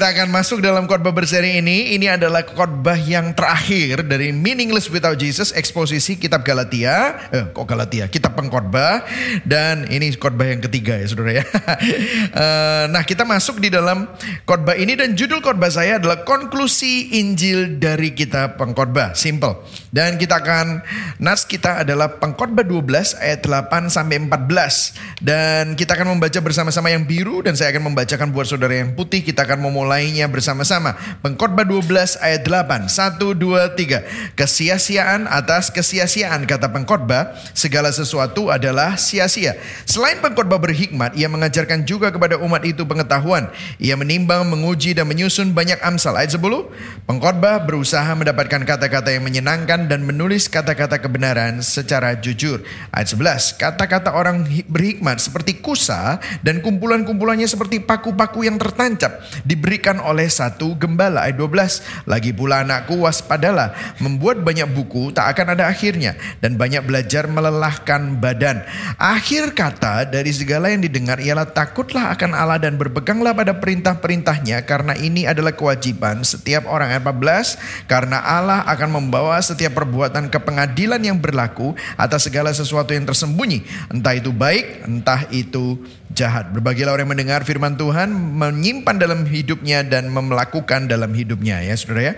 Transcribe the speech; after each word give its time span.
kita 0.00 0.16
akan 0.16 0.32
masuk 0.32 0.64
dalam 0.64 0.88
khotbah 0.88 1.12
berseri 1.12 1.60
ini. 1.60 1.92
Ini 1.92 2.16
adalah 2.16 2.40
khotbah 2.40 2.96
yang 2.96 3.36
terakhir 3.36 4.00
dari 4.00 4.32
Meaningless 4.32 4.88
Without 4.88 5.20
Jesus, 5.20 5.52
eksposisi 5.52 6.16
kitab 6.16 6.40
Galatia. 6.40 7.28
Eh, 7.28 7.52
kok 7.52 7.68
Galatia? 7.68 8.08
Kitab 8.08 8.32
pengkhotbah. 8.32 9.04
Dan 9.44 9.84
ini 9.92 10.08
khotbah 10.16 10.56
yang 10.56 10.64
ketiga 10.64 10.96
ya 10.96 11.04
saudara 11.04 11.32
ya. 11.36 11.44
Eh, 12.30 12.84
nah 12.88 13.02
kita 13.04 13.26
masuk 13.26 13.60
di 13.60 13.68
dalam 13.68 14.06
khotbah 14.48 14.78
ini 14.78 14.94
dan 14.96 15.12
judul 15.12 15.42
khotbah 15.44 15.68
saya 15.68 16.00
adalah 16.00 16.24
konklusi 16.24 17.20
Injil 17.20 17.76
dari 17.76 18.16
kitab 18.16 18.56
pengkhotbah. 18.56 19.12
Simple. 19.12 19.60
Dan 19.90 20.16
kita 20.16 20.40
akan, 20.40 20.80
nas 21.18 21.42
kita 21.44 21.82
adalah 21.82 22.16
pengkhotbah 22.22 22.62
12 22.62 23.18
ayat 23.18 23.42
8 23.44 23.90
sampai 23.90 24.22
14. 24.24 25.20
Dan 25.20 25.74
kita 25.74 25.98
akan 25.98 26.16
membaca 26.16 26.38
bersama-sama 26.40 26.88
yang 26.88 27.04
biru 27.04 27.42
dan 27.42 27.58
saya 27.58 27.74
akan 27.74 27.92
membacakan 27.92 28.30
buat 28.30 28.46
saudara 28.46 28.80
yang 28.80 28.94
putih. 28.94 29.26
Kita 29.26 29.42
akan 29.42 29.58
memulainya 29.90 30.30
bersama-sama. 30.30 30.94
Pengkhotbah 31.18 31.66
12 31.66 32.14
ayat 32.22 32.46
8. 32.46 32.86
1 32.86 33.34
2 33.34 33.74
3. 33.74 34.38
Kesia-siaan 34.38 35.26
atas 35.26 35.74
kesia-siaan 35.74 36.46
kata 36.46 36.70
pengkhotbah, 36.70 37.34
segala 37.58 37.90
sesuatu 37.90 38.54
adalah 38.54 38.94
sia-sia. 38.94 39.58
Selain 39.82 40.22
pengkhotbah 40.22 40.62
berhikmat, 40.62 41.18
ia 41.18 41.26
mengajarkan 41.26 41.82
juga 41.82 42.14
kepada 42.14 42.38
umat 42.38 42.62
itu 42.62 42.86
pengetahuan. 42.86 43.50
Ia 43.82 43.98
menimbang, 43.98 44.46
menguji 44.46 44.94
dan 44.94 45.10
menyusun 45.10 45.50
banyak 45.50 45.82
amsal. 45.82 46.14
Ayat 46.14 46.38
10. 46.38 46.70
Pengkhotbah 47.10 47.66
berusaha 47.66 48.14
mendapatkan 48.14 48.62
kata-kata 48.62 49.10
yang 49.10 49.26
menyenangkan 49.26 49.90
dan 49.90 50.06
menulis 50.06 50.46
kata-kata 50.46 51.02
kebenaran 51.02 51.58
secara 51.66 52.14
jujur. 52.14 52.62
Ayat 52.94 53.10
11. 53.10 53.58
Kata-kata 53.58 54.14
orang 54.14 54.46
berhikmat 54.70 55.18
seperti 55.18 55.58
kusa 55.58 56.22
dan 56.46 56.62
kumpulan-kumpulannya 56.62 57.50
seperti 57.50 57.82
paku-paku 57.82 58.46
yang 58.46 58.54
tertancap 58.54 59.18
diberikan 59.80 59.96
oleh 60.04 60.28
satu 60.28 60.76
gembala. 60.76 61.24
Ayat 61.24 61.40
12. 61.40 62.04
Lagi 62.04 62.36
pula 62.36 62.60
anakku 62.60 63.00
waspadalah. 63.00 63.72
Membuat 63.96 64.44
banyak 64.44 64.68
buku 64.68 65.08
tak 65.16 65.32
akan 65.32 65.56
ada 65.56 65.72
akhirnya. 65.72 66.20
Dan 66.44 66.60
banyak 66.60 66.84
belajar 66.84 67.24
melelahkan 67.24 68.20
badan. 68.20 68.60
Akhir 69.00 69.56
kata 69.56 70.04
dari 70.04 70.36
segala 70.36 70.68
yang 70.68 70.84
didengar 70.84 71.16
ialah 71.16 71.48
takutlah 71.48 72.12
akan 72.12 72.36
Allah 72.36 72.60
dan 72.60 72.76
berpeganglah 72.76 73.32
pada 73.32 73.56
perintah-perintahnya. 73.56 74.68
Karena 74.68 74.92
ini 75.00 75.24
adalah 75.24 75.56
kewajiban 75.56 76.20
setiap 76.28 76.68
orang. 76.68 76.92
Ayat 76.92 77.08
14. 77.08 77.88
Karena 77.88 78.20
Allah 78.20 78.60
akan 78.68 79.00
membawa 79.00 79.40
setiap 79.40 79.80
perbuatan 79.80 80.28
ke 80.28 80.36
pengadilan 80.44 81.00
yang 81.00 81.16
berlaku 81.16 81.72
atas 81.96 82.28
segala 82.28 82.52
sesuatu 82.52 82.92
yang 82.92 83.08
tersembunyi. 83.08 83.64
Entah 83.88 84.12
itu 84.12 84.28
baik, 84.28 84.84
entah 84.84 85.24
itu 85.32 85.80
jahat. 86.12 86.50
Berbagilah 86.50 86.92
orang 86.92 87.06
yang 87.06 87.12
mendengar 87.16 87.40
firman 87.46 87.78
Tuhan, 87.78 88.10
menyimpan 88.10 88.96
dalam 88.98 89.24
hidupnya 89.60 89.84
dan 89.84 90.08
melakukan 90.08 90.88
dalam 90.88 91.12
hidupnya 91.12 91.60
ya 91.60 91.76
saudara 91.76 92.00
ya. 92.00 92.14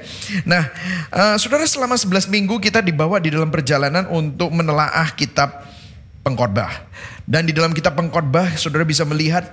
Nah 0.46 0.70
uh, 1.10 1.34
saudara 1.34 1.66
selama 1.66 1.98
11 1.98 2.30
minggu 2.30 2.62
kita 2.62 2.78
dibawa 2.78 3.18
di 3.18 3.34
dalam 3.34 3.50
perjalanan 3.50 4.06
untuk 4.14 4.54
menelaah 4.54 5.10
kitab 5.18 5.66
pengkhotbah. 6.22 6.86
Dan 7.26 7.50
di 7.50 7.52
dalam 7.54 7.74
kitab 7.74 7.98
pengkhotbah 7.98 8.54
saudara 8.54 8.86
bisa 8.86 9.02
melihat 9.02 9.50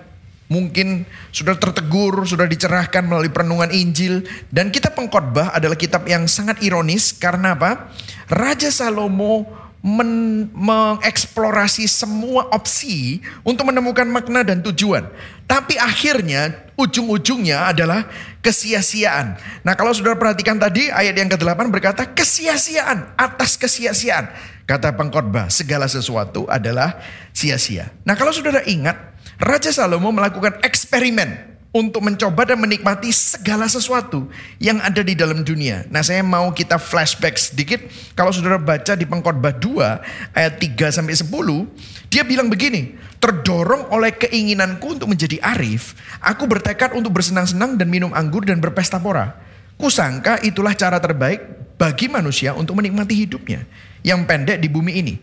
mungkin 0.53 1.05
sudah 1.33 1.57
tertegur, 1.57 2.25
sudah 2.29 2.45
dicerahkan 2.45 3.01
melalui 3.05 3.33
perenungan 3.33 3.73
Injil 3.73 4.21
dan 4.53 4.69
kitab 4.69 4.93
pengkhotbah 4.93 5.57
adalah 5.57 5.73
kitab 5.73 6.05
yang 6.05 6.29
sangat 6.29 6.61
ironis 6.61 7.17
karena 7.17 7.57
apa? 7.57 7.89
Raja 8.29 8.69
Salomo 8.69 9.49
men 9.79 10.43
mengeksplorasi 10.51 11.87
semua 11.87 12.51
opsi 12.51 13.23
untuk 13.47 13.71
menemukan 13.71 14.03
makna 14.07 14.43
dan 14.43 14.59
tujuan. 14.59 15.07
Tapi 15.47 15.79
akhirnya 15.79 16.69
ujung-ujungnya 16.75 17.71
adalah 17.71 18.05
kesia-siaan. 18.43 19.39
Nah 19.65 19.73
kalau 19.79 19.95
saudara 19.95 20.19
perhatikan 20.19 20.59
tadi 20.59 20.91
ayat 20.91 21.15
yang 21.15 21.31
ke-8 21.31 21.71
berkata 21.71 22.05
kesia-siaan 22.05 23.17
atas 23.17 23.55
kesia-siaan. 23.55 24.29
Kata 24.69 24.93
pengkhotbah 24.93 25.49
segala 25.49 25.89
sesuatu 25.89 26.45
adalah 26.45 27.01
sia-sia. 27.33 27.89
Nah 28.05 28.13
kalau 28.13 28.29
saudara 28.29 28.61
ingat 28.69 29.17
Raja 29.41 29.73
Salomo 29.73 30.13
melakukan 30.13 30.61
eksperimen 30.61 31.48
untuk 31.69 32.01
mencoba 32.01 32.49
dan 32.49 32.57
menikmati 32.57 33.13
segala 33.13 33.69
sesuatu 33.69 34.25
yang 34.57 34.81
ada 34.81 35.05
di 35.05 35.13
dalam 35.13 35.45
dunia. 35.45 35.85
Nah, 35.93 36.01
saya 36.01 36.25
mau 36.25 36.49
kita 36.49 36.81
flashback 36.81 37.37
sedikit. 37.37 37.85
Kalau 38.17 38.33
saudara 38.33 38.57
baca 38.57 38.97
di 38.97 39.05
Pengkhotbah 39.05 39.53
2 39.53 40.33
ayat 40.33 40.53
3 40.57 40.89
sampai 40.89 41.13
10, 41.13 41.69
dia 42.09 42.25
bilang 42.25 42.49
begini, 42.49 42.97
"Terdorong 43.21 43.93
oleh 43.93 44.17
keinginanku 44.17 44.97
untuk 44.97 45.13
menjadi 45.13 45.37
arif, 45.45 45.93
aku 46.25 46.49
bertekad 46.49 46.97
untuk 46.97 47.13
bersenang-senang 47.13 47.77
dan 47.77 47.85
minum 47.85 48.09
anggur 48.17 48.41
dan 48.41 48.57
berpesta 48.57 48.97
pora. 48.97 49.37
Kusangka 49.77 50.41
itulah 50.41 50.73
cara 50.73 50.97
terbaik 50.97 51.77
bagi 51.77 52.09
manusia 52.09 52.57
untuk 52.57 52.81
menikmati 52.81 53.13
hidupnya 53.13 53.63
yang 54.01 54.25
pendek 54.25 54.57
di 54.57 54.67
bumi 54.67 55.05
ini. 55.05 55.15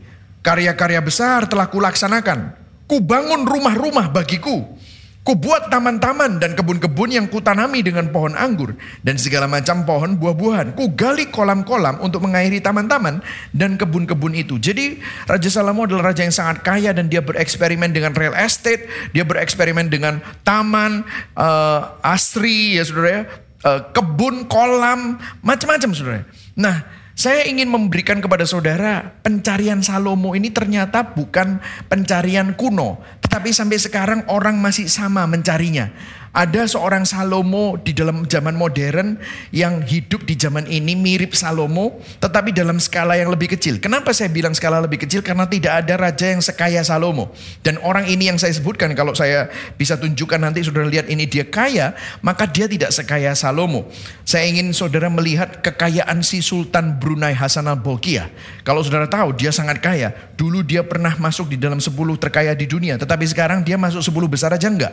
Karya-karya 0.46 1.02
besar 1.02 1.50
telah 1.50 1.66
kulaksanakan. 1.66 2.54
Kubangun 2.86 3.42
rumah-rumah 3.42 4.14
bagiku." 4.14 4.78
Kubuat 5.26 5.74
taman-taman 5.74 6.38
dan 6.38 6.54
kebun-kebun 6.54 7.10
yang 7.10 7.26
kutanami 7.26 7.82
dengan 7.82 8.14
pohon 8.14 8.38
anggur 8.38 8.78
dan 9.02 9.18
segala 9.18 9.50
macam 9.50 9.82
pohon 9.82 10.14
buah-buahan. 10.14 10.78
Kugali 10.78 11.34
kolam-kolam 11.34 11.98
untuk 11.98 12.22
mengairi 12.22 12.62
taman-taman 12.62 13.18
dan 13.50 13.74
kebun-kebun 13.74 14.38
itu. 14.38 14.54
Jadi 14.62 15.02
Raja 15.26 15.50
Salomo 15.50 15.82
adalah 15.82 16.14
raja 16.14 16.22
yang 16.22 16.30
sangat 16.30 16.62
kaya 16.62 16.94
dan 16.94 17.10
dia 17.10 17.26
bereksperimen 17.26 17.90
dengan 17.90 18.14
real 18.14 18.38
estate, 18.38 18.86
dia 19.10 19.26
bereksperimen 19.26 19.90
dengan 19.90 20.22
taman, 20.46 21.02
uh, 21.34 21.98
asri 22.06 22.78
ya 22.78 22.86
saudara 22.86 23.10
ya, 23.10 23.22
uh, 23.66 23.80
kebun, 23.90 24.46
kolam, 24.46 25.18
macam-macam 25.42 25.90
saudara. 25.90 26.22
Nah, 26.54 26.86
saya 27.16 27.48
ingin 27.48 27.72
memberikan 27.72 28.20
kepada 28.20 28.44
saudara 28.44 29.16
pencarian 29.24 29.80
Salomo 29.80 30.36
ini 30.36 30.52
ternyata 30.52 31.16
bukan 31.16 31.64
pencarian 31.88 32.52
kuno. 32.52 33.00
Tetapi 33.24 33.56
sampai 33.56 33.80
sekarang 33.80 34.20
orang 34.28 34.60
masih 34.60 34.84
sama 34.84 35.24
mencarinya. 35.24 35.88
Ada 36.36 36.68
seorang 36.68 37.08
Salomo 37.08 37.80
di 37.80 37.96
dalam 37.96 38.28
zaman 38.28 38.52
modern 38.60 39.16
yang 39.56 39.80
hidup 39.80 40.28
di 40.28 40.36
zaman 40.36 40.68
ini 40.68 40.92
mirip 40.92 41.32
Salomo 41.32 41.96
tetapi 42.20 42.52
dalam 42.52 42.76
skala 42.76 43.16
yang 43.16 43.32
lebih 43.32 43.56
kecil. 43.56 43.80
Kenapa 43.80 44.12
saya 44.12 44.28
bilang 44.28 44.52
skala 44.52 44.84
lebih 44.84 45.00
kecil? 45.00 45.24
Karena 45.24 45.48
tidak 45.48 45.80
ada 45.80 45.96
raja 45.96 46.36
yang 46.36 46.44
sekaya 46.44 46.84
Salomo. 46.84 47.32
Dan 47.64 47.80
orang 47.80 48.04
ini 48.04 48.28
yang 48.28 48.36
saya 48.36 48.52
sebutkan 48.52 48.92
kalau 48.92 49.16
saya 49.16 49.48
bisa 49.80 49.96
tunjukkan 49.96 50.36
nanti 50.36 50.60
saudara 50.60 50.84
lihat 50.84 51.08
ini 51.08 51.24
dia 51.24 51.48
kaya, 51.48 51.96
maka 52.20 52.44
dia 52.44 52.68
tidak 52.68 52.92
sekaya 52.92 53.32
Salomo. 53.32 53.88
Saya 54.28 54.44
ingin 54.44 54.76
saudara 54.76 55.08
melihat 55.08 55.64
kekayaan 55.64 56.20
si 56.20 56.44
Sultan 56.44 57.00
Brunei 57.00 57.32
Hasan 57.32 57.64
al-Bolkiah. 57.64 58.28
Kalau 58.60 58.84
saudara 58.84 59.08
tahu 59.08 59.32
dia 59.32 59.48
sangat 59.56 59.80
kaya. 59.80 60.12
Dulu 60.36 60.60
dia 60.60 60.84
pernah 60.84 61.16
masuk 61.16 61.48
di 61.48 61.56
dalam 61.56 61.80
10 61.80 61.96
terkaya 62.20 62.52
di 62.52 62.68
dunia, 62.68 63.00
tetapi 63.00 63.24
sekarang 63.24 63.64
dia 63.64 63.80
masuk 63.80 64.04
10 64.04 64.28
besar 64.28 64.52
aja 64.52 64.68
enggak. 64.68 64.92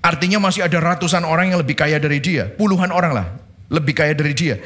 Artinya 0.00 0.40
masih 0.40 0.64
ada 0.64 0.80
ratusan 0.80 1.22
orang 1.28 1.52
yang 1.52 1.60
lebih 1.60 1.76
kaya 1.76 2.00
dari 2.00 2.18
dia. 2.24 2.48
Puluhan 2.48 2.88
orang 2.88 3.12
lah 3.12 3.26
lebih 3.68 3.92
kaya 3.92 4.16
dari 4.16 4.32
dia. 4.32 4.56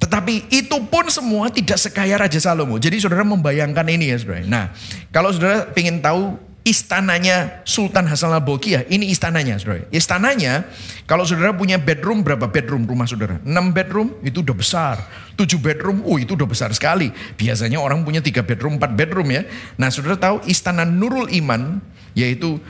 Tetapi 0.00 0.48
itu 0.48 0.76
pun 0.88 1.04
semua 1.12 1.52
tidak 1.52 1.76
sekaya 1.76 2.16
Raja 2.16 2.40
Salomo. 2.40 2.80
Jadi 2.80 2.96
saudara 2.96 3.20
membayangkan 3.20 3.84
ini 3.84 4.10
ya 4.10 4.16
saudara. 4.16 4.40
Nah 4.48 4.64
kalau 5.12 5.28
saudara 5.30 5.68
ingin 5.76 6.00
tahu 6.00 6.49
istananya 6.60 7.64
Sultan 7.64 8.04
Hasan 8.04 8.36
al-Bolkiah. 8.36 8.84
Ini 8.88 9.08
istananya, 9.08 9.56
saudara. 9.56 9.88
Istananya, 9.88 10.68
kalau 11.08 11.24
saudara 11.24 11.56
punya 11.56 11.80
bedroom, 11.80 12.20
berapa 12.20 12.44
bedroom 12.48 12.84
rumah 12.84 13.08
saudara? 13.08 13.40
6 13.42 13.72
bedroom, 13.72 14.12
itu 14.20 14.44
udah 14.44 14.56
besar. 14.56 15.00
7 15.36 15.56
bedroom, 15.56 16.04
oh 16.04 16.20
itu 16.20 16.36
udah 16.36 16.44
besar 16.44 16.68
sekali. 16.76 17.08
Biasanya 17.36 17.80
orang 17.80 18.04
punya 18.04 18.20
3 18.20 18.44
bedroom, 18.44 18.76
4 18.76 18.92
bedroom 18.92 19.32
ya. 19.32 19.48
Nah 19.80 19.88
saudara 19.88 20.20
tahu 20.20 20.44
istana 20.44 20.84
Nurul 20.84 21.32
Iman, 21.32 21.80
yaitu 22.12 22.60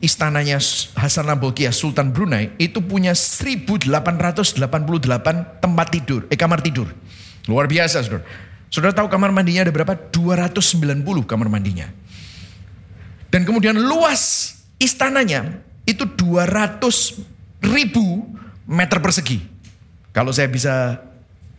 istananya 0.00 0.56
Hasan 0.96 1.28
al-Bolkiah, 1.28 1.74
Sultan 1.74 2.16
Brunei, 2.16 2.48
itu 2.56 2.80
punya 2.80 3.12
1888 3.12 5.60
tempat 5.60 5.86
tidur, 5.92 6.24
eh 6.32 6.38
kamar 6.38 6.64
tidur. 6.64 6.88
Luar 7.44 7.68
biasa 7.68 8.00
saudara. 8.00 8.24
Saudara 8.72 8.90
tahu 8.90 9.06
kamar 9.06 9.30
mandinya 9.30 9.62
ada 9.62 9.70
berapa? 9.70 9.94
290 10.10 11.22
kamar 11.28 11.46
mandinya. 11.46 11.86
Dan 13.34 13.42
kemudian 13.42 13.74
luas 13.74 14.54
istananya 14.78 15.58
itu 15.82 16.06
200 16.06 16.78
ribu 17.66 18.30
meter 18.62 19.02
persegi. 19.02 19.42
Kalau 20.14 20.30
saya 20.30 20.46
bisa 20.46 21.02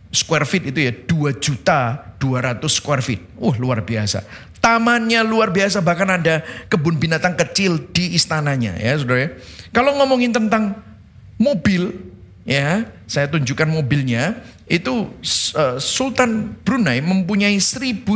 square 0.08 0.48
feet 0.48 0.72
itu 0.72 0.88
ya 0.88 0.92
2 0.96 1.36
juta 1.36 2.00
200 2.16 2.64
square 2.72 3.04
feet. 3.04 3.20
Uh 3.36 3.52
luar 3.60 3.84
biasa. 3.84 4.24
Tamannya 4.56 5.20
luar 5.20 5.52
biasa 5.52 5.84
bahkan 5.84 6.08
ada 6.16 6.40
kebun 6.72 6.96
binatang 6.96 7.36
kecil 7.36 7.76
di 7.92 8.16
istananya 8.16 8.72
ya 8.80 8.96
saudara 8.96 9.20
ya. 9.20 9.30
Kalau 9.76 10.00
ngomongin 10.00 10.32
tentang 10.32 10.80
mobil 11.36 11.92
ya, 12.48 12.88
saya 13.04 13.28
tunjukkan 13.28 13.68
mobilnya. 13.68 14.40
Itu 14.64 15.12
uh, 15.52 15.76
Sultan 15.76 16.56
Brunei 16.64 17.04
mempunyai 17.04 17.60
1932 17.60 18.08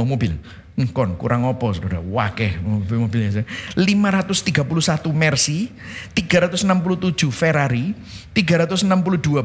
mobil. 0.00 0.32
Hmm, 0.72 0.88
kon 0.88 1.20
kurang 1.20 1.44
opo 1.44 1.68
saudara? 1.68 2.00
Wakeh 2.00 2.56
mobil-mobilnya 2.64 3.44
531 3.76 5.12
Mercy 5.12 5.68
367 6.16 7.28
Ferrari 7.28 7.92
362 8.32 8.88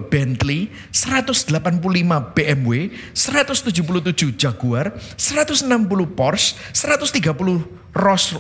Bentley 0.08 0.72
185 0.96 1.52
BMW 2.32 2.96
177 3.12 4.40
Jaguar 4.40 4.96
160 5.20 5.68
Porsche 6.16 6.56
130 6.72 7.92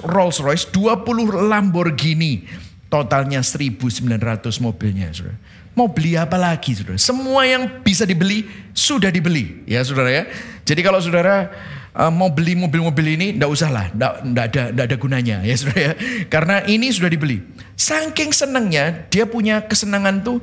Rolls 0.07 0.39
Royce 0.39 0.65
20 0.71 1.51
Lamborghini. 1.51 2.47
Totalnya 2.87 3.43
1900 3.43 4.63
mobilnya 4.63 5.11
saudara. 5.11 5.35
Mau 5.75 5.91
beli 5.91 6.15
apa 6.15 6.39
lagi 6.39 6.71
saudara? 6.71 6.95
Semua 6.95 7.43
yang 7.43 7.83
bisa 7.83 8.07
dibeli 8.07 8.47
sudah 8.71 9.11
dibeli. 9.11 9.59
Ya 9.67 9.83
saudara 9.83 10.07
ya. 10.07 10.23
Jadi 10.63 10.79
kalau 10.87 11.03
saudara 11.03 11.51
uh, 11.97 12.13
mau 12.13 12.29
beli 12.29 12.53
mobil-mobil 12.53 13.17
ini, 13.17 13.27
ndak 13.33 13.49
usah 13.49 13.69
lah, 13.73 13.85
ndak, 13.91 14.13
ada, 14.53 14.61
ndak 14.69 14.85
ada 14.93 14.97
gunanya 15.01 15.41
ya 15.47 15.53
saudara 15.57 15.81
ya. 15.81 15.93
Karena 16.29 16.55
ini 16.69 16.93
sudah 16.93 17.09
dibeli. 17.09 17.41
Saking 17.73 18.29
senangnya 18.29 19.09
dia 19.09 19.25
punya 19.25 19.65
kesenangan 19.65 20.21
tuh 20.21 20.37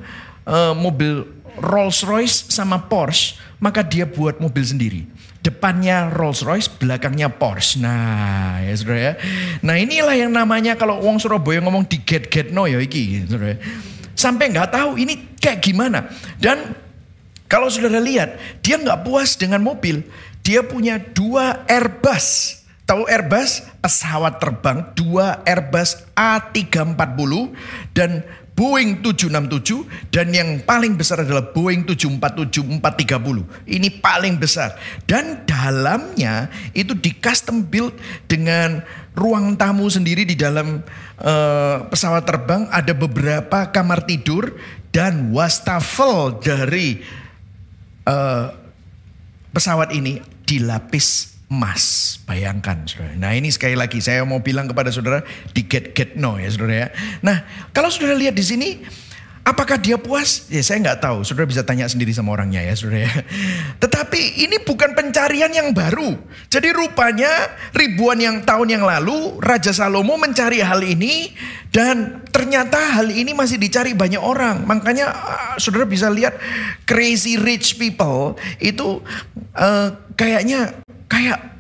uh, 0.46 0.74
mobil 0.74 1.26
Rolls 1.54 2.02
Royce 2.02 2.50
sama 2.50 2.90
Porsche, 2.90 3.38
maka 3.62 3.86
dia 3.86 4.02
buat 4.06 4.42
mobil 4.42 4.66
sendiri. 4.66 5.06
Depannya 5.44 6.10
Rolls 6.10 6.42
Royce, 6.42 6.66
belakangnya 6.66 7.30
Porsche. 7.30 7.78
Nah, 7.78 8.58
ya 8.64 8.74
saudara 8.74 9.00
ya. 9.00 9.14
Nah 9.62 9.76
inilah 9.78 10.16
yang 10.18 10.32
namanya 10.34 10.74
kalau 10.74 10.98
Wong 11.04 11.22
Surabaya 11.22 11.62
ngomong 11.62 11.86
di 11.86 12.02
get 12.02 12.32
get 12.32 12.50
no 12.50 12.66
ya 12.66 12.82
iki, 12.82 13.22
saudara. 13.28 13.54
Ya. 13.54 13.58
Sampai 14.14 14.50
nggak 14.50 14.72
tahu 14.72 14.98
ini 14.98 15.36
kayak 15.38 15.62
gimana. 15.62 16.10
Dan 16.40 16.74
kalau 17.44 17.68
saudara 17.68 18.00
lihat, 18.00 18.34
dia 18.64 18.80
nggak 18.80 19.04
puas 19.04 19.36
dengan 19.36 19.60
mobil, 19.62 20.02
dia 20.44 20.60
punya 20.60 21.00
dua 21.00 21.64
Airbus. 21.64 22.60
Tahu 22.84 23.08
Airbus? 23.08 23.64
Pesawat 23.80 24.36
terbang 24.36 24.84
dua 24.92 25.40
Airbus 25.48 26.04
A340 26.12 27.32
dan 27.96 28.20
Boeing 28.54 29.02
767 29.02 30.14
dan 30.14 30.30
yang 30.30 30.62
paling 30.62 30.94
besar 30.94 31.26
adalah 31.26 31.50
Boeing 31.50 31.82
747-430. 31.90 33.66
Ini 33.66 33.88
paling 33.98 34.38
besar. 34.38 34.78
Dan 35.10 35.42
dalamnya 35.42 36.52
itu 36.70 36.94
di 36.94 37.10
custom 37.18 37.66
build 37.66 37.98
dengan 38.30 38.84
ruang 39.18 39.58
tamu 39.58 39.90
sendiri 39.90 40.22
di 40.22 40.38
dalam 40.38 40.86
uh, 41.18 41.76
pesawat 41.90 42.22
terbang 42.22 42.70
ada 42.70 42.94
beberapa 42.94 43.74
kamar 43.74 44.06
tidur 44.06 44.54
dan 44.94 45.34
wastafel 45.34 46.38
dari 46.38 47.02
uh, 48.06 48.54
pesawat 49.50 49.90
ini 49.98 50.33
dilapis 50.44 51.36
emas. 51.52 52.16
Bayangkan 52.24 52.88
saudara. 52.88 53.12
Nah 53.16 53.32
ini 53.36 53.52
sekali 53.52 53.76
lagi 53.76 54.00
saya 54.00 54.24
mau 54.24 54.40
bilang 54.40 54.64
kepada 54.64 54.88
saudara 54.88 55.20
di 55.52 55.64
get 55.68 55.92
get 55.92 56.16
no 56.16 56.40
ya 56.40 56.48
saudara 56.48 56.74
ya. 56.74 56.88
Nah 57.20 57.44
kalau 57.76 57.92
saudara 57.92 58.16
lihat 58.16 58.32
di 58.36 58.44
sini 58.44 58.68
Apakah 59.44 59.76
dia 59.76 60.00
puas? 60.00 60.48
Ya 60.48 60.64
saya 60.64 60.80
nggak 60.80 61.04
tahu. 61.04 61.20
Saudara 61.20 61.44
bisa 61.44 61.60
tanya 61.60 61.84
sendiri 61.84 62.16
sama 62.16 62.32
orangnya 62.32 62.64
ya 62.64 62.72
saudara 62.72 63.04
ya. 63.04 63.12
Tetapi 63.84 64.40
ini 64.40 64.56
bukan 64.64 64.96
pencarian 64.96 65.52
yang 65.52 65.76
baru. 65.76 66.16
Jadi 66.48 66.72
rupanya 66.72 67.52
ribuan 67.76 68.16
yang 68.16 68.40
tahun 68.40 68.72
yang 68.72 68.84
lalu 68.88 69.36
Raja 69.44 69.76
Salomo 69.76 70.16
mencari 70.16 70.64
hal 70.64 70.80
ini 70.80 71.36
dan 71.68 72.24
ternyata 72.32 72.96
hal 72.96 73.12
ini 73.12 73.36
masih 73.36 73.60
dicari 73.60 73.92
banyak 73.92 74.16
orang. 74.16 74.64
Makanya 74.64 75.12
uh, 75.12 75.54
saudara 75.60 75.84
bisa 75.84 76.08
lihat 76.08 76.40
crazy 76.88 77.36
rich 77.36 77.76
people 77.76 78.40
itu 78.64 79.04
uh, 79.60 79.92
kayaknya 80.16 80.72
kayak 81.04 81.52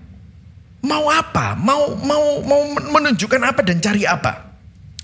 mau 0.80 1.04
apa? 1.12 1.52
Mau 1.60 2.00
mau 2.00 2.40
mau 2.48 2.64
menunjukkan 2.96 3.44
apa 3.44 3.60
dan 3.60 3.76
cari 3.76 4.08
apa? 4.08 4.56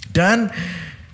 Dan 0.09 0.49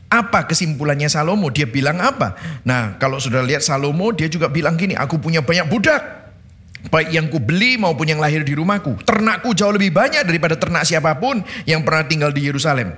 apa 0.06 0.46
kesimpulannya 0.46 1.10
Salomo? 1.10 1.50
Dia 1.50 1.66
bilang 1.66 1.98
apa? 1.98 2.38
Nah, 2.62 2.94
kalau 3.02 3.18
sudah 3.18 3.42
lihat 3.42 3.62
Salomo, 3.66 4.14
dia 4.14 4.30
juga 4.30 4.46
bilang 4.46 4.78
gini, 4.78 4.94
aku 4.94 5.18
punya 5.18 5.42
banyak 5.42 5.66
budak. 5.66 6.02
Baik 6.86 7.10
yang 7.10 7.26
ku 7.26 7.42
beli 7.42 7.74
maupun 7.74 8.06
yang 8.06 8.22
lahir 8.22 8.46
di 8.46 8.54
rumahku. 8.54 9.02
Ternakku 9.02 9.50
jauh 9.58 9.74
lebih 9.74 9.90
banyak 9.90 10.22
daripada 10.22 10.54
ternak 10.54 10.86
siapa 10.86 11.18
pun 11.18 11.42
yang 11.66 11.82
pernah 11.82 12.06
tinggal 12.06 12.30
di 12.30 12.46
Yerusalem. 12.46 12.94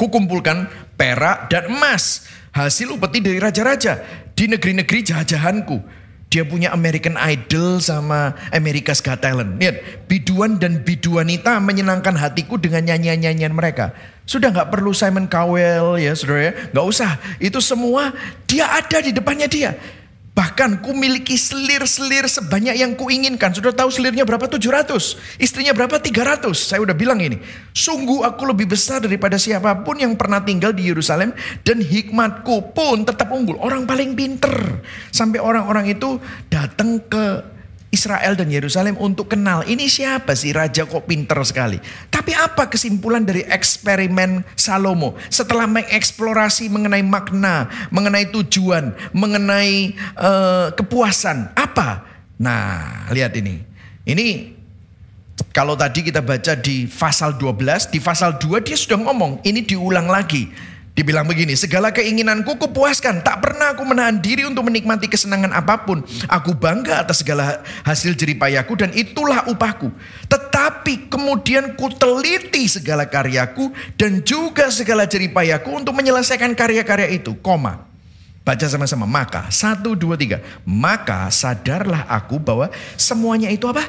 Kukumpulkan 0.00 0.64
perak 0.96 1.52
dan 1.52 1.68
emas. 1.68 2.24
Hasil 2.56 2.88
upeti 2.88 3.20
dari 3.20 3.36
raja-raja. 3.36 4.00
Di 4.32 4.48
negeri-negeri 4.48 5.04
jajahanku. 5.04 5.99
Dia 6.30 6.46
punya 6.46 6.70
American 6.70 7.18
Idol 7.18 7.82
sama 7.82 8.38
America's 8.54 9.02
Got 9.02 9.18
Talent. 9.18 9.58
Lihat, 9.58 10.06
biduan 10.06 10.62
dan 10.62 10.78
biduanita 10.86 11.58
menyenangkan 11.58 12.14
hatiku 12.14 12.54
dengan 12.54 12.86
nyanyian-nyanyian 12.86 13.50
mereka. 13.50 13.90
Sudah 14.30 14.54
nggak 14.54 14.70
perlu 14.70 14.94
Simon 14.94 15.26
Cowell 15.26 15.98
ya 15.98 16.14
saudara 16.14 16.40
ya. 16.48 16.52
Nggak 16.70 16.86
usah. 16.86 17.18
Itu 17.42 17.58
semua 17.58 18.14
dia 18.46 18.70
ada 18.70 19.02
di 19.02 19.10
depannya 19.10 19.50
dia. 19.50 19.74
Bahkan 20.40 20.80
ku 20.80 20.96
miliki 20.96 21.36
selir-selir 21.36 22.24
sebanyak 22.24 22.72
yang 22.72 22.96
ku 22.96 23.12
inginkan. 23.12 23.52
Sudah 23.52 23.76
tahu 23.76 23.92
selirnya 23.92 24.24
berapa? 24.24 24.48
700. 24.48 24.88
Istrinya 25.36 25.76
berapa? 25.76 26.00
300. 26.00 26.56
Saya 26.56 26.80
udah 26.80 26.96
bilang 26.96 27.20
ini. 27.20 27.36
Sungguh 27.76 28.24
aku 28.24 28.48
lebih 28.48 28.72
besar 28.72 29.04
daripada 29.04 29.36
siapa 29.36 29.84
pun 29.84 30.00
yang 30.00 30.16
pernah 30.16 30.40
tinggal 30.40 30.72
di 30.72 30.88
Yerusalem. 30.88 31.36
Dan 31.60 31.84
hikmatku 31.84 32.72
pun 32.72 33.04
tetap 33.04 33.28
unggul. 33.28 33.60
Orang 33.60 33.84
paling 33.84 34.16
pinter. 34.16 34.80
Sampai 35.12 35.44
orang-orang 35.44 35.92
itu 35.92 36.16
datang 36.48 37.04
ke 37.04 37.44
Israel 37.90 38.38
dan 38.38 38.54
Yerusalem 38.54 38.94
untuk 39.02 39.34
kenal 39.34 39.66
ini 39.66 39.90
siapa 39.90 40.38
sih 40.38 40.54
raja 40.54 40.86
kok 40.86 41.10
pinter 41.10 41.42
sekali. 41.42 41.82
Tapi 42.06 42.30
apa 42.38 42.70
kesimpulan 42.70 43.26
dari 43.26 43.42
eksperimen 43.42 44.46
Salomo 44.54 45.18
setelah 45.26 45.66
mengeksplorasi 45.66 46.70
mengenai 46.70 47.02
makna, 47.02 47.66
mengenai 47.90 48.30
tujuan, 48.30 48.94
mengenai 49.10 49.98
uh, 50.14 50.70
kepuasan? 50.78 51.50
Apa? 51.58 52.06
Nah, 52.38 53.10
lihat 53.10 53.34
ini. 53.34 53.58
Ini 54.06 54.28
kalau 55.50 55.74
tadi 55.74 56.06
kita 56.06 56.22
baca 56.22 56.54
di 56.54 56.86
pasal 56.86 57.34
12, 57.34 57.90
di 57.90 57.98
pasal 57.98 58.38
2 58.38 58.62
dia 58.62 58.78
sudah 58.78 59.02
ngomong, 59.02 59.42
ini 59.42 59.66
diulang 59.66 60.06
lagi. 60.06 60.46
Dibilang 60.90 61.22
begini, 61.22 61.54
segala 61.54 61.94
keinginanku 61.94 62.58
kupuaskan. 62.58 63.22
Tak 63.22 63.38
pernah 63.38 63.72
aku 63.72 63.86
menahan 63.86 64.18
diri 64.18 64.42
untuk 64.42 64.66
menikmati 64.66 65.06
kesenangan 65.06 65.54
apa 65.54 65.86
pun. 65.86 66.02
Aku 66.26 66.50
bangga 66.52 67.00
atas 67.06 67.22
segala 67.22 67.62
hasil 67.86 68.18
jeripayaku 68.18 68.74
dan 68.74 68.90
itulah 68.92 69.46
upahku. 69.46 69.94
Tetapi 70.26 71.06
kemudian 71.06 71.78
ku 71.78 71.88
teliti 71.94 72.66
segala 72.66 73.06
karyaku 73.06 73.70
dan 73.94 74.18
juga 74.26 74.68
segala 74.74 75.06
jeripayaku 75.06 75.70
untuk 75.78 75.94
menyelesaikan 75.94 76.58
karya-karya 76.58 77.14
itu. 77.14 77.38
Koma. 77.38 77.86
Baca 78.42 78.66
sama-sama. 78.66 79.06
Maka, 79.06 79.46
satu, 79.52 79.94
dua, 79.94 80.18
tiga. 80.18 80.42
Maka 80.66 81.30
sadarlah 81.30 82.02
aku 82.10 82.42
bahwa 82.42 82.66
semuanya 82.98 83.46
itu 83.46 83.68
apa? 83.70 83.86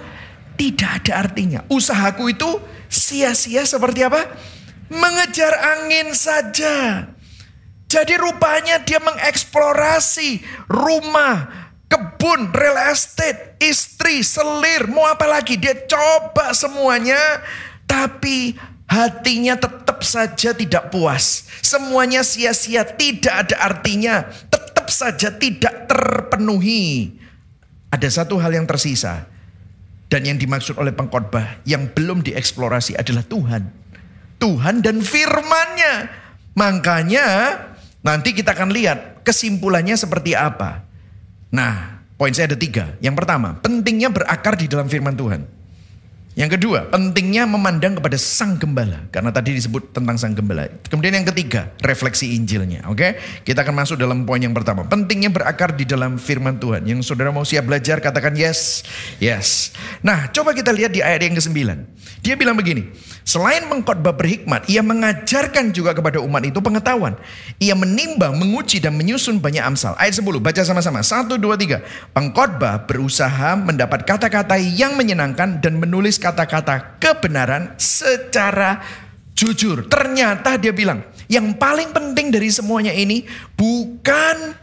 Tidak 0.54 1.02
ada 1.02 1.26
artinya. 1.26 1.66
Usahaku 1.66 2.30
itu 2.30 2.62
sia-sia 2.86 3.66
seperti 3.66 4.06
apa? 4.06 4.28
Mengejar 4.92 5.56
angin 5.56 6.12
saja. 6.12 7.08
Jadi 7.88 8.14
rupanya 8.20 8.80
dia 8.84 9.00
mengeksplorasi 9.04 10.44
rumah, 10.72 11.48
kebun, 11.92 12.52
real 12.56 12.80
estate, 12.92 13.60
istri, 13.60 14.24
selir, 14.24 14.88
mau 14.88 15.08
apa 15.08 15.28
lagi. 15.28 15.60
Dia 15.60 15.76
coba 15.88 16.56
semuanya, 16.56 17.20
tapi 17.84 18.56
hatinya 18.88 19.60
tetap 19.60 20.04
saja 20.04 20.56
tidak 20.56 20.88
puas. 20.88 21.52
Semuanya 21.60 22.24
sia-sia, 22.24 22.88
tidak 22.88 23.48
ada 23.48 23.56
artinya, 23.60 24.24
tetap 24.48 24.88
saja 24.88 25.36
tidak 25.36 25.92
terpenuhi. 25.92 27.20
Ada 27.92 28.24
satu 28.24 28.40
hal 28.40 28.56
yang 28.56 28.68
tersisa. 28.68 29.28
Dan 30.08 30.28
yang 30.28 30.40
dimaksud 30.40 30.76
oleh 30.76 30.92
pengkhotbah 30.92 31.64
yang 31.64 31.88
belum 31.92 32.24
dieksplorasi 32.24 33.00
adalah 33.00 33.24
Tuhan. 33.24 33.81
Tuhan 34.42 34.82
dan 34.82 35.06
firmannya. 35.06 36.10
Makanya 36.58 37.26
nanti 38.02 38.34
kita 38.34 38.58
akan 38.58 38.74
lihat 38.74 39.22
kesimpulannya 39.22 39.94
seperti 39.94 40.34
apa. 40.34 40.82
Nah, 41.54 42.02
poin 42.18 42.34
saya 42.34 42.50
ada 42.50 42.58
tiga. 42.58 42.98
Yang 43.00 43.22
pertama, 43.22 43.62
pentingnya 43.62 44.10
berakar 44.10 44.58
di 44.58 44.66
dalam 44.66 44.90
firman 44.90 45.14
Tuhan. 45.14 45.62
Yang 46.32 46.56
kedua, 46.56 46.88
pentingnya 46.88 47.44
memandang 47.44 48.00
kepada 48.00 48.16
sang 48.16 48.56
gembala. 48.56 49.04
Karena 49.12 49.36
tadi 49.36 49.52
disebut 49.52 49.92
tentang 49.92 50.16
sang 50.16 50.32
gembala. 50.32 50.72
Kemudian 50.88 51.12
yang 51.12 51.28
ketiga, 51.28 51.76
refleksi 51.84 52.40
Injilnya. 52.40 52.88
Oke, 52.88 53.20
kita 53.44 53.68
akan 53.68 53.84
masuk 53.84 54.00
dalam 54.00 54.24
poin 54.24 54.40
yang 54.40 54.56
pertama. 54.56 54.88
Pentingnya 54.88 55.28
berakar 55.28 55.76
di 55.76 55.84
dalam 55.84 56.16
firman 56.16 56.56
Tuhan. 56.56 56.88
Yang 56.88 57.12
saudara 57.12 57.36
mau 57.36 57.44
siap 57.44 57.68
belajar, 57.68 58.00
katakan 58.00 58.32
yes. 58.40 58.88
Yes. 59.20 59.76
Nah, 60.00 60.32
coba 60.32 60.56
kita 60.56 60.72
lihat 60.72 60.96
di 60.96 61.04
ayat 61.04 61.20
yang 61.20 61.36
ke-9. 61.36 61.60
Dia 62.24 62.40
bilang 62.40 62.56
begini, 62.56 62.88
selain 63.24 63.66
mengkhotbah 63.70 64.14
berhikmat, 64.14 64.66
ia 64.68 64.82
mengajarkan 64.86 65.74
juga 65.74 65.94
kepada 65.94 66.20
umat 66.22 66.42
itu 66.46 66.60
pengetahuan. 66.60 67.18
Ia 67.62 67.78
menimbang, 67.78 68.36
menguji, 68.38 68.82
dan 68.82 68.98
menyusun 68.98 69.42
banyak 69.42 69.62
amsal. 69.62 69.94
Ayat 69.98 70.20
10, 70.20 70.42
baca 70.42 70.62
sama-sama. 70.62 71.02
Satu, 71.06 71.38
dua, 71.38 71.56
tiga. 71.56 71.86
Pengkhotbah 72.12 72.90
berusaha 72.90 73.58
mendapat 73.58 74.04
kata-kata 74.04 74.58
yang 74.58 74.98
menyenangkan 74.98 75.62
dan 75.62 75.78
menulis 75.78 76.18
kata-kata 76.18 76.98
kebenaran 76.98 77.74
secara 77.78 78.82
jujur. 79.34 79.90
Ternyata 79.90 80.62
dia 80.62 80.76
bilang, 80.76 81.02
yang 81.32 81.56
paling 81.56 81.90
penting 81.96 82.30
dari 82.30 82.52
semuanya 82.52 82.94
ini 82.94 83.26
bukan 83.58 84.60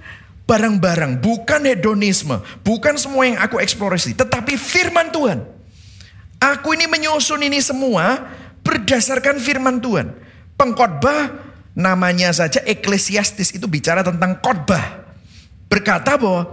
barang-barang, 0.49 1.21
bukan 1.21 1.61
hedonisme, 1.69 2.41
bukan 2.65 2.97
semua 2.97 3.29
yang 3.29 3.39
aku 3.43 3.61
eksplorasi, 3.61 4.17
tetapi 4.17 4.57
firman 4.57 5.13
Tuhan. 5.13 5.45
Aku 6.39 6.73
ini 6.73 6.87
menyusun 6.89 7.43
ini 7.43 7.59
semua 7.59 8.31
berdasarkan 8.69 9.41
firman 9.41 9.81
Tuhan. 9.81 10.13
Pengkhotbah 10.61 11.33
namanya 11.73 12.29
saja 12.37 12.61
eklesiastis 12.69 13.57
itu 13.57 13.65
bicara 13.65 14.05
tentang 14.05 14.37
khotbah. 14.45 15.09
Berkata 15.73 16.21
bahwa 16.21 16.53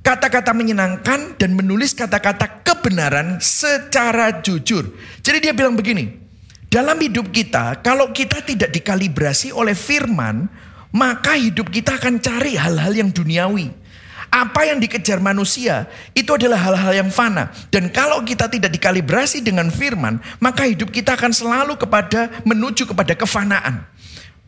kata-kata 0.00 0.56
menyenangkan 0.56 1.36
dan 1.36 1.52
menulis 1.52 1.92
kata-kata 1.92 2.64
kebenaran 2.64 3.36
secara 3.44 4.40
jujur. 4.40 4.88
Jadi 5.20 5.38
dia 5.44 5.52
bilang 5.52 5.76
begini, 5.76 6.16
dalam 6.72 6.96
hidup 6.96 7.28
kita 7.28 7.84
kalau 7.84 8.08
kita 8.14 8.40
tidak 8.40 8.72
dikalibrasi 8.72 9.52
oleh 9.52 9.76
firman, 9.76 10.48
maka 10.94 11.36
hidup 11.36 11.68
kita 11.68 12.00
akan 12.00 12.22
cari 12.22 12.56
hal-hal 12.56 12.94
yang 12.94 13.10
duniawi. 13.12 13.79
Apa 14.30 14.62
yang 14.62 14.78
dikejar 14.78 15.18
manusia 15.18 15.90
itu 16.14 16.30
adalah 16.30 16.54
hal-hal 16.62 17.02
yang 17.02 17.10
fana. 17.10 17.50
Dan 17.74 17.90
kalau 17.90 18.22
kita 18.22 18.46
tidak 18.46 18.70
dikalibrasi 18.70 19.42
dengan 19.42 19.74
firman, 19.74 20.22
maka 20.38 20.70
hidup 20.70 20.94
kita 20.94 21.18
akan 21.18 21.34
selalu 21.34 21.74
kepada 21.74 22.30
menuju 22.46 22.86
kepada 22.86 23.18
kefanaan. 23.18 23.90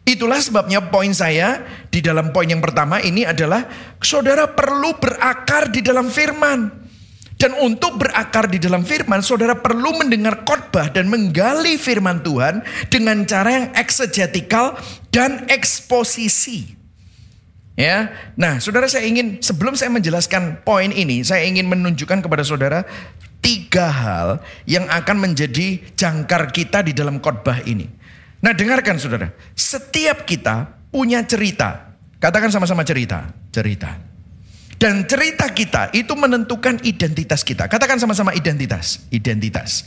Itulah 0.03 0.39
sebabnya 0.43 0.83
poin 0.87 1.11
saya 1.15 1.62
di 1.91 2.03
dalam 2.03 2.35
poin 2.35 2.47
yang 2.47 2.59
pertama 2.62 2.99
ini 2.99 3.23
adalah 3.23 3.67
saudara 4.03 4.51
perlu 4.51 4.99
berakar 4.99 5.71
di 5.71 5.79
dalam 5.79 6.11
firman. 6.11 6.83
Dan 7.39 7.59
untuk 7.59 7.99
berakar 7.99 8.47
di 8.47 8.62
dalam 8.62 8.87
firman, 8.87 9.19
saudara 9.19 9.59
perlu 9.59 9.99
mendengar 9.99 10.47
khotbah 10.47 10.95
dan 10.95 11.11
menggali 11.11 11.75
firman 11.75 12.23
Tuhan 12.23 12.62
dengan 12.87 13.27
cara 13.27 13.51
yang 13.51 13.67
eksegetikal 13.75 14.79
dan 15.11 15.51
eksposisi. 15.51 16.82
Ya, 17.83 18.15
nah 18.39 18.62
saudara 18.62 18.87
saya 18.87 19.11
ingin 19.11 19.43
sebelum 19.43 19.75
saya 19.75 19.91
menjelaskan 19.91 20.62
poin 20.62 20.95
ini, 20.95 21.27
saya 21.27 21.43
ingin 21.43 21.67
menunjukkan 21.67 22.23
kepada 22.23 22.47
saudara 22.47 22.87
tiga 23.43 23.91
hal 23.91 24.39
yang 24.71 24.87
akan 24.87 25.19
menjadi 25.19 25.83
jangkar 25.99 26.55
kita 26.55 26.87
di 26.87 26.95
dalam 26.95 27.19
khotbah 27.19 27.59
ini. 27.67 27.91
Nah 28.39 28.55
dengarkan 28.55 29.03
saudara, 29.03 29.35
setiap 29.59 30.23
kita 30.23 30.71
punya 30.95 31.27
cerita, 31.27 31.99
katakan 32.23 32.55
sama-sama 32.55 32.87
cerita, 32.87 33.35
cerita. 33.51 33.99
Dan 34.79 35.03
cerita 35.11 35.51
kita 35.51 35.91
itu 35.91 36.15
menentukan 36.15 36.79
identitas 36.87 37.43
kita. 37.43 37.67
Katakan 37.67 37.99
sama-sama 37.99 38.31
identitas, 38.31 39.03
identitas. 39.11 39.83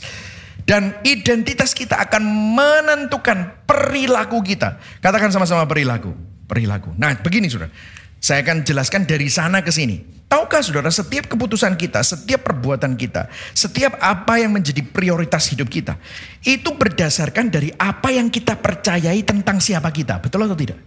Dan 0.68 1.00
identitas 1.00 1.72
kita 1.72 1.96
akan 1.96 2.24
menentukan 2.60 3.64
perilaku 3.64 4.44
kita. 4.44 4.76
Katakan 5.00 5.32
sama-sama 5.32 5.64
perilaku 5.64 6.35
perilaku. 6.46 6.94
Nah, 6.96 7.18
begini 7.20 7.50
Saudara. 7.50 7.70
Saya 8.16 8.42
akan 8.42 8.64
jelaskan 8.64 9.04
dari 9.04 9.28
sana 9.28 9.60
ke 9.60 9.70
sini. 9.70 10.02
Tahukah 10.26 10.58
Saudara, 10.58 10.90
setiap 10.90 11.30
keputusan 11.30 11.78
kita, 11.78 12.02
setiap 12.02 12.42
perbuatan 12.42 12.98
kita, 12.98 13.30
setiap 13.54 13.94
apa 14.02 14.42
yang 14.42 14.50
menjadi 14.50 14.82
prioritas 14.82 15.46
hidup 15.54 15.70
kita, 15.70 15.94
itu 16.42 16.74
berdasarkan 16.74 17.46
dari 17.46 17.70
apa 17.78 18.10
yang 18.10 18.26
kita 18.26 18.58
percayai 18.58 19.22
tentang 19.22 19.62
siapa 19.62 19.94
kita. 19.94 20.18
Betul 20.18 20.42
atau 20.42 20.58
tidak? 20.58 20.82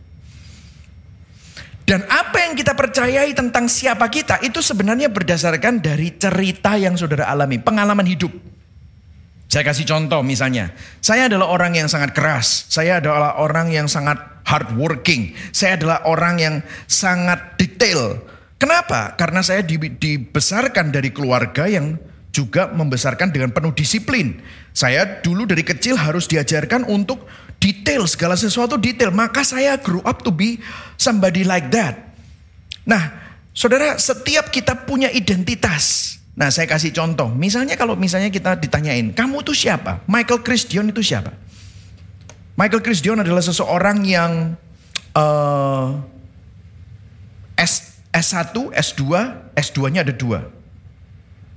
Dan 1.88 2.06
apa 2.06 2.38
yang 2.46 2.54
kita 2.54 2.76
percayai 2.76 3.32
tentang 3.34 3.66
siapa 3.66 4.06
kita 4.12 4.44
itu 4.46 4.62
sebenarnya 4.62 5.10
berdasarkan 5.10 5.82
dari 5.82 6.14
cerita 6.20 6.76
yang 6.78 7.00
saudara 7.00 7.26
alami, 7.32 7.58
pengalaman 7.58 8.06
hidup. 8.06 8.30
Saya 9.50 9.66
kasih 9.66 9.90
contoh 9.90 10.22
misalnya, 10.22 10.70
saya 11.02 11.26
adalah 11.26 11.50
orang 11.50 11.74
yang 11.74 11.90
sangat 11.90 12.14
keras, 12.14 12.70
saya 12.70 13.02
adalah 13.02 13.42
orang 13.42 13.74
yang 13.74 13.90
sangat 13.90 14.39
hardworking, 14.50 15.38
saya 15.54 15.78
adalah 15.78 16.02
orang 16.10 16.36
yang 16.42 16.56
sangat 16.90 17.56
detail. 17.62 18.18
Kenapa? 18.58 19.14
Karena 19.16 19.46
saya 19.46 19.62
dibesarkan 19.64 20.92
dari 20.92 21.14
keluarga 21.14 21.70
yang 21.70 21.96
juga 22.34 22.68
membesarkan 22.74 23.30
dengan 23.30 23.54
penuh 23.54 23.72
disiplin. 23.72 24.42
Saya 24.74 25.22
dulu 25.22 25.46
dari 25.46 25.62
kecil 25.62 25.96
harus 25.96 26.28
diajarkan 26.28 26.90
untuk 26.90 27.24
detail, 27.62 28.04
segala 28.10 28.36
sesuatu 28.36 28.76
detail. 28.76 29.14
Maka 29.14 29.46
saya 29.46 29.80
grew 29.80 30.04
up 30.04 30.26
to 30.26 30.34
be 30.34 30.60
somebody 31.00 31.48
like 31.48 31.72
that. 31.72 32.12
Nah, 32.84 33.16
saudara, 33.56 33.96
setiap 33.96 34.50
kita 34.50 34.76
punya 34.84 35.08
identitas. 35.14 36.18
Nah 36.40 36.48
saya 36.48 36.72
kasih 36.72 36.96
contoh, 36.96 37.28
misalnya 37.28 37.76
kalau 37.76 38.00
misalnya 38.00 38.32
kita 38.32 38.56
ditanyain, 38.56 39.12
kamu 39.12 39.44
tuh 39.44 39.52
siapa? 39.52 40.00
Michael 40.08 40.40
Chris 40.40 40.64
Dion 40.64 40.88
itu 40.88 41.04
siapa? 41.04 41.36
Michael 42.60 42.84
Chris 42.84 43.00
Dion 43.00 43.24
adalah 43.24 43.40
seseorang 43.40 44.04
yang 44.04 44.60
uh, 45.16 45.96
S, 47.56 48.04
S1, 48.12 48.52
S2, 48.76 49.04
S2-nya 49.56 50.04
ada 50.04 50.12
dua. 50.12 50.44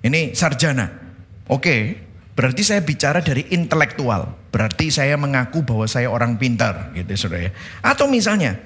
Ini 0.06 0.30
sarjana. 0.30 0.86
Oke, 1.50 1.98
berarti 2.38 2.62
saya 2.62 2.86
bicara 2.86 3.18
dari 3.18 3.50
intelektual. 3.50 4.30
Berarti 4.54 4.94
saya 4.94 5.18
mengaku 5.18 5.66
bahwa 5.66 5.90
saya 5.90 6.06
orang 6.06 6.38
pintar 6.38 6.94
gitu 6.94 7.26
saudara 7.26 7.50
ya. 7.50 7.52
Atau 7.82 8.06
misalnya 8.06 8.62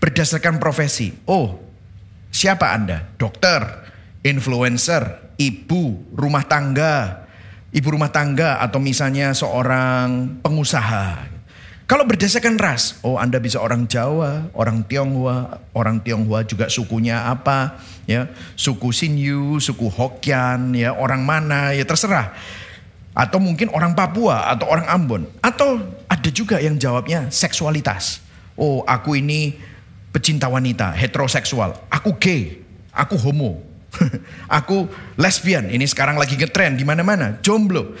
berdasarkan 0.00 0.56
profesi. 0.56 1.12
Oh, 1.28 1.60
siapa 2.32 2.72
Anda? 2.72 3.04
Dokter, 3.20 3.84
influencer, 4.24 5.36
ibu 5.36 6.08
rumah 6.16 6.48
tangga, 6.48 7.28
ibu 7.68 7.88
rumah 7.92 8.08
tangga 8.08 8.64
atau 8.64 8.80
misalnya 8.80 9.36
seorang 9.36 10.40
pengusaha. 10.40 11.29
Kalau 11.90 12.06
berdasarkan 12.06 12.54
ras, 12.54 13.02
oh 13.02 13.18
Anda 13.18 13.42
bisa 13.42 13.58
orang 13.58 13.90
Jawa, 13.90 14.46
orang 14.54 14.86
Tionghoa, 14.86 15.58
orang 15.74 15.98
Tionghoa 15.98 16.46
juga 16.46 16.70
sukunya 16.70 17.26
apa, 17.26 17.82
ya, 18.06 18.30
suku 18.54 18.94
Sinyu, 18.94 19.58
suku 19.58 19.90
Hokkien, 19.90 20.70
ya, 20.78 20.94
orang 20.94 21.26
mana, 21.26 21.74
ya 21.74 21.82
terserah. 21.82 22.30
Atau 23.10 23.42
mungkin 23.42 23.74
orang 23.74 23.98
Papua 23.98 24.46
atau 24.54 24.70
orang 24.70 24.86
Ambon, 24.86 25.26
atau 25.42 25.82
ada 26.06 26.30
juga 26.30 26.62
yang 26.62 26.78
jawabnya 26.78 27.26
seksualitas. 27.26 28.22
Oh, 28.54 28.86
aku 28.86 29.18
ini 29.18 29.58
pecinta 30.14 30.46
wanita, 30.46 30.94
heteroseksual, 30.94 31.74
aku 31.90 32.14
gay, 32.22 32.62
aku 32.94 33.18
homo, 33.18 33.66
aku 34.46 34.86
lesbian, 35.18 35.66
ini 35.66 35.90
sekarang 35.90 36.14
lagi 36.14 36.38
ngetren 36.38 36.78
di 36.78 36.86
mana-mana, 36.86 37.42
jomblo. 37.42 37.98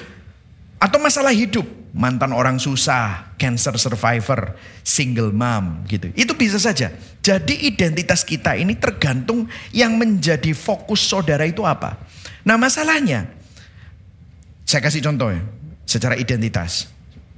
Atau 0.80 0.96
masalah 0.96 1.36
hidup, 1.36 1.68
mantan 1.92 2.32
orang 2.32 2.56
susah, 2.56 3.36
cancer 3.36 3.76
survivor, 3.76 4.56
single 4.80 5.28
mom 5.28 5.84
gitu. 5.84 6.08
Itu 6.16 6.32
bisa 6.32 6.56
saja. 6.56 6.88
Jadi 7.20 7.68
identitas 7.68 8.24
kita 8.24 8.56
ini 8.56 8.72
tergantung 8.80 9.44
yang 9.76 10.00
menjadi 10.00 10.56
fokus 10.56 11.04
saudara 11.04 11.44
itu 11.44 11.68
apa. 11.68 12.00
Nah 12.48 12.56
masalahnya, 12.56 13.28
saya 14.64 14.80
kasih 14.80 15.04
contoh 15.04 15.28
ya, 15.28 15.44
secara 15.84 16.16
identitas. 16.16 16.88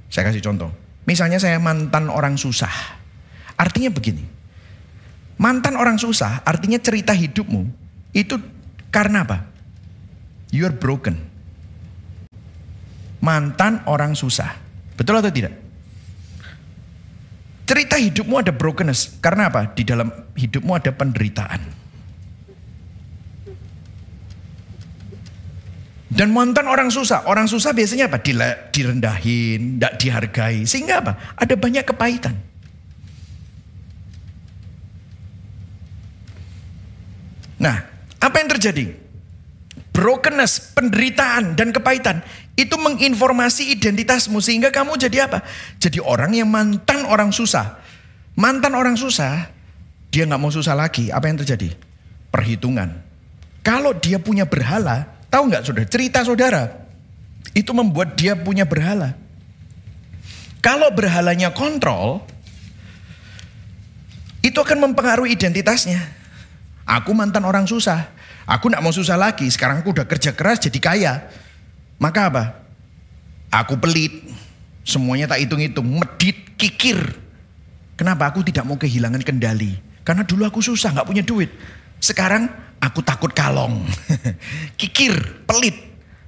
Saya 0.07 0.31
kasih 0.31 0.39
contoh. 0.39 0.71
Misalnya 1.03 1.35
saya 1.35 1.59
mantan 1.59 2.07
orang 2.07 2.39
susah. 2.39 2.71
Artinya 3.59 3.91
begini. 3.91 4.23
Mantan 5.35 5.75
orang 5.75 5.99
susah 5.99 6.45
artinya 6.47 6.79
cerita 6.79 7.11
hidupmu 7.11 7.67
itu 8.15 8.39
karena 8.93 9.25
apa? 9.27 9.49
You 10.53 10.69
are 10.69 10.77
broken. 10.77 11.32
Mantan 13.23 13.87
orang 13.87 14.19
susah. 14.19 14.51
Betul 14.99 15.23
atau 15.23 15.31
tidak? 15.31 15.55
Cerita 17.63 17.95
hidupmu 17.95 18.35
ada 18.43 18.51
brokenness. 18.51 19.15
Karena 19.23 19.47
apa? 19.47 19.71
Di 19.71 19.87
dalam 19.87 20.11
hidupmu 20.35 20.75
ada 20.75 20.91
penderitaan. 20.91 21.61
Dan 26.13 26.29
mantan 26.29 26.67
orang 26.69 26.91
susah. 26.91 27.25
Orang 27.25 27.47
susah 27.49 27.73
biasanya 27.73 28.11
apa? 28.11 28.21
Direndahin, 28.69 29.79
tidak 29.79 29.93
dihargai. 29.97 30.67
Sehingga 30.67 31.01
apa? 31.01 31.17
Ada 31.39 31.55
banyak 31.57 31.83
kepahitan. 31.87 32.35
Nah, 37.57 37.75
apa 38.19 38.35
yang 38.43 38.49
terjadi? 38.51 39.02
Brokenness, 39.93 40.73
penderitaan 40.73 41.53
dan 41.53 41.69
kepahitan 41.69 42.25
itu 42.57 42.73
menginformasi 42.75 43.73
identitasmu 43.77 44.41
sehingga 44.41 44.73
kamu 44.73 44.97
jadi 44.97 45.29
apa? 45.29 45.45
Jadi 45.77 46.01
orang 46.01 46.33
yang 46.33 46.49
mantan 46.49 47.05
orang 47.05 47.29
susah. 47.29 47.79
Mantan 48.33 48.73
orang 48.73 48.97
susah, 48.97 49.53
dia 50.09 50.25
nggak 50.25 50.41
mau 50.41 50.49
susah 50.49 50.73
lagi. 50.73 51.13
Apa 51.13 51.29
yang 51.29 51.37
terjadi? 51.37 51.69
Perhitungan. 52.33 52.89
Kalau 53.61 53.93
dia 53.93 54.17
punya 54.17 54.49
berhala, 54.49 55.05
tahu 55.29 55.53
nggak 55.53 55.63
saudara? 55.63 55.87
Cerita 55.87 56.19
saudara 56.25 56.63
itu 57.53 57.69
membuat 57.71 58.17
dia 58.17 58.33
punya 58.33 58.65
berhala. 58.65 59.13
Kalau 60.59 60.89
berhalanya 60.89 61.53
kontrol, 61.53 62.25
itu 64.41 64.57
akan 64.57 64.91
mempengaruhi 64.91 65.37
identitasnya. 65.37 66.01
Aku 66.83 67.15
mantan 67.15 67.47
orang 67.47 67.63
susah. 67.63 68.11
Aku 68.43 68.67
tidak 68.67 68.83
mau 68.83 68.91
susah 68.91 69.15
lagi. 69.15 69.47
Sekarang 69.47 69.79
aku 69.79 69.95
udah 69.95 70.03
kerja 70.03 70.35
keras 70.35 70.59
jadi 70.59 70.79
kaya. 70.83 71.13
Maka 71.99 72.21
apa? 72.27 72.43
Aku 73.51 73.79
pelit. 73.79 74.11
Semuanya 74.83 75.31
tak 75.31 75.39
hitung-hitung. 75.39 75.87
Medit, 75.87 76.59
kikir. 76.59 76.99
Kenapa 77.95 78.27
aku 78.27 78.43
tidak 78.43 78.67
mau 78.67 78.75
kehilangan 78.75 79.23
kendali? 79.23 79.79
Karena 80.03 80.27
dulu 80.27 80.43
aku 80.43 80.59
susah, 80.59 80.91
nggak 80.91 81.07
punya 81.07 81.23
duit. 81.23 81.47
Sekarang 82.03 82.51
aku 82.83 82.99
takut 82.99 83.31
kalong. 83.31 83.87
kikir, 84.81 85.15
pelit. 85.47 85.77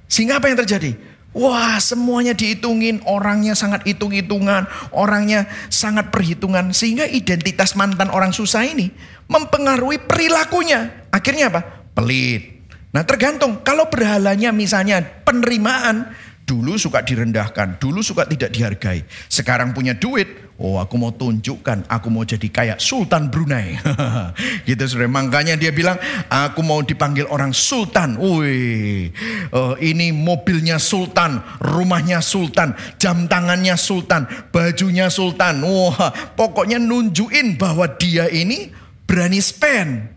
Sehingga 0.08 0.40
apa 0.40 0.48
yang 0.48 0.56
terjadi? 0.64 0.96
Wah 1.36 1.76
semuanya 1.76 2.32
dihitungin, 2.32 3.04
orangnya 3.04 3.52
sangat 3.52 3.84
hitung-hitungan, 3.84 4.64
orangnya 4.96 5.44
sangat 5.68 6.08
perhitungan. 6.08 6.72
Sehingga 6.72 7.04
identitas 7.04 7.76
mantan 7.76 8.08
orang 8.08 8.32
susah 8.32 8.64
ini 8.64 8.88
mempengaruhi 9.28 10.00
perilakunya. 10.08 11.04
Akhirnya 11.12 11.52
apa? 11.52 11.60
pelit. 11.96 12.60
Nah 12.92 13.04
tergantung, 13.08 13.64
kalau 13.64 13.88
berhalanya 13.88 14.52
misalnya 14.52 15.00
penerimaan, 15.00 16.12
dulu 16.44 16.76
suka 16.76 17.00
direndahkan, 17.00 17.80
dulu 17.80 18.04
suka 18.04 18.28
tidak 18.28 18.52
dihargai. 18.52 19.02
Sekarang 19.32 19.72
punya 19.72 19.96
duit, 19.96 20.45
oh 20.56 20.80
aku 20.80 20.96
mau 20.96 21.12
tunjukkan, 21.12 21.84
aku 21.84 22.08
mau 22.08 22.24
jadi 22.24 22.48
kayak 22.48 22.78
Sultan 22.80 23.28
Brunei. 23.28 23.76
gitu 24.68 24.84
sudah, 24.88 25.08
makanya 25.08 25.56
dia 25.56 25.68
bilang, 25.68 26.00
aku 26.32 26.64
mau 26.64 26.80
dipanggil 26.80 27.28
orang 27.28 27.52
Sultan. 27.52 28.16
Wih, 28.16 29.12
uh, 29.52 29.76
ini 29.80 30.16
mobilnya 30.16 30.80
Sultan, 30.80 31.44
rumahnya 31.60 32.24
Sultan, 32.24 32.72
jam 32.96 33.28
tangannya 33.28 33.76
Sultan, 33.76 34.24
bajunya 34.48 35.12
Sultan. 35.12 35.60
Wah, 35.60 36.12
pokoknya 36.34 36.80
nunjukin 36.80 37.60
bahwa 37.60 37.84
dia 38.00 38.28
ini 38.32 38.72
berani 39.04 39.38
spend 39.44 40.16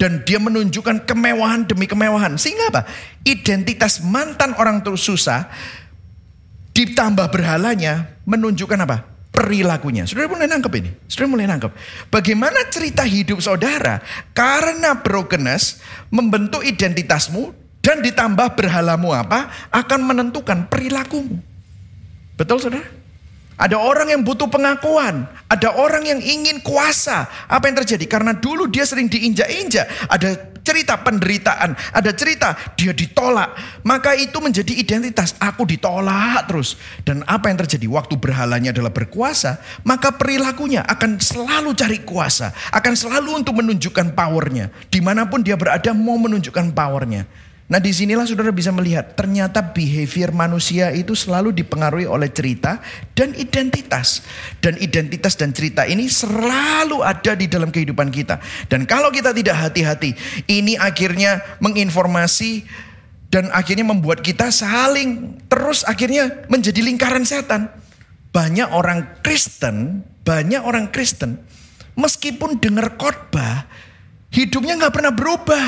dan 0.00 0.24
dia 0.26 0.40
menunjukkan 0.42 1.06
kemewahan 1.06 1.68
demi 1.68 1.86
kemewahan. 1.86 2.34
Sehingga 2.34 2.74
apa? 2.74 2.82
Identitas 3.22 4.02
mantan 4.02 4.56
orang 4.58 4.82
terus 4.82 5.06
susah 5.06 5.46
ditambah 6.74 7.28
berhalanya 7.28 8.18
menunjukkan 8.24 8.80
apa? 8.82 9.09
Perilakunya. 9.30 10.04
Saudara 10.04 10.26
mulai 10.26 10.50
nangkep 10.50 10.72
ini. 10.82 10.90
Saudara 11.06 11.28
mulai 11.30 11.46
nangkep. 11.46 11.72
Bagaimana 12.10 12.66
cerita 12.66 13.06
hidup 13.06 13.38
saudara 13.38 14.02
karena 14.34 14.98
brokenness 14.98 15.78
membentuk 16.10 16.66
identitasmu 16.66 17.54
dan 17.80 18.02
ditambah 18.04 18.58
berhalamu 18.58 19.14
apa 19.14 19.70
akan 19.70 20.00
menentukan 20.02 20.66
perilakumu. 20.66 21.38
Betul 22.34 22.58
saudara? 22.58 23.00
Ada 23.60 23.76
orang 23.76 24.08
yang 24.08 24.24
butuh 24.24 24.48
pengakuan. 24.48 25.28
Ada 25.44 25.76
orang 25.76 26.08
yang 26.08 26.20
ingin 26.24 26.64
kuasa. 26.64 27.28
Apa 27.44 27.68
yang 27.68 27.76
terjadi? 27.84 28.08
Karena 28.08 28.32
dulu 28.32 28.64
dia 28.64 28.88
sering 28.88 29.04
diinjak-injak. 29.04 30.08
Ada 30.08 30.49
cerita 30.62 31.00
penderitaan. 31.00 31.76
Ada 31.92 32.10
cerita 32.14 32.56
dia 32.76 32.94
ditolak. 32.94 33.82
Maka 33.84 34.16
itu 34.16 34.36
menjadi 34.38 34.72
identitas. 34.76 35.36
Aku 35.40 35.66
ditolak 35.66 36.46
terus. 36.46 36.78
Dan 37.04 37.26
apa 37.26 37.50
yang 37.50 37.58
terjadi? 37.60 37.86
Waktu 37.90 38.16
berhalanya 38.16 38.70
adalah 38.70 38.92
berkuasa. 38.94 39.58
Maka 39.84 40.14
perilakunya 40.14 40.86
akan 40.86 41.18
selalu 41.18 41.74
cari 41.76 42.00
kuasa. 42.06 42.54
Akan 42.70 42.94
selalu 42.94 43.44
untuk 43.44 43.58
menunjukkan 43.60 44.14
powernya. 44.14 44.70
Di 44.88 45.02
mana 45.02 45.26
pun 45.26 45.42
dia 45.42 45.58
berada 45.58 45.90
mau 45.92 46.16
menunjukkan 46.16 46.72
powernya. 46.72 47.49
Nah 47.70 47.78
di 47.78 47.94
sinilah 47.94 48.26
saudara 48.26 48.50
bisa 48.50 48.74
melihat 48.74 49.14
ternyata 49.14 49.62
behavior 49.62 50.34
manusia 50.34 50.90
itu 50.90 51.14
selalu 51.14 51.54
dipengaruhi 51.54 52.02
oleh 52.02 52.26
cerita 52.26 52.82
dan 53.14 53.30
identitas. 53.38 54.26
Dan 54.58 54.74
identitas 54.82 55.38
dan 55.38 55.54
cerita 55.54 55.86
ini 55.86 56.10
selalu 56.10 57.06
ada 57.06 57.38
di 57.38 57.46
dalam 57.46 57.70
kehidupan 57.70 58.10
kita. 58.10 58.42
Dan 58.66 58.90
kalau 58.90 59.14
kita 59.14 59.30
tidak 59.30 59.54
hati-hati 59.54 60.18
ini 60.50 60.74
akhirnya 60.74 61.62
menginformasi 61.62 62.66
dan 63.30 63.46
akhirnya 63.54 63.86
membuat 63.86 64.26
kita 64.26 64.50
saling 64.50 65.38
terus 65.46 65.86
akhirnya 65.86 66.42
menjadi 66.50 66.82
lingkaran 66.82 67.22
setan. 67.22 67.70
Banyak 68.34 68.74
orang 68.74 69.22
Kristen, 69.22 70.02
banyak 70.26 70.58
orang 70.66 70.90
Kristen 70.90 71.38
meskipun 71.98 72.58
dengar 72.58 72.96
khotbah 72.96 73.66
hidupnya 74.30 74.78
nggak 74.78 74.94
pernah 74.94 75.12
berubah 75.12 75.64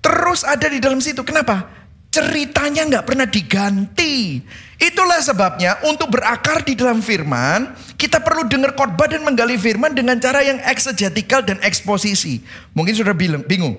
Terus 0.00 0.42
ada 0.44 0.66
di 0.68 0.80
dalam 0.80 0.98
situ. 0.98 1.20
Kenapa? 1.20 1.68
Ceritanya 2.10 2.88
nggak 2.90 3.06
pernah 3.06 3.28
diganti. 3.28 4.42
Itulah 4.80 5.20
sebabnya 5.22 5.78
untuk 5.86 6.10
berakar 6.10 6.64
di 6.64 6.74
dalam 6.74 7.04
firman, 7.04 7.70
kita 7.94 8.18
perlu 8.24 8.48
dengar 8.48 8.74
khotbah 8.74 9.06
dan 9.06 9.22
menggali 9.22 9.54
firman 9.60 9.92
dengan 9.92 10.18
cara 10.18 10.42
yang 10.42 10.58
exegetical 10.66 11.44
dan 11.44 11.60
eksposisi. 11.62 12.40
Mungkin 12.74 12.96
sudah 12.96 13.14
bingung, 13.14 13.78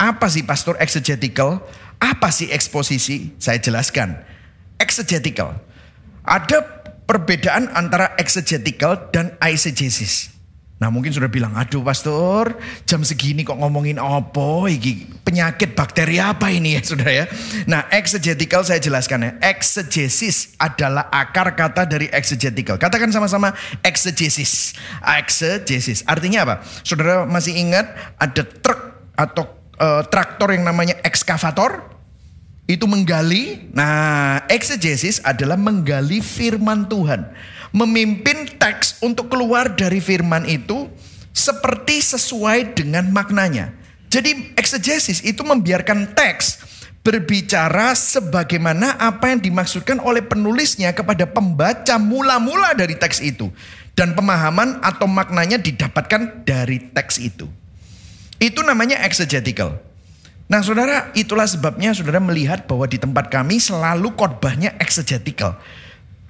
apa 0.00 0.26
sih 0.32 0.42
pastor 0.42 0.80
exegetical? 0.80 1.60
Apa 2.00 2.32
sih 2.32 2.48
eksposisi? 2.48 3.36
Saya 3.36 3.60
jelaskan. 3.60 4.16
Exegetical. 4.80 5.60
Ada 6.24 6.64
perbedaan 7.04 7.68
antara 7.76 8.16
exegetical 8.16 9.12
dan 9.12 9.36
eisegesis. 9.44 10.32
Nah 10.80 10.88
mungkin 10.88 11.12
sudah 11.12 11.28
bilang, 11.28 11.52
aduh 11.52 11.84
pastor 11.84 12.56
jam 12.88 13.04
segini 13.04 13.44
kok 13.44 13.60
ngomongin 13.60 14.00
apa, 14.00 14.64
iki 14.72 15.04
penyakit 15.20 15.76
bakteri 15.76 16.16
apa 16.16 16.48
ini 16.48 16.80
ya 16.80 16.82
saudara 16.88 17.12
ya. 17.12 17.24
Nah 17.68 17.84
exegetical 17.92 18.64
saya 18.64 18.80
jelaskan 18.80 19.28
ya, 19.28 19.30
exegesis 19.44 20.56
adalah 20.56 21.12
akar 21.12 21.52
kata 21.52 21.84
dari 21.84 22.08
exegetical. 22.08 22.80
Katakan 22.80 23.12
sama-sama 23.12 23.52
exegesis, 23.84 24.72
exegesis 25.04 26.00
artinya 26.08 26.48
apa? 26.48 26.54
Saudara 26.80 27.28
masih 27.28 27.60
ingat 27.60 28.16
ada 28.16 28.40
truk 28.40 28.80
atau 29.20 29.52
uh, 29.76 30.00
traktor 30.08 30.56
yang 30.56 30.64
namanya 30.64 30.96
ekskavator? 31.04 31.92
Itu 32.70 32.86
menggali, 32.86 33.66
nah 33.74 34.46
exegesis 34.46 35.18
adalah 35.26 35.58
menggali 35.58 36.22
firman 36.22 36.86
Tuhan 36.86 37.26
memimpin 37.70 38.50
teks 38.58 38.98
untuk 39.02 39.30
keluar 39.30 39.74
dari 39.74 40.02
firman 40.02 40.46
itu 40.46 40.90
seperti 41.30 42.02
sesuai 42.02 42.74
dengan 42.74 43.08
maknanya. 43.14 43.70
Jadi 44.10 44.58
exegesis 44.58 45.22
itu 45.22 45.46
membiarkan 45.46 46.10
teks 46.18 46.66
berbicara 47.00 47.94
sebagaimana 47.94 48.98
apa 48.98 49.30
yang 49.32 49.40
dimaksudkan 49.40 50.02
oleh 50.02 50.20
penulisnya 50.20 50.90
kepada 50.90 51.24
pembaca 51.30 51.96
mula-mula 51.96 52.74
dari 52.74 52.98
teks 52.98 53.22
itu. 53.22 53.48
Dan 53.94 54.16
pemahaman 54.16 54.80
atau 54.80 55.04
maknanya 55.04 55.60
didapatkan 55.60 56.46
dari 56.46 56.90
teks 56.90 57.20
itu. 57.20 57.46
Itu 58.40 58.64
namanya 58.64 59.02
exegetical. 59.04 59.76
Nah 60.50 60.64
saudara 60.64 61.14
itulah 61.14 61.46
sebabnya 61.46 61.94
saudara 61.94 62.18
melihat 62.18 62.66
bahwa 62.66 62.88
di 62.90 62.98
tempat 62.98 63.30
kami 63.30 63.62
selalu 63.62 64.10
khotbahnya 64.18 64.74
exegetical 64.82 65.54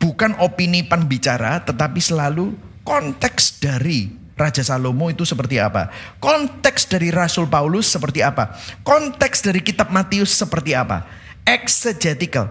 bukan 0.00 0.34
opini 0.40 0.80
pembicara 0.82 1.60
tetapi 1.60 2.00
selalu 2.00 2.56
konteks 2.82 3.60
dari 3.60 4.08
Raja 4.40 4.64
Salomo 4.64 5.12
itu 5.12 5.28
seperti 5.28 5.60
apa? 5.60 5.92
Konteks 6.16 6.88
dari 6.88 7.12
Rasul 7.12 7.44
Paulus 7.52 7.92
seperti 7.92 8.24
apa? 8.24 8.56
Konteks 8.80 9.44
dari 9.44 9.60
kitab 9.60 9.92
Matius 9.92 10.32
seperti 10.32 10.72
apa? 10.72 11.04
Exegetical. 11.44 12.48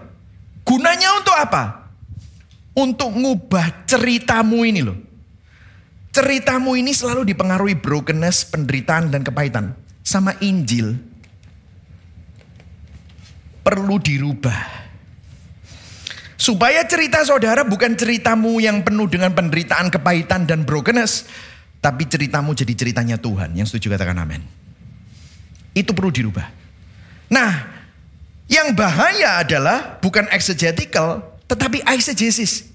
Gunanya 0.62 1.18
untuk 1.18 1.34
apa? 1.34 1.90
Untuk 2.78 3.10
ngubah 3.10 3.90
ceritamu 3.90 4.62
ini 4.62 4.86
loh. 4.86 4.94
Ceritamu 6.14 6.78
ini 6.78 6.94
selalu 6.94 7.26
dipengaruhi 7.26 7.74
brokenness, 7.74 8.46
penderitaan, 8.46 9.10
dan 9.10 9.26
kepahitan. 9.26 9.74
Sama 10.06 10.38
Injil. 10.38 10.94
Perlu 13.66 13.98
dirubah 13.98 14.89
Supaya 16.40 16.88
cerita 16.88 17.20
saudara 17.20 17.68
bukan 17.68 17.92
ceritamu 17.92 18.64
yang 18.64 18.80
penuh 18.80 19.04
dengan 19.12 19.28
penderitaan, 19.36 19.92
kepahitan, 19.92 20.48
dan 20.48 20.64
brokenness. 20.64 21.28
Tapi 21.84 22.08
ceritamu 22.08 22.56
jadi 22.56 22.72
ceritanya 22.72 23.20
Tuhan. 23.20 23.52
Yang 23.52 23.76
setuju 23.76 23.92
katakan 23.92 24.16
amin. 24.16 24.40
Itu 25.76 25.92
perlu 25.92 26.08
dirubah. 26.08 26.48
Nah, 27.28 27.68
yang 28.48 28.72
bahaya 28.72 29.44
adalah 29.44 30.00
bukan 30.00 30.32
exegetical, 30.32 31.20
tetapi 31.44 31.84
eisegesis. 31.84 32.72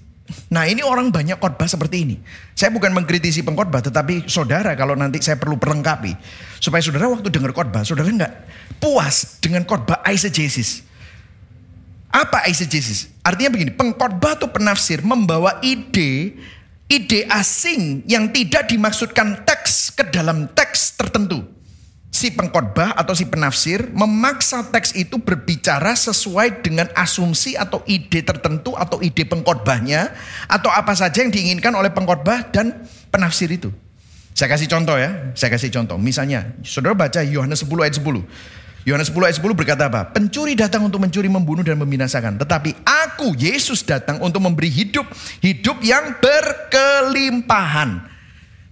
Nah 0.50 0.66
ini 0.66 0.82
orang 0.82 1.10
banyak 1.10 1.38
khotbah 1.38 1.66
seperti 1.66 2.06
ini. 2.06 2.16
Saya 2.54 2.70
bukan 2.70 2.94
mengkritisi 2.94 3.42
pengkhotbah, 3.46 3.82
tetapi 3.82 4.30
saudara 4.30 4.74
kalau 4.78 4.94
nanti 4.94 5.18
saya 5.22 5.38
perlu 5.38 5.58
perlengkapi. 5.58 6.14
Supaya 6.62 6.82
saudara 6.82 7.10
waktu 7.10 7.30
dengar 7.30 7.50
khotbah, 7.50 7.82
saudara 7.82 8.10
nggak 8.10 8.32
puas 8.78 9.42
dengan 9.42 9.66
khotbah 9.66 10.02
eisegesis. 10.06 10.86
Apa 12.16 12.48
eisegesis? 12.48 13.12
Artinya 13.20 13.52
begini, 13.52 13.76
pengkhotbah 13.76 14.40
atau 14.40 14.48
penafsir 14.48 15.04
membawa 15.04 15.60
ide, 15.60 16.32
ide 16.88 17.28
asing 17.28 18.00
yang 18.08 18.32
tidak 18.32 18.72
dimaksudkan 18.72 19.44
teks 19.44 19.92
ke 19.92 20.08
dalam 20.08 20.48
teks 20.56 20.96
tertentu 20.96 21.44
si 22.16 22.32
pengkhotbah 22.32 22.96
atau 22.96 23.12
si 23.12 23.28
penafsir 23.28 23.92
memaksa 23.92 24.64
teks 24.72 24.96
itu 24.96 25.20
berbicara 25.20 25.92
sesuai 25.92 26.64
dengan 26.64 26.88
asumsi 26.96 27.60
atau 27.60 27.84
ide 27.84 28.24
tertentu 28.24 28.72
atau 28.72 29.04
ide 29.04 29.28
pengkhotbahnya 29.28 30.16
atau 30.48 30.72
apa 30.72 30.96
saja 30.96 31.20
yang 31.20 31.28
diinginkan 31.28 31.76
oleh 31.76 31.92
pengkhotbah 31.92 32.48
dan 32.48 32.88
penafsir 33.12 33.52
itu. 33.52 33.68
Saya 34.32 34.48
kasih 34.52 34.68
contoh 34.68 34.96
ya, 34.96 35.32
saya 35.36 35.52
kasih 35.52 35.72
contoh. 35.72 35.96
Misalnya, 36.00 36.56
saudara 36.60 36.96
baca 36.96 37.20
Yohanes 37.24 37.64
10 37.64 37.84
ayat 37.84 37.96
10. 38.00 38.24
Yohanes 38.86 39.10
10 39.10 39.18
ayat 39.18 39.36
10 39.42 39.50
berkata 39.50 39.90
apa? 39.90 40.14
Pencuri 40.14 40.54
datang 40.54 40.86
untuk 40.86 41.02
mencuri, 41.02 41.26
membunuh 41.26 41.66
dan 41.66 41.74
membinasakan. 41.74 42.38
Tetapi 42.38 42.86
aku, 42.86 43.34
Yesus 43.34 43.82
datang 43.82 44.22
untuk 44.22 44.38
memberi 44.38 44.70
hidup, 44.70 45.10
hidup 45.42 45.82
yang 45.82 46.14
berkelimpahan. 46.22 48.06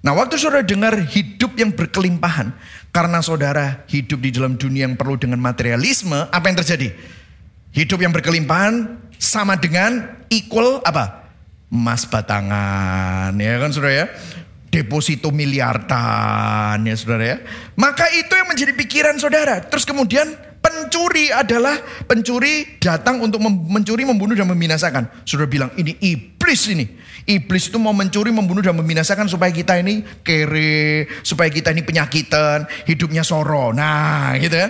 Nah 0.06 0.12
waktu 0.14 0.38
saudara 0.38 0.62
dengar 0.62 0.94
hidup 1.02 1.58
yang 1.58 1.74
berkelimpahan, 1.74 2.54
karena 2.94 3.18
saudara 3.26 3.82
hidup 3.90 4.22
di 4.22 4.30
dalam 4.30 4.54
dunia 4.54 4.86
yang 4.86 4.94
penuh 4.94 5.18
dengan 5.18 5.42
materialisme, 5.42 6.30
apa 6.30 6.46
yang 6.46 6.62
terjadi? 6.62 6.94
Hidup 7.74 7.98
yang 7.98 8.14
berkelimpahan 8.14 8.94
sama 9.18 9.58
dengan 9.58 10.14
equal 10.30 10.78
apa? 10.86 11.26
Emas 11.74 12.06
batangan, 12.06 13.34
ya 13.34 13.58
kan 13.58 13.74
saudara 13.74 14.06
ya? 14.06 14.06
Deposito 14.74 15.30
miliaran 15.30 16.82
ya 16.82 16.94
saudara 16.98 17.22
ya. 17.22 17.36
Maka 17.78 18.10
itu 18.10 18.34
yang 18.34 18.50
menjadi 18.50 18.74
pikiran 18.74 19.14
saudara. 19.22 19.62
Terus 19.62 19.86
kemudian 19.86 20.34
pencuri 20.58 21.30
adalah 21.30 21.78
pencuri 22.10 22.82
datang 22.82 23.22
untuk 23.22 23.38
mencuri, 23.46 24.02
membunuh 24.02 24.34
dan 24.34 24.50
membinasakan. 24.50 25.22
Saudara 25.22 25.46
bilang 25.46 25.70
ini 25.78 25.94
iblis 26.02 26.66
ini. 26.74 26.90
Iblis 27.22 27.70
itu 27.70 27.78
mau 27.78 27.94
mencuri, 27.94 28.34
membunuh 28.34 28.66
dan 28.66 28.74
membinasakan 28.74 29.30
supaya 29.30 29.54
kita 29.54 29.78
ini 29.78 30.02
kere, 30.26 31.06
supaya 31.22 31.48
kita 31.54 31.70
ini 31.70 31.86
penyakitan, 31.86 32.66
hidupnya 32.84 33.22
soro. 33.22 33.70
Nah, 33.70 34.34
gitu 34.42 34.58
ya. 34.58 34.68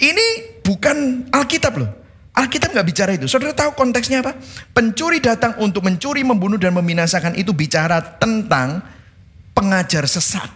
Ini 0.00 0.58
bukan 0.64 1.28
Alkitab 1.28 1.76
loh. 1.76 1.90
Alkitab 2.32 2.72
nggak 2.72 2.86
bicara 2.88 3.12
itu. 3.12 3.28
Saudara 3.28 3.52
tahu 3.52 3.76
konteksnya 3.76 4.24
apa? 4.24 4.32
Pencuri 4.72 5.20
datang 5.20 5.60
untuk 5.60 5.84
mencuri, 5.84 6.24
membunuh 6.24 6.56
dan 6.56 6.72
membinasakan 6.72 7.36
itu 7.36 7.52
bicara 7.52 8.00
tentang 8.16 8.80
pengajar 9.52 10.04
sesat. 10.08 10.48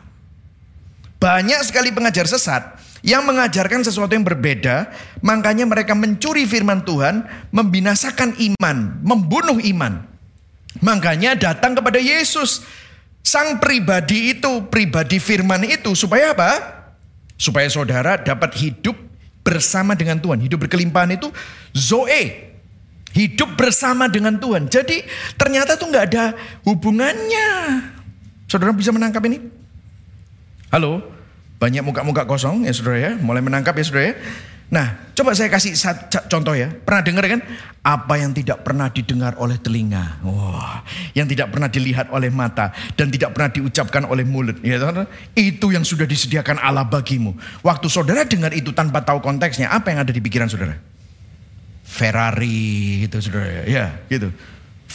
Banyak 1.16 1.64
sekali 1.64 1.92
pengajar 1.92 2.28
sesat 2.28 2.76
yang 3.06 3.24
mengajarkan 3.24 3.86
sesuatu 3.86 4.12
yang 4.12 4.26
berbeda, 4.26 4.90
makanya 5.22 5.62
mereka 5.62 5.94
mencuri 5.94 6.42
firman 6.42 6.82
Tuhan, 6.82 7.24
membinasakan 7.54 8.34
iman, 8.36 9.00
membunuh 9.00 9.62
iman. 9.62 10.04
Makanya 10.82 11.38
datang 11.38 11.78
kepada 11.78 11.96
Yesus. 12.02 12.66
Sang 13.26 13.58
pribadi 13.58 14.36
itu, 14.38 14.70
pribadi 14.70 15.18
firman 15.18 15.66
itu 15.66 15.94
supaya 15.98 16.30
apa? 16.34 16.50
Supaya 17.34 17.66
saudara 17.66 18.20
dapat 18.20 18.54
hidup 18.54 18.94
bersama 19.42 19.94
dengan 19.98 20.18
Tuhan. 20.18 20.42
Hidup 20.42 20.66
berkelimpahan 20.66 21.14
itu 21.14 21.30
Zoe. 21.74 22.54
Hidup 23.16 23.56
bersama 23.56 24.06
dengan 24.12 24.36
Tuhan. 24.36 24.68
Jadi 24.68 25.02
ternyata 25.34 25.74
tuh 25.80 25.88
nggak 25.88 26.04
ada 26.12 26.24
hubungannya. 26.68 27.50
Saudara 28.46 28.70
bisa 28.70 28.94
menangkap 28.94 29.22
ini? 29.26 29.42
Halo? 30.70 31.02
Banyak 31.58 31.82
muka-muka 31.82 32.22
kosong 32.26 32.66
ya 32.66 32.72
saudara 32.74 32.98
ya. 32.98 33.12
Mulai 33.18 33.42
menangkap 33.42 33.74
ya 33.74 33.84
saudara 33.84 34.04
ya. 34.12 34.16
Nah, 34.66 34.98
coba 35.14 35.30
saya 35.30 35.46
kasih 35.46 35.78
contoh 36.26 36.54
ya. 36.58 36.74
Pernah 36.82 37.02
dengar 37.06 37.22
kan? 37.30 37.40
Apa 37.86 38.18
yang 38.18 38.34
tidak 38.34 38.66
pernah 38.66 38.90
didengar 38.90 39.38
oleh 39.38 39.54
telinga. 39.62 40.18
Wah, 40.26 40.82
yang 41.14 41.30
tidak 41.30 41.54
pernah 41.54 41.70
dilihat 41.70 42.10
oleh 42.10 42.34
mata 42.34 42.74
dan 42.98 43.06
tidak 43.14 43.30
pernah 43.30 43.46
diucapkan 43.54 44.02
oleh 44.10 44.26
mulut. 44.26 44.58
Ya, 44.66 44.82
itu 45.38 45.66
yang 45.70 45.86
sudah 45.86 46.02
disediakan 46.02 46.58
Allah 46.58 46.82
bagimu. 46.82 47.38
Waktu 47.62 47.86
saudara 47.86 48.26
dengar 48.26 48.50
itu 48.58 48.74
tanpa 48.74 49.06
tahu 49.06 49.22
konteksnya, 49.22 49.70
apa 49.70 49.94
yang 49.94 50.02
ada 50.02 50.10
di 50.10 50.18
pikiran 50.18 50.50
saudara? 50.50 50.74
Ferrari 51.86 53.06
gitu 53.06 53.22
saudara 53.22 53.46
ya. 53.46 53.62
Ya, 53.70 53.86
gitu. 54.10 54.34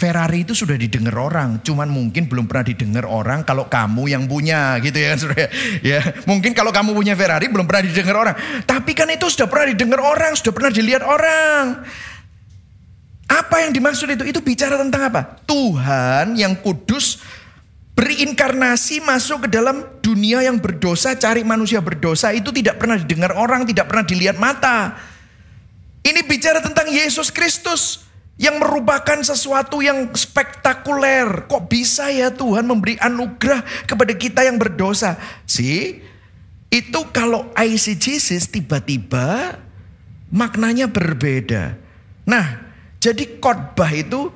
Ferrari 0.01 0.41
itu 0.41 0.57
sudah 0.57 0.73
didengar 0.73 1.13
orang, 1.13 1.61
cuman 1.61 1.85
mungkin 1.85 2.25
belum 2.25 2.49
pernah 2.49 2.65
didengar 2.65 3.05
orang 3.05 3.45
kalau 3.45 3.69
kamu 3.69 4.09
yang 4.09 4.25
punya 4.25 4.81
gitu 4.81 4.97
ya 4.97 5.13
Saudara. 5.21 5.45
Ya, 5.85 6.01
mungkin 6.25 6.57
kalau 6.57 6.73
kamu 6.73 6.97
punya 6.97 7.13
Ferrari 7.13 7.45
belum 7.45 7.69
pernah 7.69 7.85
didengar 7.85 8.17
orang. 8.17 8.35
Tapi 8.65 8.97
kan 8.97 9.05
itu 9.13 9.29
sudah 9.29 9.45
pernah 9.45 9.69
didengar 9.69 10.01
orang, 10.01 10.33
sudah 10.33 10.49
pernah 10.57 10.73
dilihat 10.73 11.05
orang. 11.05 11.85
Apa 13.29 13.61
yang 13.61 13.77
dimaksud 13.77 14.09
itu? 14.09 14.25
Itu 14.25 14.41
bicara 14.41 14.81
tentang 14.81 15.13
apa? 15.13 15.37
Tuhan 15.45 16.33
yang 16.33 16.57
kudus 16.57 17.21
berinkarnasi 17.93 19.05
masuk 19.05 19.45
ke 19.45 19.49
dalam 19.53 19.85
dunia 20.01 20.41
yang 20.41 20.57
berdosa, 20.57 21.13
cari 21.13 21.45
manusia 21.45 21.77
berdosa 21.77 22.33
itu 22.33 22.49
tidak 22.49 22.81
pernah 22.81 22.97
didengar 22.97 23.37
orang, 23.37 23.69
tidak 23.69 23.85
pernah 23.85 24.01
dilihat 24.01 24.41
mata. 24.41 24.97
Ini 26.01 26.25
bicara 26.25 26.57
tentang 26.57 26.89
Yesus 26.89 27.29
Kristus 27.29 28.10
yang 28.39 28.57
merupakan 28.57 29.19
sesuatu 29.21 29.83
yang 29.83 30.11
spektakuler. 30.15 31.49
Kok 31.49 31.67
bisa 31.67 32.07
ya 32.09 32.31
Tuhan 32.31 32.67
memberi 32.67 32.95
anugerah 32.97 33.87
kepada 33.89 34.13
kita 34.15 34.47
yang 34.47 34.57
berdosa? 34.61 35.19
Sih, 35.43 36.01
itu 36.71 36.99
kalau 37.11 37.51
ICGC 37.53 38.39
tiba-tiba 38.47 39.59
maknanya 40.31 40.87
berbeda. 40.87 41.75
Nah, 42.23 42.63
jadi 43.03 43.41
khotbah 43.43 43.91
itu 43.91 44.31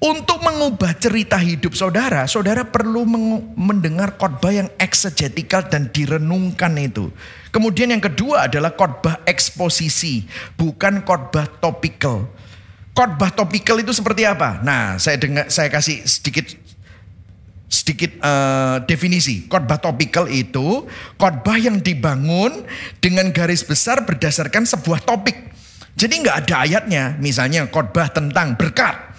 untuk 0.00 0.40
mengubah 0.40 0.96
cerita 0.96 1.36
hidup 1.36 1.76
saudara, 1.76 2.24
saudara 2.24 2.64
perlu 2.64 3.04
mendengar 3.52 4.16
khotbah 4.16 4.48
yang 4.48 4.72
eksegetikal 4.80 5.68
dan 5.68 5.92
direnungkan 5.92 6.72
itu. 6.80 7.12
Kemudian 7.52 7.92
yang 7.92 8.00
kedua 8.00 8.48
adalah 8.48 8.72
khotbah 8.72 9.20
eksposisi, 9.28 10.24
bukan 10.56 11.04
khotbah 11.04 11.44
topikal. 11.60 12.32
Khotbah 13.00 13.32
topikal 13.32 13.80
itu 13.80 13.96
seperti 13.96 14.28
apa? 14.28 14.60
Nah, 14.60 15.00
saya 15.00 15.16
dengar 15.16 15.48
saya 15.48 15.72
kasih 15.72 16.04
sedikit 16.04 16.52
sedikit 17.64 18.12
uh, 18.20 18.84
definisi. 18.84 19.48
Khotbah 19.48 19.80
topikal 19.80 20.28
itu 20.28 20.84
khotbah 21.16 21.56
yang 21.56 21.80
dibangun 21.80 22.60
dengan 23.00 23.32
garis 23.32 23.64
besar 23.64 24.04
berdasarkan 24.04 24.68
sebuah 24.68 25.00
topik. 25.00 25.32
Jadi 25.96 26.12
nggak 26.20 26.36
ada 26.44 26.54
ayatnya. 26.68 27.04
Misalnya 27.16 27.64
khotbah 27.72 28.12
tentang 28.12 28.60
berkat. 28.60 29.16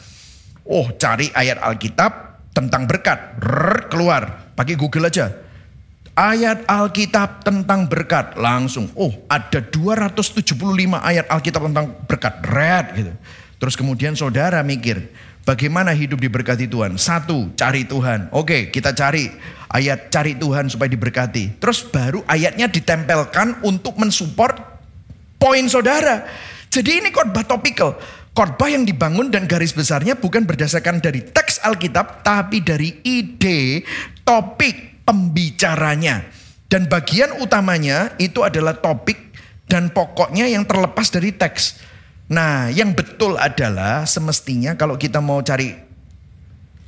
Oh, 0.62 0.94
cari 1.02 1.34
ayat 1.34 1.58
Alkitab 1.58 2.38
tentang 2.54 2.86
berkat. 2.86 3.42
Rrr, 3.42 3.90
keluar. 3.90 4.54
Pakai 4.54 4.78
Google 4.78 5.10
aja. 5.10 5.34
Ayat 6.14 6.70
Alkitab 6.70 7.42
tentang 7.42 7.90
berkat 7.90 8.38
langsung. 8.38 8.94
Oh, 8.94 9.10
ada 9.26 9.58
275 9.58 10.54
ayat 11.02 11.26
Alkitab 11.34 11.66
tentang 11.66 11.98
berkat. 12.06 12.46
Red 12.46 12.86
gitu. 12.94 13.14
Terus 13.62 13.78
kemudian 13.78 14.18
saudara 14.18 14.66
mikir, 14.66 15.14
bagaimana 15.46 15.94
hidup 15.94 16.18
diberkati 16.18 16.66
Tuhan? 16.66 16.98
Satu, 16.98 17.54
cari 17.54 17.86
Tuhan. 17.86 18.34
Oke, 18.34 18.74
kita 18.74 18.90
cari 18.98 19.30
ayat 19.70 20.10
cari 20.10 20.34
Tuhan 20.34 20.66
supaya 20.66 20.90
diberkati. 20.90 21.62
Terus 21.62 21.86
baru 21.86 22.26
ayatnya 22.26 22.66
ditempelkan 22.66 23.62
untuk 23.62 24.02
mensupport 24.02 24.58
poin 25.38 25.62
saudara. 25.70 26.26
Jadi 26.74 27.06
ini 27.06 27.14
khotbah 27.14 27.46
topikal. 27.46 28.02
Khotbah 28.34 28.72
yang 28.72 28.82
dibangun 28.82 29.30
dan 29.30 29.46
garis 29.46 29.78
besarnya 29.78 30.18
bukan 30.18 30.42
berdasarkan 30.42 30.98
dari 30.98 31.22
teks 31.22 31.62
Alkitab, 31.62 32.26
tapi 32.26 32.66
dari 32.66 32.98
ide, 33.06 33.86
topik, 34.26 35.06
pembicaranya. 35.06 36.26
Dan 36.66 36.90
bagian 36.90 37.38
utamanya 37.44 38.16
itu 38.18 38.42
adalah 38.42 38.74
topik 38.80 39.36
dan 39.70 39.94
pokoknya 39.94 40.48
yang 40.50 40.64
terlepas 40.64 41.14
dari 41.14 41.36
teks. 41.36 41.91
Nah, 42.32 42.72
yang 42.72 42.96
betul 42.96 43.36
adalah 43.36 44.08
semestinya 44.08 44.80
kalau 44.80 44.96
kita 44.96 45.20
mau 45.20 45.44
cari 45.44 45.76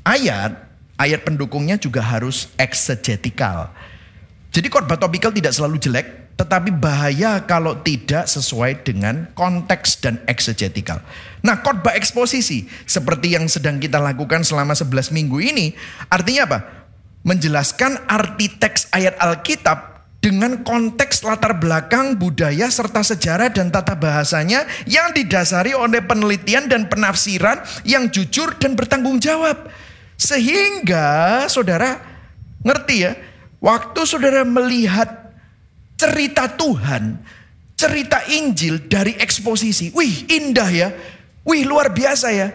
ayat, 0.08 0.56
ayat 0.96 1.28
pendukungnya 1.28 1.76
juga 1.76 2.00
harus 2.00 2.48
eksegetikal. 2.56 3.68
Jadi 4.56 4.72
khotbah 4.72 4.96
topikal 4.96 5.36
tidak 5.36 5.52
selalu 5.52 5.84
jelek, 5.84 6.08
tetapi 6.40 6.72
bahaya 6.72 7.44
kalau 7.44 7.76
tidak 7.84 8.24
sesuai 8.24 8.88
dengan 8.88 9.28
konteks 9.36 10.00
dan 10.00 10.24
eksegetikal. 10.32 11.04
Nah, 11.44 11.60
khotbah 11.60 11.92
eksposisi 12.00 12.72
seperti 12.88 13.36
yang 13.36 13.52
sedang 13.52 13.84
kita 13.84 14.00
lakukan 14.00 14.48
selama 14.48 14.72
11 14.72 15.12
minggu 15.12 15.44
ini, 15.44 15.76
artinya 16.08 16.48
apa? 16.48 16.60
Menjelaskan 17.28 18.08
arti 18.08 18.48
teks 18.48 18.88
ayat 18.96 19.20
Alkitab 19.20 19.93
dengan 20.24 20.64
konteks 20.64 21.28
latar 21.28 21.60
belakang 21.60 22.16
budaya 22.16 22.72
serta 22.72 23.04
sejarah 23.04 23.52
dan 23.52 23.68
tata 23.68 23.92
bahasanya 24.00 24.64
yang 24.88 25.12
didasari 25.12 25.76
oleh 25.76 26.00
penelitian 26.00 26.72
dan 26.72 26.88
penafsiran 26.88 27.60
yang 27.84 28.08
jujur 28.08 28.56
dan 28.56 28.80
bertanggung 28.80 29.20
jawab. 29.20 29.68
Sehingga 30.16 31.44
saudara 31.52 32.00
ngerti 32.64 32.96
ya, 33.04 33.20
waktu 33.60 34.02
saudara 34.08 34.48
melihat 34.48 35.36
cerita 36.00 36.48
Tuhan, 36.56 37.20
cerita 37.76 38.24
Injil 38.32 38.88
dari 38.88 39.20
eksposisi, 39.20 39.92
wih 39.92 40.24
indah 40.32 40.70
ya, 40.72 40.90
wih 41.44 41.68
luar 41.68 41.92
biasa 41.92 42.32
ya. 42.32 42.48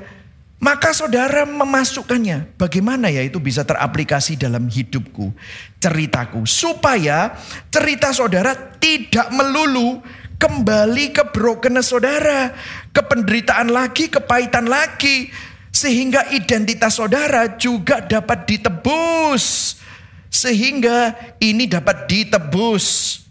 Maka 0.58 0.90
saudara 0.90 1.46
memasukkannya. 1.46 2.58
Bagaimana 2.58 3.06
ya 3.14 3.22
itu 3.22 3.38
bisa 3.38 3.62
teraplikasi 3.62 4.34
dalam 4.34 4.66
hidupku, 4.66 5.30
ceritaku. 5.78 6.42
Supaya 6.50 7.38
cerita 7.70 8.10
saudara 8.10 8.58
tidak 8.82 9.30
melulu 9.30 10.02
kembali 10.34 11.14
ke 11.14 11.30
brokenness 11.30 11.94
saudara. 11.94 12.58
Ke 12.90 13.06
penderitaan 13.06 13.70
lagi, 13.70 14.10
kepahitan 14.10 14.66
lagi. 14.66 15.30
Sehingga 15.70 16.26
identitas 16.34 16.98
saudara 16.98 17.54
juga 17.54 18.02
dapat 18.02 18.50
ditebus. 18.50 19.78
Sehingga 20.26 21.14
ini 21.38 21.70
dapat 21.70 22.10
ditebus 22.10 22.86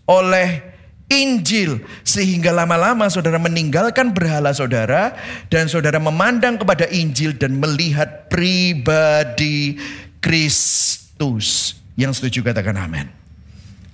oleh 0.08 0.77
Injil 1.08 1.88
sehingga 2.04 2.52
lama-lama 2.52 3.08
saudara 3.08 3.39
meninggalkan 3.39 4.12
berhala 4.12 4.52
saudara 4.52 5.15
dan 5.48 5.72
saudara 5.72 6.04
memandang 6.04 6.60
kepada 6.60 6.84
Injil 6.91 7.32
dan 7.32 7.56
melihat 7.63 8.28
pribadi 8.28 9.80
Kristus. 10.20 11.80
Yang 11.96 12.20
setuju 12.20 12.52
katakan 12.52 12.76
amin. 12.76 13.08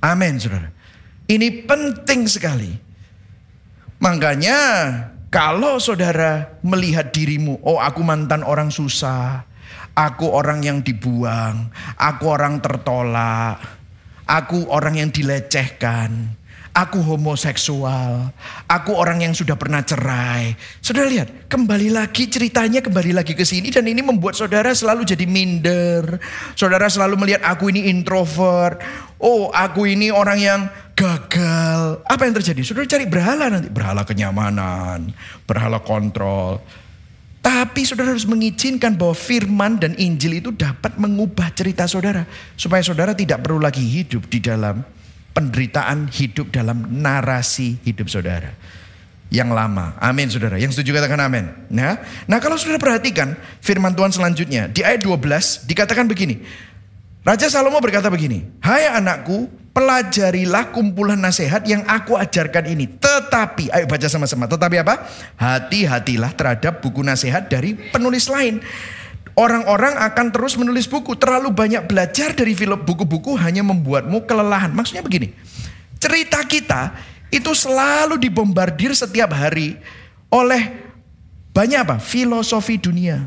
Amin 0.02 0.42
saudara. 0.42 0.74
Ini 1.30 1.70
penting 1.70 2.26
sekali. 2.26 2.74
Makanya 4.02 4.60
kalau 5.30 5.78
saudara 5.78 6.60
melihat 6.66 7.14
dirimu, 7.14 7.62
oh 7.64 7.78
aku 7.78 8.02
mantan 8.04 8.42
orang 8.44 8.74
susah, 8.74 9.48
aku 9.94 10.28
orang 10.28 10.66
yang 10.66 10.84
dibuang, 10.84 11.70
aku 11.96 12.26
orang 12.28 12.60
tertolak, 12.60 13.62
aku 14.28 14.68
orang 14.68 15.00
yang 15.00 15.10
dilecehkan, 15.10 16.36
Aku 16.74 17.06
homoseksual. 17.06 18.34
Aku 18.66 18.98
orang 18.98 19.22
yang 19.22 19.38
sudah 19.38 19.54
pernah 19.54 19.86
cerai. 19.86 20.58
Saudara 20.82 21.06
lihat, 21.06 21.46
kembali 21.46 21.94
lagi 21.94 22.26
ceritanya 22.26 22.82
kembali 22.82 23.14
lagi 23.14 23.38
ke 23.38 23.46
sini 23.46 23.70
dan 23.70 23.86
ini 23.86 24.02
membuat 24.02 24.34
saudara 24.34 24.74
selalu 24.74 25.06
jadi 25.06 25.30
minder. 25.30 26.18
Saudara 26.58 26.90
selalu 26.90 27.22
melihat 27.22 27.46
aku 27.46 27.70
ini 27.70 27.94
introvert. 27.94 28.82
Oh, 29.22 29.54
aku 29.54 29.86
ini 29.86 30.10
orang 30.10 30.42
yang 30.42 30.62
gagal. 30.98 32.02
Apa 32.10 32.26
yang 32.26 32.42
terjadi? 32.42 32.66
Saudara 32.66 32.90
cari 32.90 33.06
berhala 33.06 33.54
nanti, 33.54 33.70
berhala 33.70 34.02
kenyamanan, 34.02 35.14
berhala 35.46 35.78
kontrol. 35.78 36.58
Tapi 37.46 37.86
saudara 37.86 38.18
harus 38.18 38.26
mengizinkan 38.26 38.98
bahwa 38.98 39.14
firman 39.14 39.78
dan 39.78 39.94
Injil 40.02 40.42
itu 40.42 40.50
dapat 40.50 40.98
mengubah 40.98 41.54
cerita 41.54 41.86
saudara. 41.86 42.26
Supaya 42.58 42.82
saudara 42.82 43.14
tidak 43.14 43.46
perlu 43.46 43.62
lagi 43.62 43.86
hidup 43.86 44.26
di 44.26 44.42
dalam 44.42 45.03
penderitaan 45.34 46.08
hidup 46.14 46.54
dalam 46.54 46.86
narasi 47.02 47.82
hidup 47.84 48.08
saudara. 48.08 48.54
Yang 49.34 49.50
lama. 49.50 49.98
Amin 49.98 50.30
saudara. 50.30 50.62
Yang 50.62 50.78
setuju 50.78 51.02
katakan 51.02 51.18
amin. 51.26 51.50
Nah, 51.74 51.98
nah 52.30 52.38
kalau 52.38 52.54
saudara 52.54 52.78
perhatikan 52.78 53.34
firman 53.66 53.98
Tuhan 53.98 54.14
selanjutnya. 54.14 54.70
Di 54.70 54.86
ayat 54.86 55.02
12 55.02 55.66
dikatakan 55.66 56.06
begini. 56.06 56.38
Raja 57.26 57.50
Salomo 57.50 57.82
berkata 57.82 58.14
begini. 58.14 58.46
Hai 58.62 58.86
anakku, 58.94 59.50
pelajarilah 59.74 60.70
kumpulan 60.70 61.18
nasihat 61.18 61.66
yang 61.66 61.82
aku 61.90 62.14
ajarkan 62.14 62.70
ini. 62.70 62.86
Tetapi, 62.86 63.74
ayo 63.74 63.90
baca 63.90 64.06
sama-sama. 64.06 64.46
Tetapi 64.46 64.76
apa? 64.86 65.02
Hati-hatilah 65.40 66.36
terhadap 66.38 66.84
buku 66.86 67.02
nasihat 67.02 67.50
dari 67.50 67.74
penulis 67.74 68.30
lain 68.30 68.62
Orang-orang 69.34 69.98
akan 69.98 70.30
terus 70.30 70.54
menulis 70.54 70.86
buku. 70.86 71.18
Terlalu 71.18 71.50
banyak 71.50 71.90
belajar 71.90 72.38
dari 72.38 72.54
film 72.54 72.78
buku-buku 72.86 73.34
hanya 73.42 73.66
membuatmu 73.66 74.30
kelelahan. 74.30 74.70
Maksudnya 74.70 75.02
begini. 75.02 75.34
Cerita 75.98 76.38
kita 76.46 76.94
itu 77.34 77.50
selalu 77.58 78.22
dibombardir 78.22 78.94
setiap 78.94 79.34
hari 79.34 79.74
oleh 80.30 80.70
banyak 81.50 81.80
apa? 81.82 81.98
Filosofi 81.98 82.78
dunia. 82.78 83.26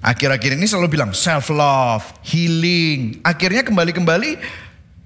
Akhir-akhir 0.00 0.56
ini 0.56 0.64
selalu 0.64 0.96
bilang 0.96 1.12
self 1.12 1.52
love, 1.52 2.04
healing. 2.24 3.20
Akhirnya 3.20 3.60
kembali-kembali 3.60 4.40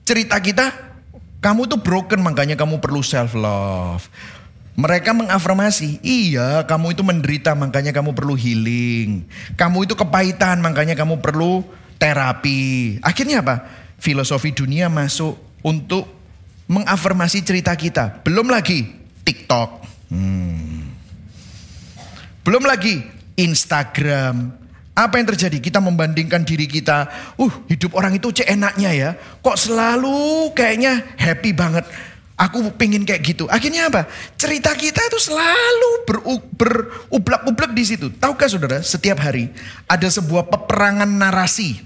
cerita 0.06 0.38
kita, 0.38 0.70
kamu 1.42 1.66
tuh 1.66 1.82
broken 1.82 2.22
makanya 2.22 2.54
kamu 2.54 2.78
perlu 2.78 3.02
self 3.02 3.34
love. 3.34 4.06
Mereka 4.74 5.14
mengafirmasi, 5.14 6.02
iya 6.02 6.66
kamu 6.66 6.98
itu 6.98 7.06
menderita 7.06 7.54
makanya 7.54 7.94
kamu 7.94 8.10
perlu 8.10 8.34
healing. 8.34 9.22
Kamu 9.54 9.86
itu 9.86 9.94
kepahitan 9.94 10.58
makanya 10.58 10.98
kamu 10.98 11.22
perlu 11.22 11.62
terapi. 12.02 12.98
Akhirnya 12.98 13.38
apa? 13.38 13.70
Filosofi 14.02 14.50
dunia 14.50 14.90
masuk 14.90 15.38
untuk 15.62 16.10
mengafirmasi 16.66 17.46
cerita 17.46 17.70
kita. 17.78 18.26
Belum 18.26 18.50
lagi 18.50 18.82
TikTok. 19.22 19.70
Hmm. 20.10 20.90
Belum 22.42 22.66
lagi 22.66 22.98
Instagram. 23.38 24.58
Apa 24.94 25.18
yang 25.18 25.26
terjadi? 25.30 25.58
Kita 25.58 25.78
membandingkan 25.78 26.42
diri 26.42 26.66
kita. 26.66 27.10
Uh, 27.38 27.50
hidup 27.66 27.94
orang 27.94 28.14
itu 28.14 28.30
cek 28.30 28.46
enaknya 28.46 28.90
ya. 28.90 29.10
Kok 29.38 29.58
selalu 29.58 30.50
kayaknya 30.54 31.14
happy 31.18 31.50
banget 31.50 31.86
Aku 32.34 32.66
pengen 32.74 33.06
kayak 33.06 33.22
gitu. 33.22 33.46
Akhirnya 33.46 33.86
apa? 33.86 34.10
Cerita 34.34 34.74
kita 34.74 34.98
itu 35.06 35.18
selalu 35.22 35.90
berublak-ublak 36.58 37.70
di 37.70 37.84
situ. 37.86 38.10
Tahukah 38.10 38.50
saudara, 38.50 38.82
setiap 38.82 39.22
hari 39.22 39.54
ada 39.86 40.10
sebuah 40.10 40.50
peperangan 40.50 41.06
narasi. 41.06 41.78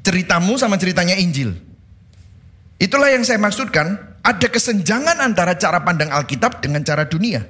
Ceritamu 0.00 0.56
sama 0.56 0.80
ceritanya 0.80 1.20
Injil. 1.20 1.52
Itulah 2.80 3.12
yang 3.12 3.22
saya 3.22 3.36
maksudkan. 3.38 4.10
Ada 4.22 4.48
kesenjangan 4.54 5.18
antara 5.18 5.58
cara 5.58 5.82
pandang 5.82 6.14
Alkitab 6.14 6.62
dengan 6.62 6.80
cara 6.86 7.04
dunia. 7.04 7.42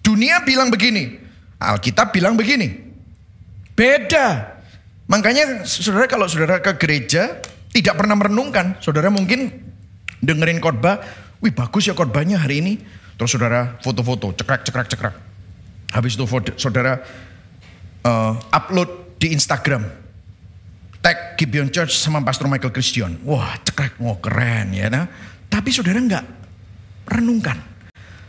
Dunia 0.00 0.42
bilang 0.48 0.72
begini. 0.72 1.12
Alkitab 1.60 2.10
bilang 2.10 2.34
begini. 2.34 2.72
Beda. 3.76 4.56
Makanya 5.06 5.62
saudara 5.68 6.08
kalau 6.08 6.26
saudara 6.26 6.58
ke 6.64 6.72
gereja 6.80 7.38
tidak 7.70 8.00
pernah 8.00 8.16
merenungkan. 8.16 8.80
Saudara 8.80 9.12
mungkin 9.12 9.60
dengerin 10.20 10.60
khotbah, 10.60 11.00
wih 11.40 11.52
bagus 11.52 11.88
ya 11.88 11.94
khotbahnya 11.96 12.40
hari 12.40 12.62
ini. 12.62 12.74
Terus 13.16 13.32
saudara 13.32 13.80
foto-foto, 13.80 14.36
cekrek, 14.36 14.68
cekrek, 14.68 14.88
cekrek. 14.92 15.14
Habis 15.92 16.20
itu 16.20 16.24
saudara 16.60 17.00
uh, 18.04 18.36
upload 18.52 19.16
di 19.16 19.32
Instagram. 19.32 19.88
Tag 21.00 21.38
Gibeon 21.38 21.70
Church 21.70 21.96
sama 21.96 22.20
Pastor 22.20 22.50
Michael 22.50 22.74
Christian. 22.74 23.16
Wah 23.24 23.56
cekrek, 23.62 23.96
wah 24.02 24.18
keren 24.20 24.74
ya. 24.74 24.92
Nah. 24.92 25.06
Tapi 25.46 25.70
saudara 25.72 25.96
nggak 25.96 26.24
renungkan. 27.08 27.56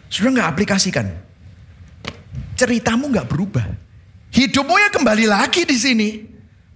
Saudara 0.07 0.31
nggak 0.39 0.49
aplikasikan. 0.55 1.05
Ceritamu 2.55 3.11
nggak 3.11 3.27
berubah. 3.27 3.65
Hidupmu 4.31 4.75
ya 4.77 4.89
kembali 4.93 5.25
lagi 5.27 5.65
di 5.65 5.75
sini. 5.75 6.09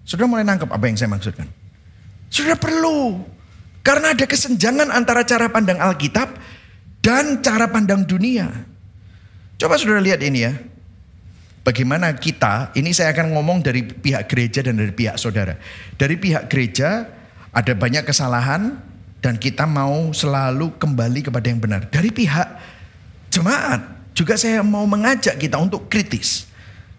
Saudara 0.03 0.27
mulai 0.27 0.43
nangkep 0.43 0.67
apa 0.67 0.85
yang 0.89 0.97
saya 0.97 1.13
maksudkan. 1.13 1.47
Saudara 2.27 2.57
perlu 2.57 3.21
karena 3.81 4.13
ada 4.13 4.25
kesenjangan 4.29 4.93
antara 4.93 5.25
cara 5.25 5.49
pandang 5.49 5.81
Alkitab 5.81 6.37
dan 7.01 7.41
cara 7.41 7.65
pandang 7.69 8.05
dunia. 8.05 8.49
Coba 9.57 9.77
saudara 9.77 10.01
lihat 10.01 10.21
ini 10.21 10.39
ya. 10.45 10.53
Bagaimana 11.61 12.09
kita, 12.17 12.73
ini 12.73 12.89
saya 12.89 13.13
akan 13.13 13.37
ngomong 13.37 13.61
dari 13.61 13.85
pihak 13.85 14.25
gereja 14.25 14.65
dan 14.65 14.81
dari 14.81 14.89
pihak 14.89 15.13
saudara. 15.21 15.61
Dari 15.93 16.17
pihak 16.17 16.49
gereja 16.49 17.05
ada 17.53 17.73
banyak 17.77 18.01
kesalahan 18.01 18.81
dan 19.21 19.37
kita 19.37 19.69
mau 19.69 20.09
selalu 20.09 20.73
kembali 20.81 21.29
kepada 21.29 21.45
yang 21.45 21.61
benar. 21.61 21.85
Dari 21.85 22.09
pihak 22.09 22.47
jemaat 23.29 23.81
juga 24.17 24.35
saya 24.41 24.65
mau 24.65 24.89
mengajak 24.89 25.37
kita 25.37 25.61
untuk 25.61 25.85
kritis. 25.85 26.49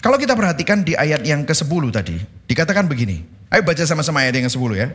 Kalau 0.03 0.19
kita 0.19 0.35
perhatikan 0.35 0.83
di 0.83 0.99
ayat 0.99 1.23
yang 1.23 1.47
ke-10 1.47 1.83
tadi, 1.95 2.19
dikatakan 2.51 2.91
begini. 2.91 3.23
Ayo 3.55 3.63
baca 3.63 3.87
sama-sama 3.87 4.27
ayat 4.27 4.35
yang 4.35 4.51
ke-10 4.51 4.71
ya. 4.75 4.89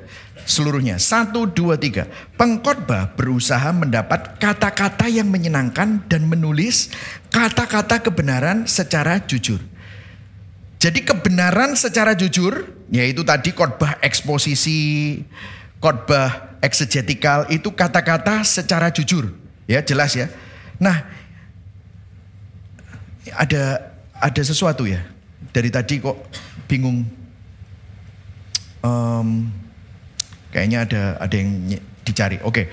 Seluruhnya. 0.43 0.99
Satu, 0.99 1.47
dua, 1.47 1.79
tiga. 1.79 2.11
Pengkhotbah 2.35 3.15
berusaha 3.15 3.71
mendapat 3.71 4.35
kata-kata 4.35 5.07
yang 5.07 5.31
menyenangkan 5.31 6.03
dan 6.11 6.27
menulis 6.27 6.91
kata-kata 7.31 8.03
kebenaran 8.03 8.67
secara 8.67 9.23
jujur. 9.23 9.63
Jadi 10.77 11.07
kebenaran 11.07 11.79
secara 11.79 12.11
jujur, 12.11 12.67
yaitu 12.91 13.23
tadi 13.23 13.55
khotbah 13.55 14.03
eksposisi, 14.03 15.23
khotbah 15.79 16.59
eksegetikal, 16.59 17.47
itu 17.47 17.71
kata-kata 17.71 18.43
secara 18.43 18.91
jujur. 18.91 19.31
Ya 19.71 19.79
jelas 19.79 20.19
ya. 20.19 20.27
Nah, 20.83 21.01
ada 23.31 23.95
ada 24.21 24.41
sesuatu 24.41 24.85
ya. 24.85 25.01
Dari 25.53 25.69
tadi 25.69 26.01
kok 26.01 26.17
bingung. 26.65 27.05
Um, 28.81 29.49
kayaknya 30.53 30.85
ada 30.85 31.03
ada 31.21 31.35
yang 31.35 31.51
dicari. 32.05 32.37
Oke. 32.41 32.69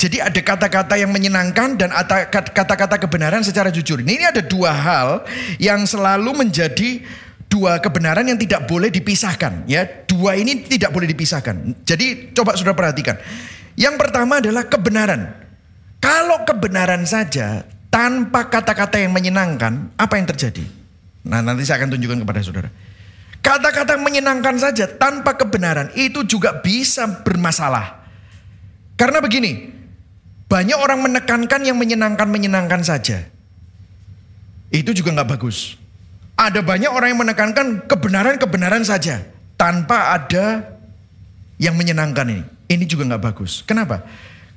Jadi 0.00 0.16
ada 0.16 0.40
kata-kata 0.40 0.96
yang 0.96 1.12
menyenangkan 1.12 1.76
dan 1.76 1.92
kata-kata 2.32 2.96
kebenaran 2.96 3.44
secara 3.44 3.68
jujur. 3.68 4.00
Ini 4.00 4.32
ada 4.32 4.40
dua 4.40 4.72
hal 4.72 5.28
yang 5.60 5.84
selalu 5.84 6.40
menjadi 6.40 7.04
dua 7.52 7.76
kebenaran 7.84 8.24
yang 8.24 8.40
tidak 8.40 8.64
boleh 8.64 8.88
dipisahkan. 8.88 9.68
Ya, 9.68 9.84
dua 10.08 10.40
ini 10.40 10.64
tidak 10.64 10.96
boleh 10.96 11.04
dipisahkan. 11.04 11.84
Jadi 11.84 12.32
coba 12.32 12.56
sudah 12.56 12.72
perhatikan. 12.72 13.20
Yang 13.76 14.00
pertama 14.00 14.40
adalah 14.40 14.64
kebenaran. 14.64 15.36
Kalau 16.00 16.48
kebenaran 16.48 17.04
saja 17.04 17.68
tanpa 17.92 18.48
kata-kata 18.48 18.96
yang 19.04 19.12
menyenangkan, 19.12 19.92
apa 20.00 20.16
yang 20.16 20.24
terjadi? 20.32 20.64
Nah, 21.26 21.44
nanti 21.44 21.68
saya 21.68 21.84
akan 21.84 21.96
tunjukkan 21.96 22.24
kepada 22.24 22.40
saudara. 22.40 22.70
Kata-kata 23.40 23.96
menyenangkan 23.96 24.56
saja 24.60 24.84
tanpa 24.84 25.36
kebenaran 25.36 25.92
itu 25.96 26.24
juga 26.28 26.60
bisa 26.60 27.08
bermasalah. 27.24 28.04
Karena 29.00 29.24
begini, 29.24 29.72
banyak 30.44 30.76
orang 30.76 31.00
menekankan 31.00 31.64
yang 31.64 31.80
menyenangkan-menyenangkan 31.80 32.84
saja. 32.84 33.24
Itu 34.68 34.92
juga 34.92 35.16
nggak 35.16 35.30
bagus. 35.40 35.80
Ada 36.36 36.60
banyak 36.60 36.92
orang 36.92 37.08
yang 37.16 37.20
menekankan 37.24 37.66
kebenaran-kebenaran 37.88 38.84
saja. 38.84 39.24
Tanpa 39.56 40.16
ada 40.16 40.76
yang 41.60 41.76
menyenangkan 41.76 42.28
ini. 42.28 42.42
Ini 42.70 42.84
juga 42.88 43.08
nggak 43.08 43.24
bagus. 43.24 43.60
Kenapa? 43.64 44.04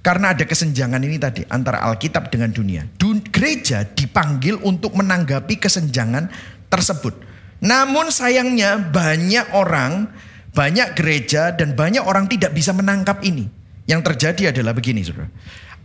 Karena 0.04 0.36
ada 0.36 0.43
kesenjangan 0.43 0.99
ini 0.99 1.15
tadi 1.15 1.47
antara 1.47 1.80
Alkitab 1.88 2.28
dengan 2.28 2.52
dunia. 2.52 2.84
Dun 2.99 3.23
gereja 3.23 3.88
dipanggil 3.88 4.60
untuk 4.60 4.99
menanggapi 4.99 5.56
kesenjangan 5.56 6.28
tersebut. 6.73 7.13
Namun 7.62 8.09
sayangnya 8.09 8.81
banyak 8.81 9.53
orang, 9.53 10.09
banyak 10.57 10.97
gereja 10.97 11.53
dan 11.53 11.77
banyak 11.77 12.01
orang 12.01 12.25
tidak 12.25 12.57
bisa 12.57 12.73
menangkap 12.73 13.21
ini. 13.21 13.45
Yang 13.86 14.01
terjadi 14.09 14.55
adalah 14.55 14.73
begini 14.73 15.05
saudara 15.05 15.29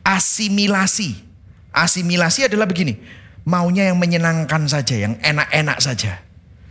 asimilasi. 0.08 1.28
Asimilasi 1.68 2.48
adalah 2.48 2.64
begini, 2.64 2.96
maunya 3.44 3.92
yang 3.92 4.00
menyenangkan 4.00 4.64
saja, 4.64 4.96
yang 4.96 5.20
enak-enak 5.20 5.78
saja. 5.84 6.24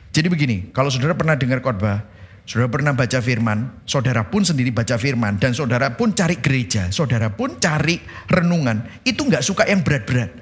Jadi 0.09 0.27
begini, 0.27 0.57
kalau 0.73 0.89
saudara 0.89 1.13
pernah 1.13 1.37
dengar 1.37 1.61
khotbah, 1.61 2.01
saudara 2.49 2.67
pernah 2.73 2.91
baca 2.97 3.21
firman, 3.21 3.85
saudara 3.85 4.25
pun 4.25 4.41
sendiri 4.41 4.73
baca 4.73 4.97
firman, 4.97 5.37
dan 5.37 5.53
saudara 5.53 5.93
pun 5.93 6.17
cari 6.17 6.41
gereja, 6.41 6.89
saudara 6.89 7.29
pun 7.29 7.61
cari 7.61 8.01
renungan, 8.25 9.05
itu 9.05 9.21
nggak 9.21 9.45
suka 9.45 9.69
yang 9.69 9.85
berat-berat. 9.85 10.33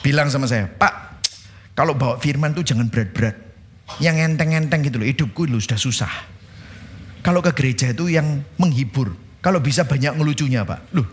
Bilang 0.00 0.32
sama 0.32 0.48
saya, 0.48 0.66
Pak, 0.66 1.05
kalau 1.76 1.92
bawa 1.92 2.16
firman 2.16 2.56
tuh 2.56 2.64
jangan 2.64 2.88
berat-berat. 2.88 3.36
Yang 4.02 4.32
enteng-enteng 4.32 4.82
gitu 4.82 4.98
loh, 4.98 5.06
hidupku 5.06 5.46
lu 5.46 5.60
sudah 5.62 5.78
susah. 5.78 6.10
Kalau 7.22 7.38
ke 7.44 7.52
gereja 7.54 7.92
itu 7.92 8.10
yang 8.10 8.42
menghibur. 8.58 9.14
Kalau 9.44 9.62
bisa 9.62 9.86
banyak 9.86 10.18
ngelucunya 10.18 10.66
Pak. 10.66 10.90
Loh, 10.96 11.06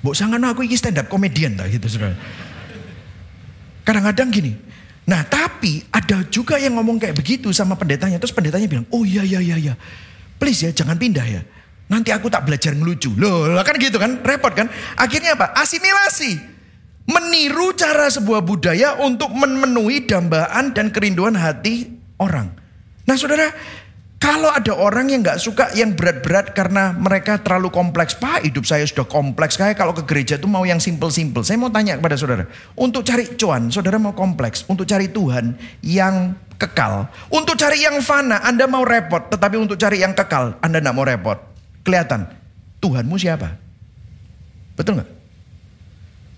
Mbok 0.00 0.14
sangan 0.14 0.40
aku 0.46 0.62
ini 0.62 0.78
stand 0.78 0.96
up 1.02 1.10
komedian 1.10 1.58
tak 1.58 1.74
gitu 1.74 1.90
saudara. 1.90 2.14
Kadang-kadang 3.82 4.30
gini. 4.30 4.52
Nah 5.08 5.26
tapi 5.26 5.82
ada 5.90 6.22
juga 6.28 6.60
yang 6.60 6.78
ngomong 6.78 7.02
kayak 7.02 7.18
begitu 7.18 7.50
sama 7.50 7.74
pendetanya. 7.74 8.22
Terus 8.22 8.30
pendetanya 8.30 8.70
bilang, 8.70 8.86
oh 8.94 9.02
iya 9.02 9.26
iya 9.26 9.42
iya 9.42 9.56
iya. 9.58 9.74
Please 10.38 10.62
ya 10.62 10.70
jangan 10.70 10.94
pindah 10.94 11.26
ya. 11.26 11.42
Nanti 11.90 12.14
aku 12.14 12.30
tak 12.30 12.46
belajar 12.46 12.76
ngelucu. 12.76 13.10
Loh 13.18 13.58
kan 13.66 13.74
gitu 13.80 13.98
kan 13.98 14.22
repot 14.22 14.54
kan. 14.54 14.70
Akhirnya 14.94 15.34
apa? 15.34 15.50
Asimilasi. 15.58 16.57
Meniru 17.08 17.72
cara 17.72 18.12
sebuah 18.12 18.44
budaya 18.44 19.00
untuk 19.00 19.32
memenuhi 19.32 20.04
dambaan 20.04 20.76
dan 20.76 20.92
kerinduan 20.92 21.32
hati 21.40 21.88
orang. 22.20 22.52
Nah 23.08 23.16
saudara 23.16 23.48
kalau 24.18 24.50
ada 24.50 24.74
orang 24.74 25.08
yang 25.08 25.22
nggak 25.22 25.38
suka 25.40 25.70
yang 25.78 25.94
berat-berat 25.94 26.50
karena 26.50 26.90
mereka 26.90 27.38
terlalu 27.38 27.70
kompleks, 27.70 28.18
Pak 28.18 28.44
hidup 28.44 28.66
saya 28.66 28.82
sudah 28.82 29.06
kompleks. 29.06 29.54
Kayak 29.54 29.78
kalau 29.78 29.94
ke 29.94 30.02
gereja 30.04 30.36
itu 30.36 30.50
mau 30.50 30.66
yang 30.66 30.82
simple-simple. 30.82 31.46
Saya 31.46 31.56
mau 31.56 31.70
tanya 31.70 31.96
kepada 31.96 32.18
saudara, 32.18 32.44
untuk 32.74 33.06
cari 33.06 33.24
cuan, 33.38 33.70
saudara 33.70 33.96
mau 33.96 34.12
kompleks. 34.12 34.66
Untuk 34.66 34.90
cari 34.90 35.08
Tuhan 35.08 35.54
yang 35.86 36.34
kekal. 36.58 37.06
Untuk 37.30 37.54
cari 37.54 37.78
yang 37.78 38.02
fana, 38.02 38.42
Anda 38.42 38.66
mau 38.66 38.82
repot. 38.82 39.30
Tetapi 39.30 39.54
untuk 39.54 39.78
cari 39.78 40.02
yang 40.02 40.12
kekal, 40.18 40.58
Anda 40.58 40.82
nggak 40.82 40.96
mau 40.98 41.06
repot. 41.06 41.38
Kelihatan, 41.86 42.26
Tuhanmu 42.82 43.14
siapa? 43.16 43.54
Betul 44.74 44.98
nggak? 44.98 45.10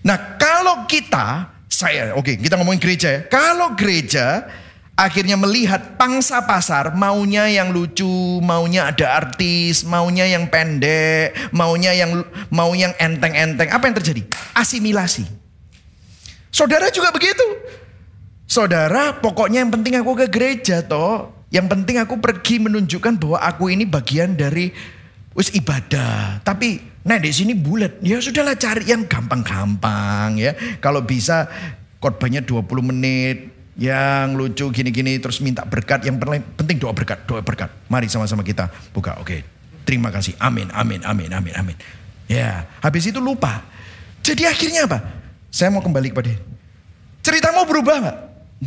Nah 0.05 0.17
kalau 0.61 0.85
kita, 0.85 1.49
saya, 1.65 2.13
oke 2.13 2.21
okay, 2.21 2.35
kita 2.37 2.53
ngomongin 2.53 2.77
gereja 2.77 3.09
ya. 3.09 3.21
Kalau 3.25 3.73
gereja 3.73 4.45
akhirnya 4.93 5.33
melihat 5.33 5.97
pangsa 5.97 6.37
pasar 6.45 6.93
maunya 6.93 7.49
yang 7.49 7.73
lucu, 7.73 8.37
maunya 8.45 8.93
ada 8.93 9.17
artis, 9.17 9.81
maunya 9.81 10.29
yang 10.29 10.45
pendek, 10.53 11.33
maunya 11.49 11.97
yang 11.97 12.21
mau 12.53 12.77
yang 12.77 12.93
enteng-enteng. 13.01 13.73
Apa 13.73 13.89
yang 13.89 13.97
terjadi? 13.97 14.21
Asimilasi. 14.53 15.25
Saudara 16.53 16.93
juga 16.93 17.09
begitu. 17.09 17.57
Saudara, 18.45 19.17
pokoknya 19.17 19.65
yang 19.65 19.73
penting 19.73 19.97
aku 19.97 20.13
ke 20.13 20.29
gereja 20.29 20.85
toh. 20.85 21.33
Yang 21.49 21.73
penting 21.73 21.97
aku 21.97 22.21
pergi 22.21 22.61
menunjukkan 22.61 23.17
bahwa 23.17 23.41
aku 23.41 23.73
ini 23.73 23.89
bagian 23.89 24.37
dari 24.37 24.69
us 25.33 25.49
ibadah. 25.57 26.45
Tapi 26.45 26.90
nah 27.01 27.17
di 27.17 27.31
sini 27.33 27.57
bulat. 27.57 28.01
Ya 28.05 28.21
sudahlah 28.21 28.57
cari 28.57 28.85
yang 28.85 29.09
gampang-gampang 29.09 30.37
ya. 30.37 30.53
Kalau 30.77 31.01
bisa 31.01 31.49
korbannya 32.01 32.45
20 32.45 32.65
menit, 32.93 33.37
yang 33.79 34.35
lucu 34.35 34.69
gini-gini 34.69 35.17
terus 35.17 35.39
minta 35.39 35.63
berkat. 35.63 36.03
Yang 36.05 36.21
penting 36.57 36.77
doa 36.77 36.93
berkat 36.93 37.23
doa 37.25 37.41
berkat. 37.41 37.71
Mari 37.87 38.11
sama-sama 38.11 38.45
kita 38.45 38.69
buka. 38.91 39.17
Oke 39.21 39.41
terima 39.87 40.13
kasih. 40.13 40.35
Amin 40.37 40.69
amin 40.73 41.01
amin 41.05 41.31
amin 41.31 41.53
amin. 41.55 41.77
Ya 42.27 42.67
habis 42.83 43.07
itu 43.07 43.17
lupa. 43.17 43.63
Jadi 44.21 44.45
akhirnya 44.45 44.85
apa? 44.85 45.01
Saya 45.49 45.73
mau 45.73 45.81
kembali 45.81 46.13
kepada 46.13 46.31
ceritamu 47.25 47.65
berubah 47.65 47.95
nggak? 48.01 48.17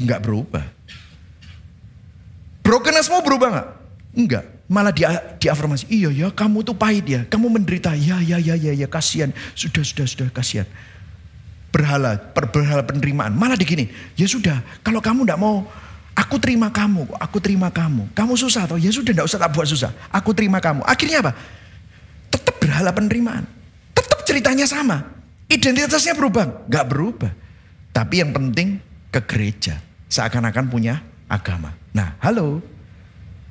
Nggak 0.04 0.20
berubah. 0.20 0.64
Brokennessmu 2.64 3.22
berubah 3.22 3.48
nggak? 3.54 3.68
Enggak 4.14 4.53
malah 4.74 4.90
dia 4.90 5.14
diafirmasi 5.38 5.86
iya 5.86 6.10
ya 6.10 6.28
kamu 6.34 6.66
tuh 6.66 6.74
pahit 6.74 7.06
ya 7.06 7.20
kamu 7.30 7.46
menderita 7.46 7.94
ya 7.94 8.18
ya 8.18 8.42
ya 8.42 8.58
ya 8.58 8.74
ya 8.74 8.88
kasihan 8.90 9.30
sudah 9.54 9.86
sudah 9.86 10.06
sudah 10.10 10.28
kasihan 10.34 10.66
berhala, 11.74 12.22
berhala 12.30 12.86
penerimaan. 12.86 13.34
Malah 13.34 13.58
begini, 13.58 13.90
ya 14.14 14.30
sudah, 14.30 14.62
kalau 14.86 15.02
kamu 15.02 15.26
tidak 15.26 15.42
mau, 15.42 15.66
aku 16.14 16.38
terima 16.38 16.70
kamu, 16.70 17.10
aku 17.18 17.42
terima 17.42 17.66
kamu. 17.74 18.06
Kamu 18.14 18.38
susah 18.38 18.70
atau 18.70 18.78
ya 18.78 18.94
sudah 18.94 19.10
tidak 19.10 19.26
usah 19.26 19.42
tak 19.42 19.50
buat 19.50 19.66
susah. 19.66 19.90
Aku 20.14 20.30
terima 20.30 20.62
kamu. 20.62 20.86
Akhirnya 20.86 21.18
apa? 21.26 21.34
Tetap 22.30 22.62
berhala 22.62 22.94
penerimaan. 22.94 23.42
Tetap 23.90 24.22
ceritanya 24.22 24.70
sama. 24.70 25.02
Identitasnya 25.50 26.14
berubah? 26.14 26.70
Gak 26.70 26.86
berubah. 26.86 27.32
Tapi 27.90 28.22
yang 28.22 28.30
penting 28.30 28.78
ke 29.10 29.20
gereja. 29.26 29.82
Seakan-akan 30.06 30.70
punya 30.70 31.02
agama. 31.26 31.74
Nah, 31.90 32.14
halo. 32.22 32.62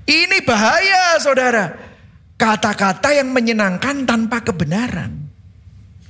Ini 0.03 0.43
bahaya 0.43 1.15
saudara. 1.19 1.79
Kata-kata 2.35 3.15
yang 3.15 3.31
menyenangkan 3.31 4.03
tanpa 4.03 4.43
kebenaran. 4.43 5.15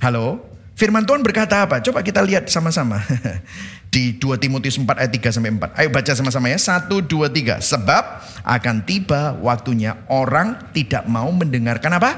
Halo? 0.02 0.42
Firman 0.74 1.06
Tuhan 1.06 1.22
berkata 1.22 1.62
apa? 1.62 1.78
Coba 1.78 2.02
kita 2.02 2.18
lihat 2.18 2.50
sama-sama. 2.50 2.98
Di 3.94 4.18
2 4.18 4.42
Timotius 4.42 4.74
4 4.74 4.90
ayat 4.90 5.12
3 5.14 5.30
sampai 5.38 5.54
4. 5.54 5.78
Ayo 5.78 5.88
baca 5.94 6.12
sama-sama 6.18 6.50
ya. 6.50 6.58
1 6.58 6.90
2 6.90 7.06
3. 7.06 7.62
Sebab 7.62 8.04
akan 8.42 8.76
tiba 8.82 9.38
waktunya 9.38 10.02
orang 10.10 10.58
tidak 10.74 11.06
mau 11.06 11.30
mendengarkan 11.30 11.94
apa? 11.98 12.12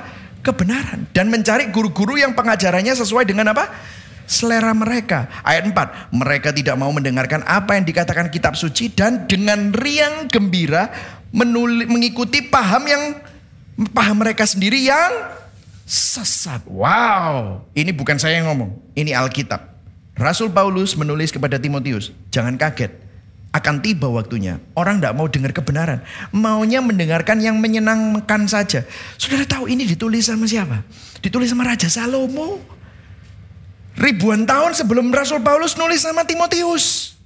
kebenaran 0.47 1.11
dan 1.11 1.27
mencari 1.27 1.75
guru-guru 1.75 2.23
yang 2.23 2.31
pengajarannya 2.31 2.95
sesuai 2.95 3.27
dengan 3.27 3.51
apa? 3.51 3.67
selera 4.27 4.75
mereka. 4.75 5.31
Ayat 5.47 5.71
4, 5.71 6.11
mereka 6.13 6.51
tidak 6.51 6.75
mau 6.75 6.91
mendengarkan 6.91 7.47
apa 7.47 7.79
yang 7.79 7.87
dikatakan 7.87 8.29
kitab 8.29 8.59
suci 8.59 8.91
dan 8.91 9.25
dengan 9.31 9.71
riang 9.71 10.27
gembira 10.27 10.91
menuli, 11.37 11.85
mengikuti 11.85 12.41
paham 12.41 12.89
yang 12.89 13.03
paham 13.93 14.25
mereka 14.25 14.49
sendiri 14.49 14.81
yang 14.81 15.37
sesat. 15.85 16.65
Wow, 16.65 17.69
ini 17.77 17.93
bukan 17.93 18.17
saya 18.17 18.41
yang 18.41 18.49
ngomong, 18.49 18.73
ini 18.97 19.13
Alkitab. 19.13 19.77
Rasul 20.17 20.49
Paulus 20.49 20.97
menulis 20.97 21.29
kepada 21.29 21.61
Timotius, 21.61 22.17
jangan 22.33 22.57
kaget, 22.57 22.89
akan 23.53 23.85
tiba 23.85 24.09
waktunya. 24.09 24.57
Orang 24.73 25.05
tidak 25.05 25.13
mau 25.13 25.29
dengar 25.29 25.53
kebenaran, 25.53 26.01
maunya 26.33 26.81
mendengarkan 26.81 27.37
yang 27.45 27.61
menyenangkan 27.61 28.49
saja. 28.49 28.89
Saudara 29.21 29.45
tahu 29.45 29.69
ini 29.69 29.85
ditulis 29.85 30.25
sama 30.25 30.49
siapa? 30.49 30.89
Ditulis 31.21 31.53
sama 31.53 31.69
Raja 31.69 31.93
Salomo. 31.93 32.65
Ribuan 33.97 34.45
tahun 34.45 34.77
sebelum 34.77 35.09
Rasul 35.09 35.41
Paulus 35.41 35.77
nulis 35.81 36.05
sama 36.05 36.25
Timotius. 36.29 37.17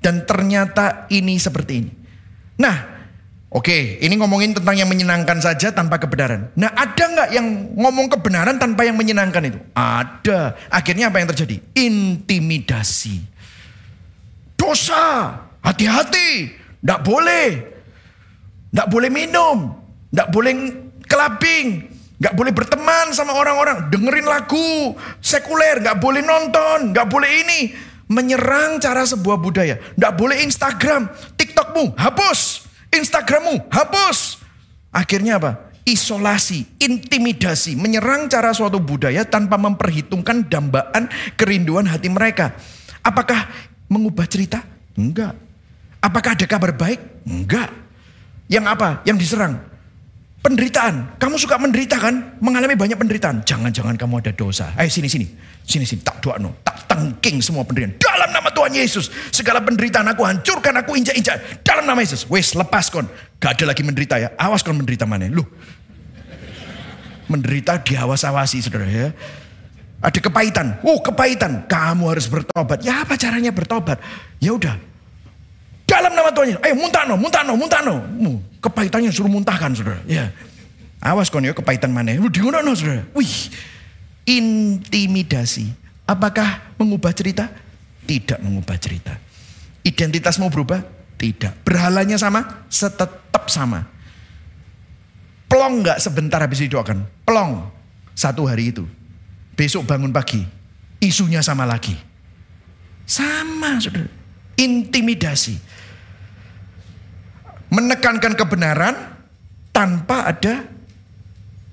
Dan 0.00 0.28
ternyata 0.28 1.08
ini 1.08 1.40
seperti 1.40 1.72
ini. 1.80 1.92
Nah, 2.60 3.01
Oke, 3.52 4.00
ini 4.00 4.16
ngomongin 4.16 4.56
tentang 4.56 4.72
yang 4.80 4.88
menyenangkan 4.88 5.36
saja 5.36 5.76
tanpa 5.76 6.00
kebenaran. 6.00 6.48
Nah, 6.56 6.72
ada 6.72 7.04
nggak 7.04 7.28
yang 7.36 7.76
ngomong 7.76 8.08
kebenaran 8.08 8.56
tanpa 8.56 8.88
yang 8.88 8.96
menyenangkan 8.96 9.44
itu? 9.44 9.60
Ada. 9.76 10.56
Akhirnya 10.72 11.12
apa 11.12 11.20
yang 11.20 11.28
terjadi? 11.28 11.60
Intimidasi. 11.76 13.20
Dosa. 14.56 15.36
Hati-hati. 15.60 16.48
Nggak 16.80 17.00
boleh. 17.04 17.46
Nggak 18.72 18.88
boleh 18.88 19.10
minum. 19.12 19.82
nggak 20.12 20.28
boleh 20.28 20.52
kelabing, 21.08 21.88
nggak 22.20 22.34
boleh 22.36 22.52
berteman 22.52 23.16
sama 23.16 23.32
orang-orang, 23.32 23.88
dengerin 23.88 24.28
lagu 24.28 24.92
sekuler, 25.24 25.80
nggak 25.80 25.98
boleh 25.98 26.20
nonton, 26.20 26.92
nggak 26.92 27.08
boleh 27.08 27.30
ini. 27.42 27.60
Menyerang 28.12 28.76
cara 28.76 29.08
sebuah 29.08 29.40
budaya. 29.40 29.80
Nggak 29.96 30.14
boleh 30.20 30.44
Instagram, 30.44 31.08
TikTokmu 31.32 31.96
hapus, 31.96 32.68
Instagrammu 32.92 33.72
hapus. 33.72 34.38
Akhirnya 34.92 35.40
apa? 35.40 35.72
Isolasi, 35.82 36.78
intimidasi, 36.78 37.74
menyerang 37.74 38.30
cara 38.30 38.54
suatu 38.54 38.78
budaya 38.78 39.26
tanpa 39.26 39.58
memperhitungkan 39.58 40.46
dambaan 40.46 41.10
kerinduan 41.34 41.90
hati 41.90 42.06
mereka. 42.06 42.54
Apakah 43.02 43.50
mengubah 43.90 44.28
cerita? 44.30 44.62
Enggak. 44.94 45.34
Apakah 45.98 46.38
ada 46.38 46.46
kabar 46.46 46.70
baik? 46.76 47.26
Enggak. 47.26 47.72
Yang 48.46 48.64
apa? 48.68 48.88
Yang 49.02 49.18
diserang 49.26 49.58
penderitaan. 50.42 51.16
Kamu 51.16 51.34
suka 51.38 51.56
menderita 51.56 51.96
kan? 51.96 52.38
Mengalami 52.42 52.74
banyak 52.76 52.98
penderitaan. 52.98 53.42
Jangan-jangan 53.46 53.96
kamu 53.96 54.22
ada 54.22 54.32
dosa. 54.34 54.74
Ayo 54.76 54.90
sini 54.90 55.08
sini. 55.66 55.84
Sini 55.86 56.02
tak 56.02 56.22
doa 56.22 56.38
no. 56.38 56.58
Tak 56.62 56.86
tengking 56.90 57.40
semua 57.40 57.64
penderitaan. 57.64 57.96
Dalam 57.98 58.30
nama 58.30 58.48
Tuhan 58.52 58.72
Yesus. 58.76 59.08
Segala 59.32 59.64
penderitaan 59.64 60.06
aku 60.12 60.22
hancurkan, 60.22 60.76
aku 60.76 60.94
injak-injak. 60.98 61.64
Dalam 61.64 61.88
nama 61.88 61.98
Yesus. 62.02 62.28
Wes 62.28 62.52
lepas 62.52 62.92
kon. 62.92 63.08
Gak 63.40 63.58
ada 63.58 63.72
lagi 63.72 63.82
menderita 63.82 64.20
ya. 64.20 64.34
Awas 64.36 64.60
kon 64.60 64.76
menderita 64.76 65.08
mana. 65.08 65.26
Lu. 65.26 65.42
Menderita 67.30 67.80
diawas-awasi 67.80 68.60
saudara 68.60 68.86
ya. 68.86 69.08
Ada 70.02 70.18
kepahitan. 70.18 70.82
Oh 70.84 70.98
kepahitan. 71.00 71.64
Kamu 71.70 72.12
harus 72.12 72.26
bertobat. 72.28 72.82
Ya 72.82 73.06
apa 73.06 73.14
caranya 73.16 73.54
bertobat? 73.54 74.02
Ya 74.42 74.52
udah. 74.52 74.76
Dalam 75.88 76.12
nama 76.12 76.28
Tuhan 76.34 76.56
Yesus. 76.56 76.62
Ayo 76.66 76.74
muntah 76.76 77.04
no, 77.08 77.14
muntah 77.16 77.42
no, 77.46 77.54
muntah 77.56 77.80
no. 77.80 77.96
Kepahitannya 78.60 79.10
suruh 79.14 79.30
muntahkan 79.30 79.72
saudara. 79.72 80.02
Ya. 80.04 80.28
Awas 81.02 81.32
kon 81.32 81.42
ya 81.42 81.54
kepahitan 81.56 81.90
mana. 81.90 82.14
Mana 82.18 82.60
no 82.60 82.72
saudara. 82.76 83.02
Wih. 83.16 83.50
Intimidasi. 84.26 85.72
Apakah 86.06 86.74
mengubah 86.78 87.10
cerita? 87.14 87.50
Tidak 88.06 88.42
mengubah 88.42 88.76
cerita. 88.78 89.14
Identitasmu 89.82 90.50
berubah? 90.50 90.82
Tidak. 91.18 91.62
Berhalanya 91.62 92.18
sama? 92.18 92.66
Tetap 92.70 93.46
sama. 93.50 93.86
Pelong 95.46 95.84
nggak 95.84 95.98
sebentar 96.02 96.42
habis 96.42 96.62
didoakan? 96.62 97.06
Pelong. 97.26 97.70
Satu 98.14 98.46
hari 98.46 98.74
itu. 98.74 98.86
Besok 99.54 99.86
bangun 99.86 100.10
pagi. 100.10 100.42
Isunya 101.02 101.42
sama 101.42 101.66
lagi. 101.66 101.94
Sama 103.06 103.78
saudara. 103.82 104.10
Intimidasi 104.58 105.58
menekankan 107.72 108.36
kebenaran 108.36 108.94
tanpa 109.72 110.28
ada 110.28 110.68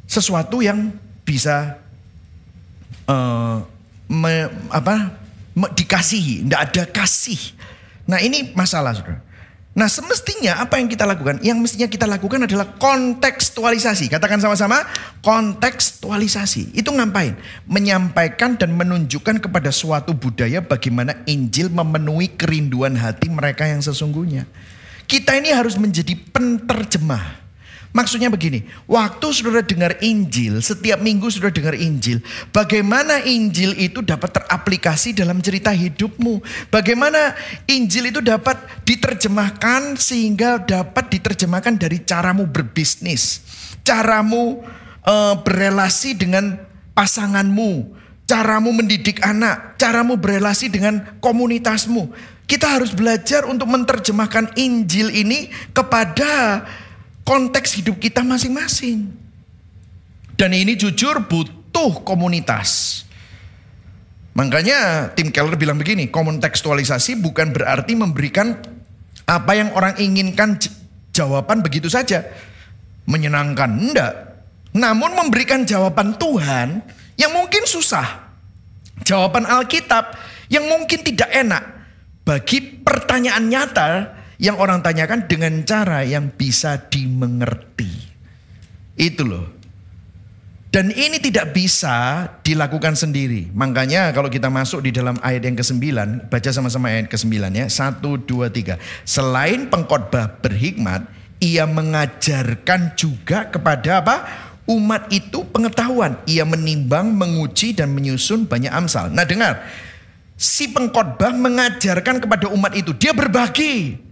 sesuatu 0.08 0.64
yang 0.64 0.96
bisa 1.28 1.79
uh, 3.10 3.66
me, 4.06 4.46
apa 4.70 5.18
me, 5.58 5.68
dikasihi, 5.74 6.46
tidak 6.46 6.62
ada 6.70 6.84
kasih. 6.86 7.42
Nah 8.06 8.22
ini 8.22 8.54
masalah, 8.54 8.94
saudara. 8.94 9.26
Nah 9.80 9.86
semestinya 9.86 10.60
apa 10.60 10.82
yang 10.82 10.92
kita 10.92 11.08
lakukan? 11.08 11.40
Yang 11.40 11.58
mestinya 11.62 11.88
kita 11.88 12.04
lakukan 12.04 12.44
adalah 12.44 12.76
kontekstualisasi. 12.82 14.12
Katakan 14.12 14.42
sama-sama, 14.42 14.84
kontekstualisasi. 15.24 16.76
Itu 16.76 16.92
ngapain? 16.92 17.40
Menyampaikan 17.64 18.60
dan 18.60 18.76
menunjukkan 18.76 19.40
kepada 19.40 19.72
suatu 19.72 20.12
budaya 20.12 20.60
bagaimana 20.60 21.22
Injil 21.30 21.72
memenuhi 21.72 22.34
kerinduan 22.34 22.98
hati 23.00 23.32
mereka 23.32 23.70
yang 23.70 23.80
sesungguhnya. 23.80 24.50
Kita 25.08 25.38
ini 25.38 25.54
harus 25.56 25.80
menjadi 25.80 26.12
penterjemah. 26.18 27.39
Maksudnya 27.90 28.30
begini, 28.30 28.62
waktu 28.86 29.28
saudara 29.34 29.66
dengar 29.66 29.98
Injil, 30.06 30.62
setiap 30.62 31.02
minggu 31.02 31.26
saudara 31.34 31.50
dengar 31.50 31.74
Injil, 31.74 32.22
bagaimana 32.54 33.18
Injil 33.26 33.74
itu 33.82 34.06
dapat 34.06 34.38
teraplikasi 34.38 35.18
dalam 35.18 35.42
cerita 35.42 35.74
hidupmu? 35.74 36.38
Bagaimana 36.70 37.34
Injil 37.66 38.14
itu 38.14 38.22
dapat 38.22 38.62
diterjemahkan 38.86 39.98
sehingga 39.98 40.62
dapat 40.62 41.18
diterjemahkan 41.18 41.82
dari 41.82 42.06
caramu 42.06 42.46
berbisnis, 42.46 43.42
caramu 43.82 44.62
uh, 45.10 45.42
berelasi 45.42 46.14
dengan 46.14 46.62
pasanganmu, 46.94 47.90
caramu 48.30 48.70
mendidik 48.70 49.18
anak, 49.26 49.82
caramu 49.82 50.14
berelasi 50.14 50.70
dengan 50.70 51.18
komunitasmu. 51.18 52.14
Kita 52.46 52.70
harus 52.70 52.94
belajar 52.94 53.50
untuk 53.50 53.66
menerjemahkan 53.66 54.54
Injil 54.62 55.10
ini 55.10 55.50
kepada 55.74 56.62
konteks 57.30 57.78
hidup 57.78 58.02
kita 58.02 58.26
masing-masing. 58.26 59.06
Dan 60.34 60.50
ini 60.58 60.74
jujur 60.74 61.30
butuh 61.30 62.02
komunitas. 62.02 63.04
Makanya 64.34 65.12
tim 65.14 65.30
Keller 65.30 65.54
bilang 65.54 65.78
begini, 65.78 66.10
kontekstualisasi 66.10 67.22
bukan 67.22 67.54
berarti 67.54 67.94
memberikan 67.94 68.58
apa 69.30 69.52
yang 69.54 69.70
orang 69.78 69.94
inginkan 70.02 70.58
jawaban 71.14 71.62
begitu 71.62 71.86
saja. 71.86 72.26
Menyenangkan, 73.06 73.78
enggak. 73.78 74.14
Namun 74.74 75.14
memberikan 75.14 75.70
jawaban 75.70 76.18
Tuhan 76.18 76.82
yang 77.14 77.30
mungkin 77.30 77.70
susah. 77.70 78.26
Jawaban 79.06 79.46
Alkitab 79.46 80.18
yang 80.50 80.66
mungkin 80.66 81.06
tidak 81.06 81.30
enak 81.30 81.62
bagi 82.26 82.82
pertanyaan 82.82 83.46
nyata 83.50 84.19
yang 84.40 84.56
orang 84.56 84.80
tanyakan 84.80 85.28
dengan 85.28 85.62
cara 85.68 86.08
yang 86.08 86.32
bisa 86.32 86.80
dimengerti. 86.88 87.92
Itu 88.96 89.28
loh. 89.28 89.60
Dan 90.70 90.94
ini 90.94 91.18
tidak 91.18 91.52
bisa 91.52 92.30
dilakukan 92.46 92.94
sendiri. 92.94 93.50
Makanya 93.58 94.14
kalau 94.14 94.30
kita 94.30 94.54
masuk 94.54 94.86
di 94.86 94.94
dalam 94.94 95.18
ayat 95.26 95.42
yang 95.42 95.58
ke-9, 95.58 95.82
baca 96.30 96.50
sama-sama 96.54 96.94
ayat 96.94 97.10
ke-9 97.10 97.36
ya. 97.58 97.66
Satu, 97.68 98.22
dua, 98.22 98.54
tiga. 98.54 98.78
Selain 99.02 99.66
pengkhotbah 99.66 100.40
berhikmat, 100.40 101.10
ia 101.42 101.66
mengajarkan 101.66 102.94
juga 102.94 103.50
kepada 103.50 104.06
apa? 104.06 104.16
Umat 104.70 105.10
itu 105.10 105.42
pengetahuan. 105.50 106.22
Ia 106.30 106.46
menimbang, 106.46 107.18
menguji, 107.18 107.74
dan 107.74 107.90
menyusun 107.90 108.46
banyak 108.46 108.70
amsal. 108.70 109.10
Nah 109.10 109.26
dengar, 109.26 109.66
si 110.38 110.70
pengkhotbah 110.70 111.34
mengajarkan 111.34 112.22
kepada 112.22 112.46
umat 112.54 112.78
itu. 112.78 112.94
Dia 112.94 113.10
berbagi. 113.18 114.06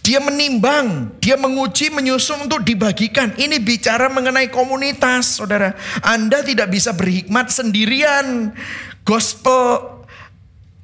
Dia 0.00 0.18
menimbang, 0.18 1.12
dia 1.20 1.36
menguji, 1.36 1.92
menyusun 1.92 2.48
untuk 2.48 2.64
dibagikan. 2.64 3.36
Ini 3.36 3.60
bicara 3.60 4.08
mengenai 4.08 4.48
komunitas, 4.48 5.36
saudara. 5.36 5.76
Anda 6.00 6.40
tidak 6.40 6.72
bisa 6.72 6.96
berhikmat 6.96 7.52
sendirian. 7.52 8.56
Gospel 9.04 10.00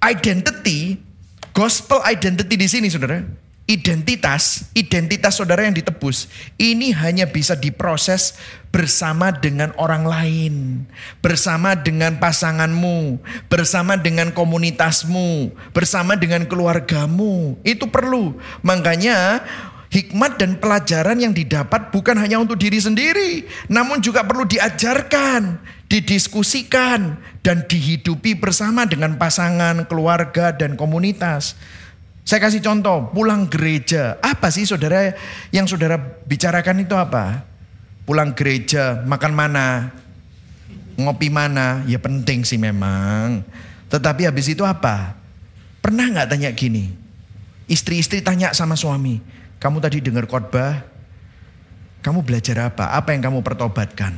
identity, 0.04 1.00
gospel 1.56 2.04
identity 2.04 2.54
di 2.60 2.68
sini, 2.68 2.92
saudara 2.92 3.24
identitas, 3.66 4.70
identitas 4.78 5.42
saudara 5.42 5.66
yang 5.66 5.74
ditebus, 5.74 6.30
ini 6.54 6.94
hanya 6.94 7.26
bisa 7.26 7.58
diproses 7.58 8.38
bersama 8.76 9.32
dengan 9.32 9.72
orang 9.80 10.04
lain, 10.04 10.84
bersama 11.24 11.72
dengan 11.72 12.20
pasanganmu, 12.20 13.24
bersama 13.48 13.96
dengan 13.96 14.28
komunitasmu, 14.36 15.48
bersama 15.72 16.12
dengan 16.12 16.44
keluargamu. 16.44 17.56
Itu 17.64 17.88
perlu. 17.88 18.36
Makanya 18.60 19.40
hikmat 19.88 20.36
dan 20.36 20.60
pelajaran 20.60 21.16
yang 21.16 21.32
didapat 21.32 21.88
bukan 21.88 22.20
hanya 22.20 22.36
untuk 22.36 22.60
diri 22.60 22.76
sendiri, 22.76 23.48
namun 23.72 24.04
juga 24.04 24.28
perlu 24.28 24.44
diajarkan, 24.44 25.56
didiskusikan, 25.88 27.16
dan 27.40 27.64
dihidupi 27.64 28.36
bersama 28.36 28.84
dengan 28.84 29.16
pasangan, 29.16 29.88
keluarga, 29.88 30.52
dan 30.52 30.76
komunitas. 30.76 31.56
Saya 32.28 32.44
kasih 32.44 32.60
contoh, 32.60 33.08
pulang 33.08 33.48
gereja. 33.48 34.20
Apa 34.20 34.52
sih 34.52 34.68
saudara 34.68 35.16
yang 35.48 35.64
saudara 35.64 35.96
bicarakan 36.28 36.84
itu 36.84 36.92
apa? 36.92 37.55
Pulang 38.06 38.32
gereja, 38.38 39.02
makan 39.02 39.34
mana? 39.34 39.90
Ngopi 40.94 41.28
mana? 41.28 41.82
Ya 41.90 41.98
penting 41.98 42.46
sih 42.46 42.56
memang. 42.56 43.42
Tetapi 43.90 44.24
habis 44.24 44.46
itu 44.46 44.62
apa? 44.62 45.18
Pernah 45.82 46.08
nggak 46.14 46.30
tanya 46.30 46.50
gini? 46.54 46.94
Istri-istri 47.66 48.22
tanya 48.22 48.54
sama 48.54 48.78
suami, 48.78 49.18
kamu 49.58 49.82
tadi 49.82 49.98
dengar 49.98 50.30
khotbah, 50.30 50.86
kamu 52.00 52.22
belajar 52.22 52.70
apa? 52.70 52.94
Apa 52.94 53.10
yang 53.10 53.26
kamu 53.26 53.42
pertobatkan? 53.42 54.14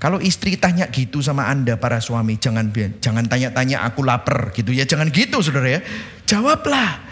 Kalau 0.00 0.16
istri 0.20 0.56
tanya 0.56 0.88
gitu 0.88 1.20
sama 1.20 1.48
anda 1.48 1.76
para 1.76 2.00
suami, 2.00 2.40
jangan 2.40 2.72
jangan 3.04 3.28
tanya-tanya 3.28 3.84
aku 3.84 4.00
lapar 4.00 4.52
gitu 4.56 4.72
ya, 4.72 4.88
jangan 4.88 5.12
gitu 5.12 5.44
saudara 5.44 5.76
ya. 5.76 5.80
Jawablah, 6.24 7.04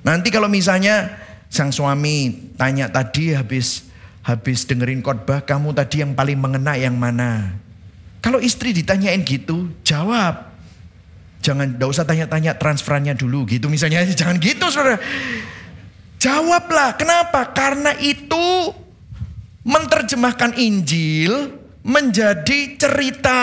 Nanti 0.00 0.32
kalau 0.32 0.48
misalnya 0.48 1.12
sang 1.52 1.68
suami 1.68 2.48
tanya 2.56 2.88
tadi 2.88 3.36
habis 3.36 3.89
habis 4.20 4.68
dengerin 4.68 5.00
khotbah, 5.00 5.40
kamu 5.44 5.72
tadi 5.72 6.04
yang 6.04 6.12
paling 6.12 6.36
mengena 6.36 6.76
yang 6.76 6.96
mana? 6.96 7.56
Kalau 8.20 8.36
istri 8.36 8.76
ditanyain 8.76 9.24
gitu, 9.24 9.72
jawab. 9.80 10.52
Jangan, 11.40 11.72
tidak 11.72 11.88
usah 11.88 12.04
tanya-tanya 12.04 12.52
transferannya 12.60 13.16
dulu 13.16 13.48
gitu 13.48 13.72
misalnya. 13.72 14.04
Jangan 14.20 14.36
gitu 14.36 14.68
saudara. 14.68 15.00
Jawablah, 16.20 17.00
kenapa? 17.00 17.48
Karena 17.56 17.96
itu 17.96 18.76
menerjemahkan 19.64 20.52
Injil 20.60 21.56
menjadi 21.80 22.76
cerita, 22.76 23.40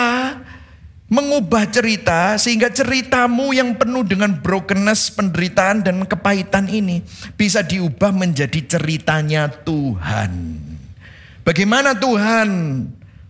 mengubah 1.10 1.66
cerita 1.66 2.38
sehingga 2.38 2.70
ceritamu 2.70 3.50
yang 3.50 3.74
penuh 3.74 4.06
dengan 4.06 4.38
brokenness, 4.38 5.10
penderitaan 5.10 5.82
dan 5.82 6.06
kepahitan 6.06 6.70
ini 6.70 7.02
bisa 7.34 7.66
diubah 7.66 8.14
menjadi 8.14 8.78
ceritanya 8.78 9.50
Tuhan. 9.50 10.67
Bagaimana 11.48 11.96
Tuhan 11.96 12.48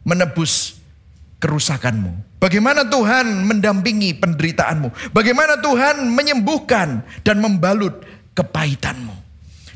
menebus 0.03 0.83
kerusakanmu? 1.39 2.43
Bagaimana 2.43 2.83
Tuhan 2.83 3.47
mendampingi 3.47 4.19
penderitaanmu? 4.19 5.15
Bagaimana 5.15 5.63
Tuhan 5.63 6.03
menyembuhkan 6.11 7.07
dan 7.23 7.39
membalut 7.39 8.03
kepahitanmu? 8.35 9.15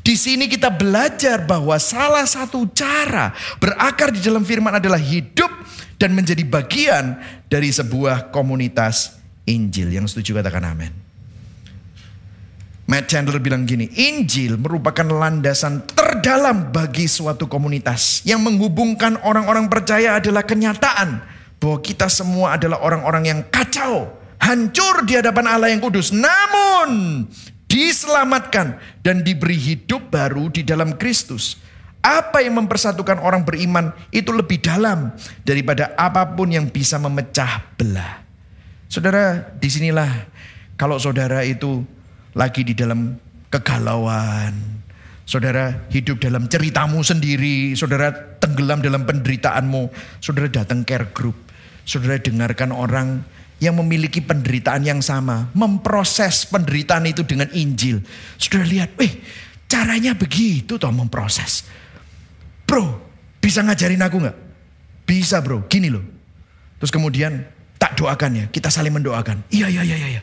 Di 0.03 0.19
sini 0.19 0.51
kita 0.51 0.75
belajar 0.75 1.47
bahwa 1.47 1.79
salah 1.79 2.27
satu 2.27 2.67
cara 2.75 3.31
berakar 3.63 4.11
di 4.11 4.19
dalam 4.19 4.43
firman 4.43 4.75
adalah 4.75 4.99
hidup 4.99 5.51
dan 5.95 6.11
menjadi 6.11 6.43
bagian 6.43 7.23
dari 7.47 7.71
sebuah 7.71 8.35
komunitas 8.35 9.23
Injil. 9.47 9.95
Yang 9.95 10.19
setuju 10.19 10.43
katakan 10.43 10.67
amin. 10.67 11.02
Matt 12.83 13.07
Chandler 13.07 13.39
bilang 13.39 13.63
gini, 13.63 13.87
Injil 13.95 14.59
merupakan 14.59 15.07
landasan 15.07 15.87
terdalam 15.95 16.75
bagi 16.75 17.07
suatu 17.07 17.47
komunitas. 17.47 18.27
Yang 18.27 18.51
menghubungkan 18.51 19.23
orang-orang 19.23 19.71
percaya 19.71 20.19
adalah 20.19 20.43
kenyataan 20.43 21.23
bahwa 21.63 21.79
kita 21.79 22.11
semua 22.11 22.59
adalah 22.59 22.83
orang-orang 22.83 23.31
yang 23.31 23.41
kacau, 23.55 24.11
hancur 24.43 25.07
di 25.07 25.15
hadapan 25.15 25.47
Allah 25.47 25.71
yang 25.71 25.79
kudus. 25.79 26.11
Namun 26.11 27.23
diselamatkan 27.71 28.77
dan 29.07 29.23
diberi 29.23 29.55
hidup 29.55 30.11
baru 30.11 30.51
di 30.51 30.67
dalam 30.67 30.99
Kristus. 30.99 31.63
Apa 32.03 32.43
yang 32.43 32.59
mempersatukan 32.59 33.23
orang 33.23 33.47
beriman 33.47 33.95
itu 34.11 34.35
lebih 34.35 34.59
dalam 34.59 35.15
daripada 35.47 35.95
apa 35.95 36.35
pun 36.35 36.51
yang 36.51 36.67
bisa 36.67 36.99
memecah 36.99 37.63
belah. 37.79 38.27
Saudara, 38.91 39.55
di 39.55 39.71
sinilah 39.71 40.11
kalau 40.75 40.99
saudara 40.99 41.47
itu 41.47 41.87
lagi 42.33 42.65
di 42.65 42.73
dalam 42.73 43.17
kegalauan, 43.53 44.83
saudara 45.29 45.89
hidup 45.93 46.21
dalam 46.21 46.49
ceritamu 46.49 47.05
sendiri, 47.05 47.77
saudara 47.77 48.13
tenggelam 48.41 48.81
dalam 48.81 49.05
penderitaanmu, 49.05 49.93
saudara 50.19 50.49
datang 50.49 50.85
care 50.85 51.13
group, 51.13 51.37
saudara 51.85 52.17
dengarkan 52.17 52.73
orang 52.73 53.21
yang 53.63 53.79
memiliki 53.79 54.19
penderitaan 54.19 54.83
yang 54.83 54.99
sama, 54.99 55.53
memproses 55.55 56.49
penderitaan 56.51 57.07
itu 57.07 57.23
dengan 57.23 57.47
Injil. 57.55 58.03
Sudah 58.35 58.67
lihat, 58.67 58.99
eh 58.99 59.23
caranya 59.71 60.19
begitu 60.19 60.81
toh 60.81 60.91
memproses. 60.91 61.63
Bro, 62.67 62.99
bisa 63.39 63.63
ngajarin 63.63 64.03
aku 64.03 64.17
nggak? 64.19 64.37
Bisa 65.07 65.39
bro, 65.45 65.63
gini 65.71 65.93
loh. 65.93 66.03
Terus 66.83 66.91
kemudian 66.91 67.47
tak 67.79 67.95
doakan 67.95 68.33
ya, 68.35 68.45
kita 68.51 68.67
saling 68.73 68.91
mendoakan. 68.91 69.47
Iya, 69.53 69.71
iya, 69.71 69.83
iya, 69.87 69.97
iya. 70.19 70.23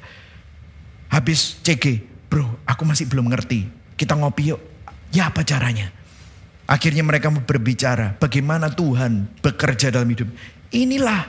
Habis 1.10 1.60
CG, 1.66 2.06
bro 2.30 2.62
aku 2.66 2.86
masih 2.86 3.10
belum 3.10 3.30
ngerti. 3.30 3.66
Kita 3.98 4.16
ngopi 4.16 4.54
yuk. 4.54 4.62
Ya 5.10 5.34
apa 5.34 5.42
caranya? 5.42 5.90
Akhirnya 6.70 7.02
mereka 7.02 7.34
berbicara 7.34 8.14
bagaimana 8.22 8.70
Tuhan 8.70 9.42
bekerja 9.42 9.90
dalam 9.90 10.06
hidup. 10.06 10.30
Inilah 10.70 11.26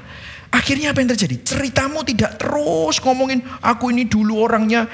Akhirnya 0.50 0.90
apa 0.90 0.98
yang 0.98 1.14
terjadi? 1.14 1.46
Ceritamu 1.46 2.02
tidak 2.02 2.34
terus 2.42 2.98
ngomongin 2.98 3.38
aku 3.62 3.94
ini 3.94 4.10
dulu 4.10 4.42
orangnya 4.42 4.90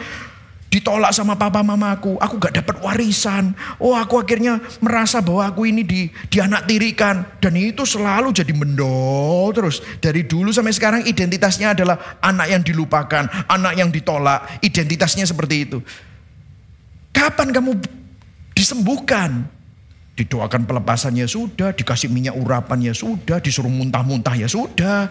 ditolak 0.66 1.14
sama 1.14 1.38
papa 1.38 1.62
mama 1.62 1.94
aku. 1.94 2.18
Aku 2.18 2.36
gak 2.36 2.62
dapat 2.62 2.76
warisan. 2.82 3.54
Oh 3.78 3.94
aku 3.94 4.18
akhirnya 4.20 4.58
merasa 4.82 5.22
bahwa 5.22 5.46
aku 5.46 5.64
ini 5.68 5.86
di, 5.86 6.10
anak 6.38 6.66
tirikan. 6.66 7.24
Dan 7.38 7.56
itu 7.56 7.86
selalu 7.86 8.34
jadi 8.34 8.52
mendol 8.52 9.54
terus. 9.54 9.80
Dari 10.02 10.26
dulu 10.26 10.50
sampai 10.50 10.74
sekarang 10.74 11.02
identitasnya 11.06 11.72
adalah 11.72 12.18
anak 12.20 12.46
yang 12.50 12.62
dilupakan. 12.62 13.24
Anak 13.48 13.74
yang 13.78 13.88
ditolak. 13.88 14.60
Identitasnya 14.60 15.24
seperti 15.24 15.56
itu. 15.64 15.78
Kapan 17.14 17.54
kamu 17.54 17.80
disembuhkan? 18.52 19.48
Didoakan 20.16 20.68
pelepasannya 20.68 21.24
sudah. 21.24 21.72
Dikasih 21.72 22.12
minyak 22.12 22.36
urapannya 22.36 22.92
sudah. 22.92 23.40
Disuruh 23.40 23.72
muntah-muntah 23.72 24.36
ya 24.36 24.48
sudah. 24.50 25.08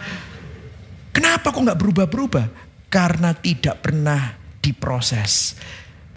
Kenapa 1.15 1.55
kok 1.55 1.63
nggak 1.63 1.79
berubah-berubah? 1.79 2.45
Karena 2.91 3.31
tidak 3.33 3.81
pernah 3.81 4.44
diproses. 4.65 5.53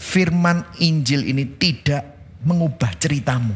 Firman 0.00 0.64
Injil 0.80 1.28
ini 1.28 1.44
tidak 1.60 2.16
mengubah 2.48 2.96
ceritamu. 2.96 3.52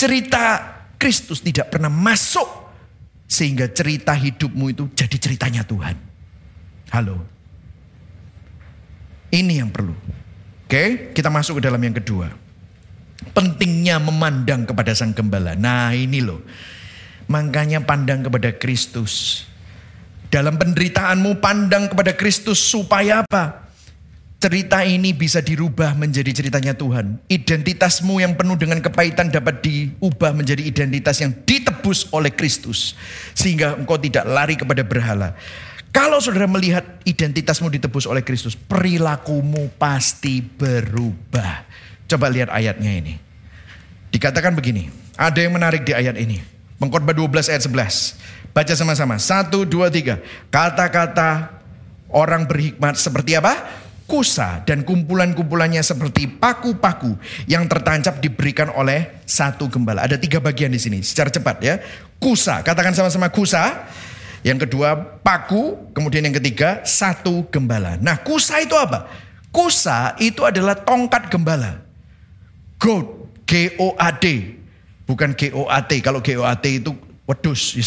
Cerita 0.00 0.72
Kristus 0.96 1.44
tidak 1.44 1.68
pernah 1.68 1.92
masuk 1.92 2.48
sehingga 3.28 3.68
cerita 3.68 4.16
hidupmu 4.16 4.72
itu 4.72 4.88
jadi 4.96 5.16
ceritanya 5.20 5.62
Tuhan. 5.68 5.96
Halo. 6.94 7.20
Ini 9.32 9.64
yang 9.64 9.72
perlu. 9.72 9.96
Oke, 10.68 11.12
kita 11.12 11.28
masuk 11.28 11.60
ke 11.60 11.62
dalam 11.64 11.80
yang 11.80 11.96
kedua. 11.96 12.32
Pentingnya 13.32 14.00
memandang 14.00 14.64
kepada 14.68 14.92
Sang 14.92 15.12
Gembala. 15.12 15.56
Nah, 15.56 15.92
ini 15.96 16.20
loh. 16.20 16.44
Makanya 17.28 17.80
pandang 17.84 18.24
kepada 18.24 18.52
Kristus. 18.52 19.44
Dalam 20.32 20.56
penderitaanmu 20.56 21.44
pandang 21.44 21.92
kepada 21.92 22.16
Kristus 22.16 22.56
supaya 22.56 23.20
apa? 23.20 23.68
Cerita 24.40 24.80
ini 24.80 25.12
bisa 25.12 25.44
dirubah 25.44 25.92
menjadi 25.92 26.32
ceritanya 26.32 26.72
Tuhan. 26.72 27.20
Identitasmu 27.28 28.16
yang 28.16 28.32
penuh 28.32 28.56
dengan 28.56 28.80
kepahitan 28.80 29.28
dapat 29.28 29.60
diubah 29.60 30.32
menjadi 30.32 30.64
identitas 30.64 31.20
yang 31.20 31.36
ditebus 31.36 32.08
oleh 32.16 32.32
Kristus. 32.32 32.96
Sehingga 33.36 33.76
engkau 33.76 34.00
tidak 34.00 34.24
lari 34.24 34.56
kepada 34.56 34.80
berhala. 34.80 35.36
Kalau 35.92 36.16
saudara 36.16 36.48
melihat 36.48 36.82
identitasmu 37.04 37.68
ditebus 37.68 38.08
oleh 38.08 38.24
Kristus, 38.24 38.56
perilakumu 38.56 39.68
pasti 39.76 40.40
berubah. 40.40 41.68
Coba 42.08 42.32
lihat 42.32 42.48
ayatnya 42.48 42.88
ini. 42.88 43.20
Dikatakan 44.08 44.56
begini, 44.56 44.88
ada 45.12 45.36
yang 45.44 45.52
menarik 45.52 45.84
di 45.84 45.92
ayat 45.92 46.16
ini. 46.16 46.40
Pengkhotbah 46.80 47.12
12 47.14 47.52
ayat 47.52 47.62
11. 47.68 48.41
Baca 48.52 48.72
sama-sama. 48.76 49.16
Satu, 49.16 49.64
dua, 49.64 49.88
tiga. 49.88 50.20
Kata-kata 50.52 51.60
orang 52.12 52.44
berhikmat 52.44 53.00
seperti 53.00 53.36
apa? 53.36 53.56
Kusa 54.04 54.60
dan 54.68 54.84
kumpulan-kumpulannya 54.84 55.80
seperti 55.80 56.28
paku-paku 56.28 57.16
yang 57.48 57.64
tertancap 57.64 58.20
diberikan 58.20 58.68
oleh 58.76 59.24
satu 59.24 59.72
gembala. 59.72 60.04
Ada 60.04 60.20
tiga 60.20 60.36
bagian 60.36 60.68
di 60.68 60.76
sini. 60.76 61.00
Secara 61.00 61.32
cepat 61.32 61.56
ya. 61.64 61.80
Kusa, 62.20 62.60
katakan 62.60 62.92
sama-sama 62.92 63.32
kusa. 63.32 63.88
Yang 64.44 64.68
kedua 64.68 65.22
paku, 65.24 65.94
kemudian 65.96 66.28
yang 66.28 66.36
ketiga 66.36 66.84
satu 66.84 67.48
gembala. 67.48 67.96
Nah 68.04 68.20
kusa 68.20 68.60
itu 68.60 68.76
apa? 68.76 69.08
Kusa 69.48 70.18
itu 70.20 70.44
adalah 70.44 70.76
tongkat 70.76 71.32
gembala. 71.32 71.80
Goat, 72.76 73.06
G-O-A-D. 73.46 74.24
Bukan 75.06 75.38
G-O-A-T. 75.38 75.90
Kalau 76.02 76.20
G-O-A-T 76.20 76.64
itu 76.68 76.90
wedus 77.22 77.78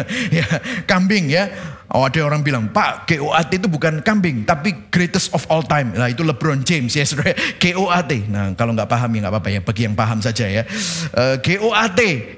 ya, 0.38 0.46
kambing 0.88 1.28
ya. 1.28 1.48
Oh 1.88 2.04
ada 2.04 2.20
orang 2.20 2.44
bilang, 2.44 2.68
Pak 2.68 3.08
GOAT 3.08 3.48
itu 3.52 3.68
bukan 3.68 4.04
kambing, 4.04 4.44
tapi 4.44 4.88
greatest 4.92 5.32
of 5.32 5.44
all 5.48 5.64
time. 5.64 5.92
Nah 5.96 6.08
itu 6.12 6.20
LeBron 6.20 6.60
James 6.64 6.92
ya 6.92 7.04
saudara. 7.04 7.32
GOAT. 7.62 8.12
Nah 8.28 8.52
kalau 8.56 8.72
nggak 8.76 8.88
paham 8.88 9.08
ya 9.16 9.18
nggak 9.24 9.34
apa-apa 9.36 9.50
ya, 9.52 9.60
bagi 9.64 9.82
yang 9.88 9.96
paham 9.96 10.20
saja 10.20 10.48
ya. 10.48 10.62
Uh, 11.12 11.36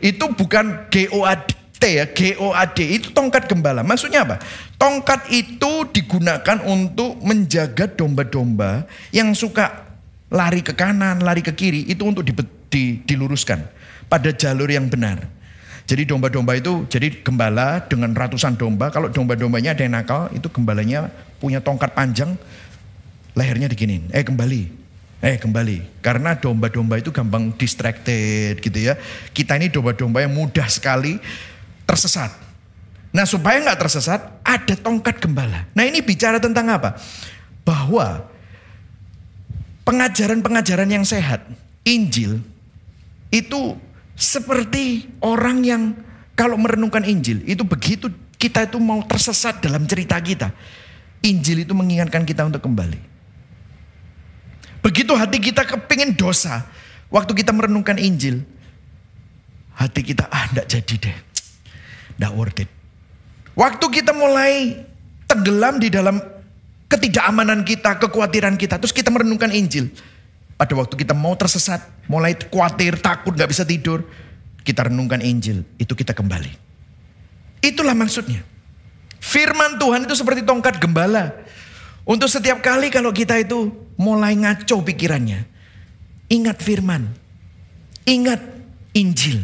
itu 0.02 0.24
bukan 0.34 0.90
GOAT 0.90 1.42
ya, 1.88 2.04
GOAD 2.10 2.78
itu 2.84 3.08
tongkat 3.16 3.48
gembala. 3.48 3.80
Maksudnya 3.80 4.28
apa? 4.28 4.36
Tongkat 4.76 5.32
itu 5.32 5.88
digunakan 5.88 6.60
untuk 6.68 7.16
menjaga 7.24 7.88
domba-domba 7.88 8.84
yang 9.14 9.32
suka 9.32 9.88
lari 10.28 10.60
ke 10.60 10.76
kanan, 10.76 11.24
lari 11.24 11.40
ke 11.40 11.56
kiri, 11.56 11.88
itu 11.88 12.04
untuk 12.04 12.22
di, 12.22 12.32
di, 12.68 12.82
diluruskan 13.02 13.64
pada 14.12 14.30
jalur 14.34 14.68
yang 14.68 14.86
benar. 14.92 15.39
Jadi 15.90 16.06
domba-domba 16.06 16.54
itu 16.54 16.86
jadi 16.86 17.10
gembala 17.18 17.82
dengan 17.82 18.14
ratusan 18.14 18.54
domba. 18.54 18.94
Kalau 18.94 19.10
domba-dombanya 19.10 19.74
ada 19.74 19.82
yang 19.82 19.98
nakal, 19.98 20.30
itu 20.30 20.46
gembalanya 20.46 21.10
punya 21.42 21.58
tongkat 21.58 21.98
panjang, 21.98 22.38
lehernya 23.34 23.66
diginin. 23.66 24.06
Eh 24.14 24.22
kembali, 24.22 24.70
eh 25.18 25.34
kembali. 25.34 25.98
Karena 25.98 26.38
domba-domba 26.38 27.02
itu 27.02 27.10
gampang 27.10 27.50
distracted 27.58 28.62
gitu 28.62 28.78
ya. 28.78 28.94
Kita 29.34 29.58
ini 29.58 29.66
domba-domba 29.66 30.22
yang 30.22 30.30
mudah 30.30 30.70
sekali 30.70 31.18
tersesat. 31.82 32.30
Nah 33.10 33.26
supaya 33.26 33.58
nggak 33.58 33.82
tersesat, 33.82 34.22
ada 34.46 34.74
tongkat 34.78 35.18
gembala. 35.18 35.66
Nah 35.74 35.82
ini 35.82 36.06
bicara 36.06 36.38
tentang 36.38 36.70
apa? 36.70 36.94
Bahwa 37.66 38.30
pengajaran-pengajaran 39.82 40.86
yang 40.86 41.02
sehat, 41.02 41.42
Injil 41.82 42.38
itu 43.34 43.74
seperti 44.20 45.08
orang 45.24 45.64
yang 45.64 45.82
kalau 46.36 46.60
merenungkan 46.60 47.00
Injil 47.08 47.40
itu 47.48 47.64
begitu 47.64 48.12
kita 48.36 48.68
itu 48.68 48.76
mau 48.76 49.00
tersesat 49.04 49.64
dalam 49.64 49.88
cerita 49.88 50.20
kita. 50.20 50.52
Injil 51.24 51.64
itu 51.64 51.72
mengingatkan 51.72 52.24
kita 52.24 52.44
untuk 52.44 52.64
kembali. 52.64 53.00
Begitu 54.80 55.12
hati 55.12 55.40
kita 55.40 55.64
kepingin 55.64 56.16
dosa. 56.16 56.68
Waktu 57.08 57.32
kita 57.32 57.52
merenungkan 57.52 57.96
Injil. 57.96 58.44
hati 59.80 60.04
kita, 60.04 60.28
ah 60.28 60.44
enggak 60.52 60.68
jadi 60.68 60.94
deh. 61.08 61.16
Enggak 62.20 62.32
worth 62.36 62.60
it. 62.60 62.68
Waktu 63.56 63.86
kita 63.88 64.12
mulai 64.12 64.76
tenggelam 65.24 65.80
di 65.80 65.88
dalam 65.88 66.20
ketidakamanan 66.84 67.64
kita, 67.64 67.96
kekhawatiran 67.96 68.60
kita. 68.60 68.76
Terus 68.76 68.92
kita 68.92 69.08
merenungkan 69.08 69.48
Injil. 69.48 69.88
Pada 70.60 70.76
waktu 70.76 70.92
kita 70.92 71.16
mau 71.16 71.32
tersesat, 71.32 71.80
mulai 72.04 72.36
khawatir, 72.36 73.00
takut, 73.00 73.32
gak 73.32 73.48
bisa 73.48 73.64
tidur. 73.64 74.04
Kita 74.60 74.92
renungkan 74.92 75.24
Injil, 75.24 75.64
itu 75.80 75.96
kita 75.96 76.12
kembali. 76.12 76.52
Itulah 77.64 77.96
maksudnya. 77.96 78.44
Firman 79.16 79.80
Tuhan 79.80 80.04
itu 80.04 80.12
seperti 80.12 80.44
tongkat 80.44 80.76
gembala. 80.76 81.32
Untuk 82.04 82.28
setiap 82.28 82.60
kali 82.60 82.92
kalau 82.92 83.08
kita 83.08 83.40
itu 83.40 83.72
mulai 83.96 84.36
ngaco 84.36 84.84
pikirannya. 84.84 85.48
Ingat 86.28 86.60
firman. 86.60 87.08
Ingat 88.04 88.44
Injil. 88.92 89.40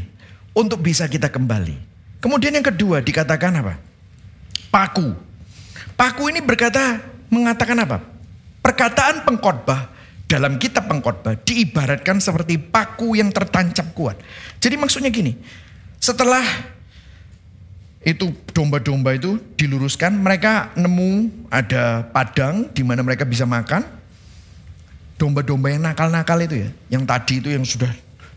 Untuk 0.53 0.85
bisa 0.85 1.09
kita 1.09 1.33
kembali. 1.33 1.81
Kemudian 2.21 2.61
yang 2.61 2.69
kedua 2.69 3.01
dikatakan 3.01 3.57
apa? 3.65 3.81
Paku. 4.69 5.17
Paku 5.97 6.29
ini 6.29 6.45
berkata 6.45 7.01
mengatakan 7.33 7.81
apa? 7.81 8.05
Perkataan 8.61 9.25
pengkhotbah 9.25 9.96
dalam 10.27 10.59
kitab 10.59 10.91
pengkhotbah 10.91 11.39
diibaratkan 11.47 12.19
seperti 12.19 12.59
paku 12.59 13.15
yang 13.15 13.31
tertancap 13.31 13.95
kuat. 13.95 14.19
Jadi 14.59 14.75
maksudnya 14.75 15.11
gini, 15.15 15.39
setelah 16.03 16.43
itu 18.07 18.35
domba-domba 18.51 19.15
itu 19.15 19.39
diluruskan, 19.59 20.15
mereka 20.19 20.75
nemu 20.79 21.47
ada 21.51 22.07
padang 22.11 22.71
di 22.71 22.83
mana 22.83 23.03
mereka 23.03 23.27
bisa 23.27 23.47
makan. 23.47 23.83
Domba-domba 25.17 25.73
yang 25.73 25.83
nakal-nakal 25.87 26.39
itu 26.45 26.67
ya, 26.67 26.71
yang 26.93 27.03
tadi 27.09 27.41
itu 27.41 27.49
yang 27.49 27.65
sudah 27.65 27.89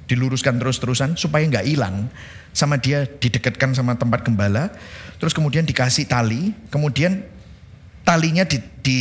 diluruskan 0.09 0.57
terus-terusan 0.57 1.13
supaya 1.19 1.45
nggak 1.45 1.67
hilang 1.69 2.09
sama 2.49 2.81
dia 2.81 3.05
didekatkan 3.05 3.77
sama 3.77 3.93
tempat 3.93 4.25
gembala, 4.25 4.73
terus 5.21 5.37
kemudian 5.37 5.65
dikasih 5.65 6.09
tali, 6.09 6.49
kemudian 6.73 7.21
talinya 8.01 8.41
di, 8.41 8.57
di 8.81 8.99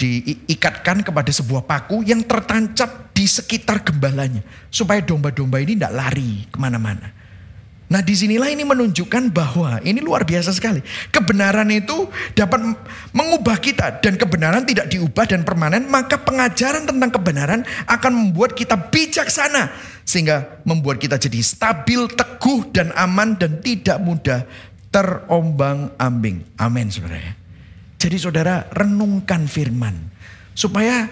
diikatkan 0.00 1.04
kepada 1.04 1.28
sebuah 1.28 1.68
paku 1.68 2.00
yang 2.00 2.24
tertancap 2.24 3.12
di 3.12 3.28
sekitar 3.28 3.84
gembalanya 3.84 4.40
supaya 4.72 5.04
domba-domba 5.04 5.60
ini 5.60 5.76
tidak 5.76 5.92
lari 5.92 6.48
ke 6.48 6.56
mana-mana. 6.56 7.20
Nah 7.90 7.98
di 8.06 8.14
sinilah 8.14 8.46
ini 8.54 8.62
menunjukkan 8.62 9.34
bahwa 9.34 9.82
ini 9.82 9.98
luar 9.98 10.22
biasa 10.22 10.54
sekali. 10.54 10.78
Kebenaran 11.10 11.66
itu 11.74 12.06
dapat 12.38 12.62
mengubah 13.10 13.58
kita 13.58 13.98
dan 13.98 14.14
kebenaran 14.14 14.62
tidak 14.62 14.86
diubah 14.86 15.26
dan 15.26 15.42
permanen. 15.42 15.90
Maka 15.90 16.22
pengajaran 16.22 16.86
tentang 16.86 17.10
kebenaran 17.10 17.66
akan 17.90 18.12
membuat 18.14 18.54
kita 18.54 18.78
bijaksana. 18.78 19.74
Sehingga 20.06 20.62
membuat 20.62 21.02
kita 21.02 21.18
jadi 21.18 21.42
stabil, 21.42 22.06
teguh 22.14 22.70
dan 22.70 22.94
aman 22.94 23.34
dan 23.34 23.58
tidak 23.58 23.98
mudah 23.98 24.46
terombang 24.94 25.90
ambing. 25.98 26.46
Amin 26.62 26.94
saudara. 26.94 27.39
Jadi 28.00 28.16
saudara 28.16 28.64
renungkan 28.72 29.44
firman. 29.44 29.92
Supaya 30.56 31.04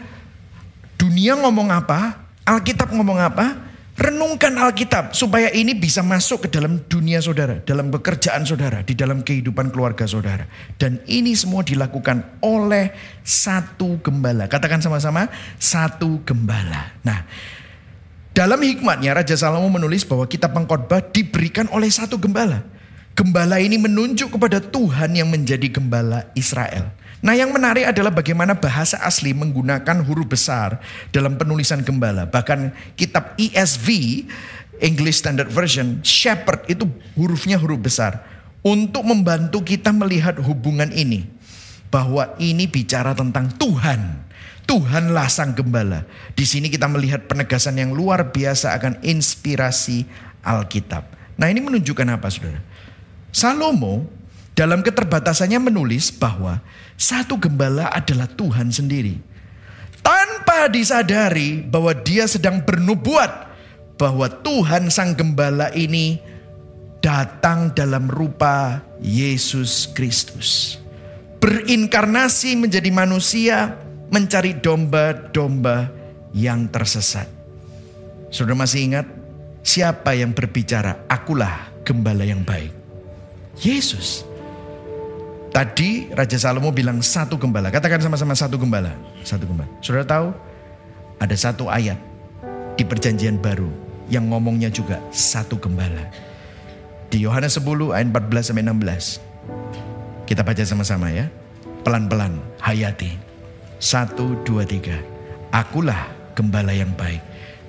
dunia 0.96 1.36
ngomong 1.36 1.68
apa, 1.68 2.32
Alkitab 2.48 2.96
ngomong 2.96 3.20
apa, 3.20 3.68
Renungkan 3.98 4.54
Alkitab 4.54 5.10
supaya 5.10 5.50
ini 5.50 5.74
bisa 5.74 6.06
masuk 6.06 6.46
ke 6.46 6.48
dalam 6.54 6.86
dunia 6.86 7.18
saudara, 7.18 7.58
dalam 7.66 7.90
pekerjaan 7.90 8.46
saudara, 8.46 8.86
di 8.86 8.94
dalam 8.94 9.26
kehidupan 9.26 9.74
keluarga 9.74 10.06
saudara. 10.06 10.46
Dan 10.78 11.02
ini 11.10 11.34
semua 11.34 11.66
dilakukan 11.66 12.38
oleh 12.38 12.94
satu 13.26 13.98
gembala. 13.98 14.46
Katakan 14.46 14.78
sama-sama, 14.78 15.26
satu 15.58 16.22
gembala. 16.22 16.94
Nah, 17.02 17.26
dalam 18.30 18.62
hikmatnya 18.62 19.18
Raja 19.18 19.34
Salomo 19.34 19.66
menulis 19.66 20.06
bahwa 20.06 20.30
kitab 20.30 20.54
pengkhotbah 20.54 21.02
diberikan 21.10 21.66
oleh 21.74 21.90
satu 21.90 22.22
gembala. 22.22 22.62
Gembala 23.18 23.58
ini 23.58 23.82
menunjuk 23.82 24.38
kepada 24.38 24.62
Tuhan 24.62 25.18
yang 25.18 25.26
menjadi 25.26 25.66
gembala 25.66 26.30
Israel. 26.38 26.94
Nah 27.18 27.34
yang 27.34 27.50
menarik 27.50 27.90
adalah 27.90 28.14
bagaimana 28.14 28.54
bahasa 28.54 28.94
asli 29.02 29.34
menggunakan 29.34 30.06
huruf 30.06 30.30
besar 30.30 30.78
dalam 31.10 31.34
penulisan 31.34 31.82
gembala. 31.82 32.30
Bahkan 32.30 32.70
kitab 32.94 33.34
ESV, 33.34 34.22
English 34.78 35.18
Standard 35.18 35.50
Version, 35.50 35.98
shepherd 36.06 36.62
itu 36.70 36.86
hurufnya 37.18 37.58
huruf 37.58 37.82
besar. 37.82 38.22
Untuk 38.62 39.02
membantu 39.02 39.66
kita 39.66 39.90
melihat 39.90 40.38
hubungan 40.38 40.94
ini. 40.94 41.26
Bahwa 41.90 42.38
ini 42.38 42.70
bicara 42.70 43.18
tentang 43.18 43.50
Tuhan. 43.58 44.30
Tuhanlah 44.62 45.26
sang 45.26 45.58
gembala. 45.58 46.06
Di 46.38 46.46
sini 46.46 46.70
kita 46.70 46.86
melihat 46.86 47.26
penegasan 47.26 47.82
yang 47.82 47.90
luar 47.90 48.30
biasa 48.30 48.78
akan 48.78 49.02
inspirasi 49.02 50.06
Alkitab. 50.46 51.18
Nah 51.34 51.50
ini 51.50 51.58
menunjukkan 51.58 52.06
apa 52.14 52.30
saudara? 52.30 52.62
Salomo 53.30 54.08
dalam 54.58 54.82
keterbatasannya 54.82 55.70
menulis 55.70 56.10
bahwa 56.10 56.58
satu 56.98 57.38
gembala 57.38 57.94
adalah 57.94 58.26
Tuhan 58.26 58.74
sendiri. 58.74 59.22
Tanpa 60.02 60.66
disadari 60.66 61.62
bahwa 61.62 61.94
dia 61.94 62.26
sedang 62.26 62.64
bernubuat 62.64 63.46
bahwa 63.98 64.26
Tuhan 64.30 64.90
sang 64.90 65.14
gembala 65.14 65.70
ini 65.74 66.18
datang 66.98 67.70
dalam 67.74 68.10
rupa 68.10 68.82
Yesus 68.98 69.90
Kristus. 69.94 70.78
Berinkarnasi 71.38 72.58
menjadi 72.58 72.90
manusia 72.90 73.78
mencari 74.10 74.58
domba-domba 74.58 75.90
yang 76.34 76.66
tersesat. 76.66 77.30
Sudah 78.34 78.58
masih 78.58 78.90
ingat 78.90 79.06
siapa 79.62 80.18
yang 80.18 80.34
berbicara? 80.34 81.06
Akulah 81.06 81.70
gembala 81.86 82.26
yang 82.26 82.42
baik. 82.42 82.77
Yesus. 83.62 84.22
Tadi 85.50 86.12
Raja 86.14 86.38
Salomo 86.38 86.70
bilang 86.70 87.02
satu 87.02 87.34
gembala. 87.34 87.72
Katakan 87.72 87.98
sama-sama 87.98 88.36
satu 88.36 88.60
gembala. 88.60 88.94
Satu 89.26 89.48
gembala. 89.48 89.66
Saudara 89.82 90.06
tahu? 90.06 90.28
Ada 91.18 91.34
satu 91.50 91.66
ayat 91.66 91.98
di 92.78 92.86
perjanjian 92.86 93.42
baru 93.42 93.66
yang 94.06 94.30
ngomongnya 94.30 94.70
juga 94.70 95.02
satu 95.10 95.58
gembala. 95.58 96.06
Di 97.10 97.18
Yohanes 97.24 97.58
10 97.58 97.90
ayat 97.90 98.06
14 98.12 98.52
sampai 98.52 98.64
16. 98.70 100.28
Kita 100.28 100.46
baca 100.46 100.62
sama-sama 100.62 101.10
ya. 101.10 101.26
Pelan-pelan 101.82 102.38
hayati. 102.62 103.16
Satu, 103.82 104.38
dua, 104.46 104.62
tiga. 104.62 104.94
Akulah 105.50 106.06
gembala 106.36 106.70
yang 106.70 106.92
baik. 106.94 107.24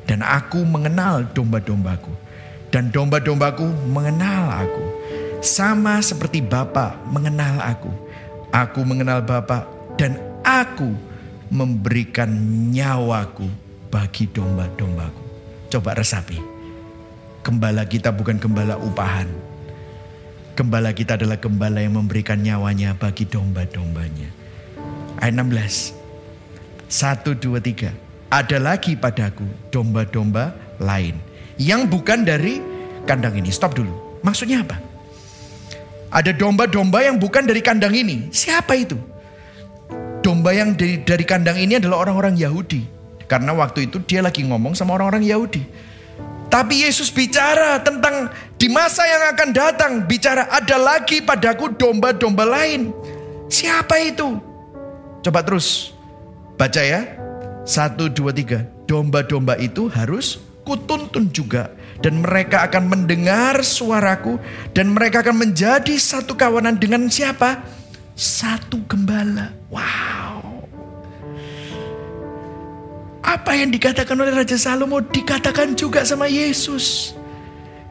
Dan 0.05 0.21
aku 0.21 0.61
mengenal 0.61 1.25
domba-dombaku. 1.31 2.11
Dan 2.69 2.93
domba-dombaku 2.93 3.65
mengenal 3.89 4.67
aku 4.67 4.85
sama 5.39 6.03
seperti 6.03 6.43
Bapa 6.43 6.99
mengenal 7.07 7.63
aku. 7.63 7.91
Aku 8.51 8.83
mengenal 8.83 9.23
Bapa 9.23 9.63
dan 9.95 10.19
aku 10.43 10.91
memberikan 11.49 12.29
nyawaku 12.69 13.47
bagi 13.89 14.27
domba-dombaku. 14.29 15.23
Coba 15.71 15.95
resapi. 15.97 16.37
Gembala 17.41 17.87
kita 17.87 18.11
bukan 18.11 18.37
gembala 18.37 18.75
upahan. 18.77 19.29
Gembala 20.59 20.91
kita 20.91 21.15
adalah 21.15 21.39
gembala 21.39 21.79
yang 21.79 21.95
memberikan 21.95 22.35
nyawanya 22.41 22.97
bagi 22.99 23.23
domba-dombanya. 23.23 24.27
Ayat 25.23 25.35
16. 25.39 25.95
Satu, 26.89 27.37
dua, 27.37 27.63
tiga. 27.63 27.95
Ada 28.27 28.59
lagi 28.59 28.99
padaku 28.99 29.45
domba-domba 29.71 30.51
lain. 30.83 31.15
Yang 31.55 31.81
bukan 31.89 32.27
dari 32.27 32.59
kandang 33.07 33.39
ini. 33.39 33.49
Stop 33.53 33.77
dulu. 33.77 34.19
Maksudnya 34.19 34.65
apa? 34.67 34.88
Ada 36.09 36.33
domba-domba 36.33 37.05
yang 37.05 37.21
bukan 37.21 37.45
dari 37.45 37.61
kandang 37.61 37.93
ini. 37.93 38.33
Siapa 38.33 38.73
itu? 38.73 38.97
Domba 40.25 40.51
yang 40.51 40.73
dari, 40.73 41.01
dari 41.05 41.21
kandang 41.21 41.61
ini 41.61 41.77
adalah 41.77 42.01
orang-orang 42.05 42.33
Yahudi. 42.33 42.81
Karena 43.29 43.53
waktu 43.53 43.85
itu 43.85 44.01
dia 44.01 44.25
lagi 44.25 44.41
ngomong 44.41 44.73
sama 44.73 44.97
orang-orang 44.97 45.21
Yahudi. 45.21 45.61
Tapi 46.49 46.81
Yesus 46.81 47.13
bicara 47.13 47.77
tentang 47.85 48.33
di 48.57 48.65
masa 48.73 49.05
yang 49.05 49.23
akan 49.37 49.49
datang. 49.53 49.91
Bicara 50.09 50.49
ada 50.49 50.81
lagi 50.81 51.21
padaku 51.21 51.77
domba-domba 51.77 52.41
lain. 52.41 52.89
Siapa 53.45 54.01
itu? 54.01 54.41
Coba 55.21 55.45
terus. 55.45 55.93
Baca 56.57 56.81
ya. 56.81 57.05
Satu, 57.69 58.09
dua, 58.09 58.33
tiga. 58.33 58.65
Domba-domba 58.89 59.61
itu 59.61 59.85
harus 59.93 60.41
kutuntun 60.65 61.29
juga 61.29 61.69
dan 61.99 62.23
mereka 62.23 62.63
akan 62.67 62.87
mendengar 62.87 63.59
suaraku 63.59 64.39
dan 64.71 64.91
mereka 64.91 65.19
akan 65.19 65.47
menjadi 65.47 65.95
satu 65.99 66.35
kawanan 66.35 66.79
dengan 66.79 67.11
siapa? 67.11 67.59
Satu 68.15 68.83
gembala. 68.87 69.51
Wow. 69.71 70.63
Apa 73.19 73.51
yang 73.55 73.69
dikatakan 73.69 74.15
oleh 74.15 74.31
Raja 74.31 74.55
Salomo 74.55 75.03
dikatakan 75.03 75.75
juga 75.75 76.07
sama 76.07 76.31
Yesus. 76.31 77.13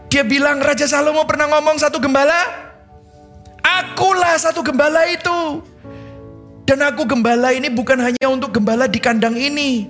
Dia 0.09 0.25
bilang 0.25 0.59
Raja 0.65 0.89
Salomo 0.89 1.29
pernah 1.29 1.47
ngomong 1.53 1.77
satu 1.77 2.01
gembala. 2.01 2.73
Akulah 3.61 4.41
satu 4.41 4.65
gembala 4.65 5.05
itu. 5.05 5.61
Dan 6.65 6.85
aku 6.85 7.05
gembala 7.09 7.53
ini 7.53 7.69
bukan 7.73 7.97
hanya 8.01 8.29
untuk 8.29 8.57
gembala 8.57 8.89
di 8.89 9.01
kandang 9.01 9.37
ini. 9.37 9.89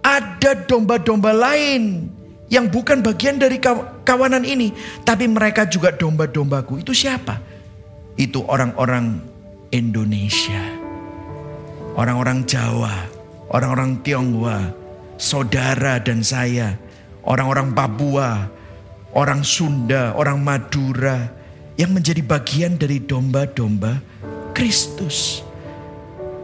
Ada 0.00 0.64
domba-domba 0.64 1.32
lain 1.32 2.09
yang 2.50 2.66
bukan 2.66 2.98
bagian 3.00 3.38
dari 3.38 3.62
kawanan 4.02 4.42
ini, 4.42 4.74
tapi 5.06 5.30
mereka 5.30 5.70
juga 5.70 5.94
domba-dombaku. 5.94 6.82
Itu 6.82 6.90
siapa? 6.90 7.38
Itu 8.18 8.42
orang-orang 8.42 9.22
Indonesia, 9.70 10.58
orang-orang 11.94 12.42
Jawa, 12.42 13.06
orang-orang 13.54 14.02
Tionghoa, 14.02 14.74
saudara 15.14 16.02
dan 16.02 16.26
saya, 16.26 16.74
orang-orang 17.22 17.70
Papua, 17.70 18.50
orang 19.14 19.46
Sunda, 19.46 20.10
orang 20.18 20.42
Madura 20.42 21.30
yang 21.78 21.94
menjadi 21.94 22.20
bagian 22.26 22.74
dari 22.74 22.98
domba-domba 22.98 24.02
Kristus. 24.50 25.46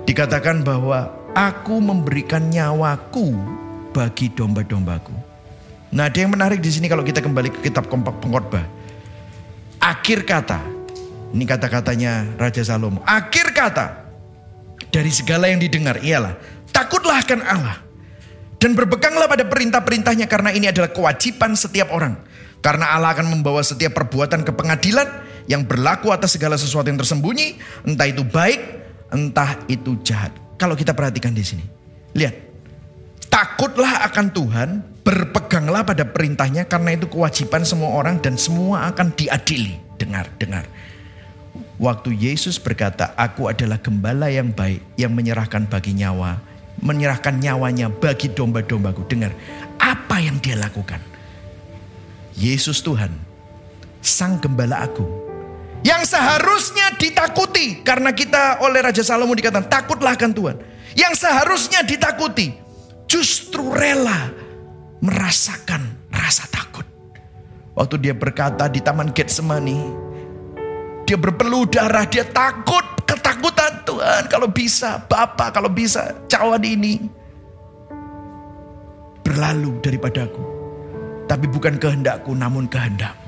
Dikatakan 0.07 0.63
bahwa 0.63 1.11
aku 1.35 1.83
memberikan 1.83 2.47
nyawaku 2.47 3.35
bagi 3.91 4.31
domba-dombaku. 4.31 5.26
Nah, 5.95 6.11
ada 6.11 6.19
yang 6.19 6.35
menarik 6.35 6.59
di 6.59 6.71
sini 6.73 6.91
kalau 6.91 7.07
kita 7.07 7.23
kembali 7.23 7.55
ke 7.55 7.71
kitab 7.71 7.87
kompak 7.87 8.19
pengkhotbah. 8.19 8.67
Akhir 9.79 10.27
kata, 10.27 10.59
ini 11.31 11.47
kata-katanya 11.47 12.35
Raja 12.35 12.63
Salomo. 12.67 13.05
Akhir 13.07 13.55
kata 13.55 14.09
dari 14.91 15.13
segala 15.15 15.47
yang 15.47 15.63
didengar 15.63 16.03
ialah 16.03 16.35
takutlah 16.75 17.23
akan 17.23 17.41
Allah 17.45 17.77
dan 18.57 18.73
berbekanglah 18.73 19.29
pada 19.29 19.45
perintah-perintahnya 19.47 20.27
karena 20.27 20.51
ini 20.51 20.67
adalah 20.73 20.91
kewajiban 20.91 21.55
setiap 21.55 21.93
orang. 21.93 22.19
Karena 22.65 22.99
Allah 22.99 23.15
akan 23.15 23.31
membawa 23.31 23.63
setiap 23.63 23.95
perbuatan 23.95 24.43
ke 24.43 24.51
pengadilan 24.51 25.07
yang 25.47 25.63
berlaku 25.63 26.11
atas 26.11 26.35
segala 26.35 26.59
sesuatu 26.59 26.91
yang 26.91 26.99
tersembunyi, 26.99 27.63
entah 27.87 28.11
itu 28.11 28.27
baik, 28.27 28.59
entah 29.15 29.61
itu 29.71 29.95
jahat. 30.03 30.35
Kalau 30.59 30.75
kita 30.75 30.97
perhatikan 30.97 31.31
di 31.31 31.47
sini, 31.47 31.63
lihat, 32.17 32.35
takutlah 33.31 34.03
akan 34.11 34.27
Tuhan 34.35 34.69
Berpeganglah 35.07 35.87
pada 35.87 36.03
perintahnya 36.03 36.67
karena 36.67 36.99
itu 36.99 37.07
kewajiban 37.07 37.63
semua 37.63 37.95
orang 37.95 38.19
dan 38.19 38.35
semua 38.35 38.91
akan 38.91 39.15
diadili. 39.15 39.79
Dengar, 39.95 40.27
dengar. 40.35 40.67
Waktu 41.79 42.11
Yesus 42.11 42.59
berkata, 42.59 43.15
aku 43.15 43.47
adalah 43.47 43.79
gembala 43.79 44.27
yang 44.27 44.51
baik 44.51 44.83
yang 44.99 45.15
menyerahkan 45.15 45.71
bagi 45.71 45.95
nyawa. 45.95 46.43
Menyerahkan 46.83 47.39
nyawanya 47.39 47.87
bagi 47.87 48.35
domba-dombaku. 48.35 49.07
Dengar, 49.07 49.31
apa 49.79 50.19
yang 50.19 50.43
dia 50.43 50.59
lakukan? 50.59 50.99
Yesus 52.35 52.83
Tuhan, 52.83 53.15
Sang 54.03 54.43
Gembala 54.43 54.83
Agung. 54.91 55.09
Yang 55.87 56.19
seharusnya 56.19 56.99
ditakuti. 56.99 57.87
Karena 57.87 58.11
kita 58.11 58.59
oleh 58.59 58.83
Raja 58.83 59.07
Salomo 59.07 59.39
dikatakan, 59.39 59.71
takutlah 59.71 60.19
akan 60.19 60.35
Tuhan. 60.35 60.57
Yang 60.99 61.23
seharusnya 61.23 61.87
ditakuti. 61.87 62.59
Justru 63.07 63.71
rela 63.71 64.46
merasakan 65.01 66.09
rasa 66.13 66.49
takut. 66.49 66.87
Waktu 67.77 68.01
dia 68.01 68.15
berkata 68.17 68.69
di 68.73 68.81
Taman 68.81 69.13
Getsemani, 69.13 69.81
dia 71.05 71.21
berpeluh 71.21 71.69
darah, 71.69 72.09
dia 72.09 72.25
takut, 72.25 72.83
ketakutan 73.05 73.85
Tuhan 73.85 74.27
kalau 74.33 74.49
bisa, 74.49 75.05
Bapak 75.05 75.55
kalau 75.55 75.69
bisa 75.69 76.17
cawan 76.27 76.65
ini 76.65 77.05
berlalu 79.21 79.77
daripadaku. 79.85 80.43
Tapi 81.27 81.47
bukan 81.51 81.77
kehendakku 81.77 82.31
namun 82.33 82.71
kehendakmu. 82.71 83.27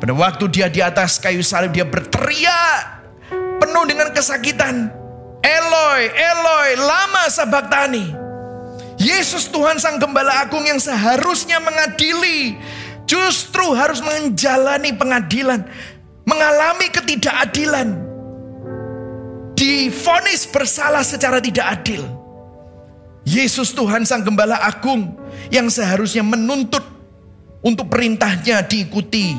Pada 0.00 0.12
waktu 0.16 0.44
dia 0.50 0.66
di 0.72 0.80
atas 0.80 1.20
kayu 1.20 1.44
salib 1.44 1.76
dia 1.76 1.84
berteriak 1.84 3.04
penuh 3.60 3.84
dengan 3.84 4.08
kesakitan. 4.12 4.88
Eloi, 5.44 6.02
Eloi, 6.08 6.70
lama 6.80 7.28
sabaktani. 7.28 8.23
Yesus 9.04 9.52
Tuhan 9.52 9.76
Sang 9.76 10.00
Gembala 10.00 10.48
Agung 10.48 10.64
yang 10.64 10.80
seharusnya 10.80 11.60
mengadili, 11.60 12.56
justru 13.04 13.76
harus 13.76 14.00
menjalani 14.00 14.96
pengadilan, 14.96 15.60
mengalami 16.24 16.88
ketidakadilan, 16.88 18.00
difonis 19.52 20.48
bersalah 20.48 21.04
secara 21.04 21.36
tidak 21.36 21.68
adil. 21.68 22.00
Yesus 23.28 23.76
Tuhan 23.76 24.08
Sang 24.08 24.24
Gembala 24.24 24.56
Agung 24.64 25.12
yang 25.52 25.68
seharusnya 25.68 26.24
menuntut 26.24 26.84
untuk 27.60 27.92
perintahnya 27.92 28.64
diikuti. 28.64 29.36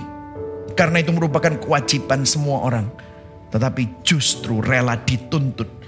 Karena 0.77 1.01
itu 1.01 1.09
merupakan 1.09 1.57
kewajiban 1.57 2.21
semua 2.21 2.69
orang. 2.69 2.85
Tetapi 3.49 4.05
justru 4.05 4.61
rela 4.61 4.99
dituntut 4.99 5.84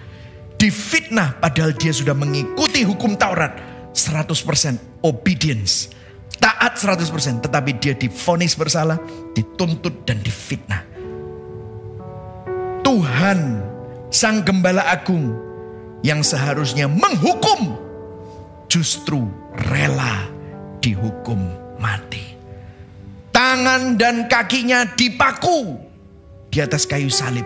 difitnah 0.57 1.37
padahal 1.37 1.73
dia 1.77 1.93
sudah 1.93 2.17
mengikuti 2.17 2.81
hukum 2.83 3.15
Taurat. 3.15 3.77
100% 3.97 5.01
obedience. 5.01 5.89
Taat 6.37 6.77
100% 6.77 7.41
tetapi 7.41 7.81
dia 7.81 7.97
difonis 7.97 8.53
bersalah 8.53 9.01
dituntut 9.33 10.05
dan 10.05 10.21
difitnah. 10.21 10.85
Tuhan 12.85 13.39
sang 14.13 14.45
gembala 14.45 14.85
agung 14.85 15.33
yang 16.05 16.21
seharusnya 16.21 16.85
menghukum 16.85 17.73
justru 18.69 19.25
rela 19.65 20.29
dihukum 20.77 21.41
mati. 21.81 22.37
Tangan 23.33 23.97
dan 23.97 24.29
kakinya 24.29 24.85
dipaku 24.93 25.77
di 26.53 26.61
atas 26.61 26.85
kayu 26.85 27.09
salib. 27.09 27.45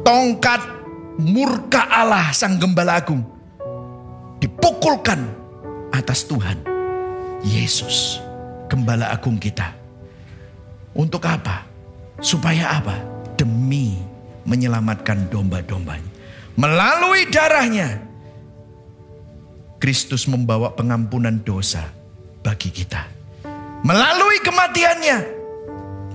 Tongkat 0.00 0.77
murka 1.18 1.90
Allah 1.90 2.30
sang 2.30 2.62
gembala 2.62 2.94
agung 3.02 3.26
dipukulkan 4.38 5.26
atas 5.90 6.22
Tuhan 6.30 6.62
Yesus 7.42 8.22
gembala 8.70 9.10
agung 9.10 9.34
kita. 9.36 9.74
Untuk 10.94 11.26
apa? 11.26 11.66
Supaya 12.22 12.78
apa? 12.78 12.96
Demi 13.38 13.98
menyelamatkan 14.46 15.30
domba-dombanya. 15.30 16.10
Melalui 16.58 17.30
darahnya 17.30 18.02
Kristus 19.78 20.26
membawa 20.26 20.74
pengampunan 20.74 21.38
dosa 21.46 21.86
bagi 22.42 22.74
kita. 22.74 23.06
Melalui 23.86 24.42
kematiannya 24.42 25.18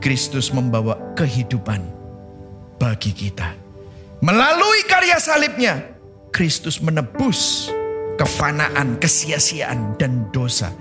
Kristus 0.04 0.52
membawa 0.52 1.00
kehidupan 1.16 1.80
bagi 2.76 3.16
kita 3.16 3.63
Melalui 4.24 4.88
karya 4.88 5.20
salibnya, 5.20 5.84
Kristus 6.32 6.80
menebus 6.80 7.68
kefanaan, 8.16 8.96
kesia-siaan, 8.96 10.00
dan 10.00 10.32
dosa. 10.32 10.72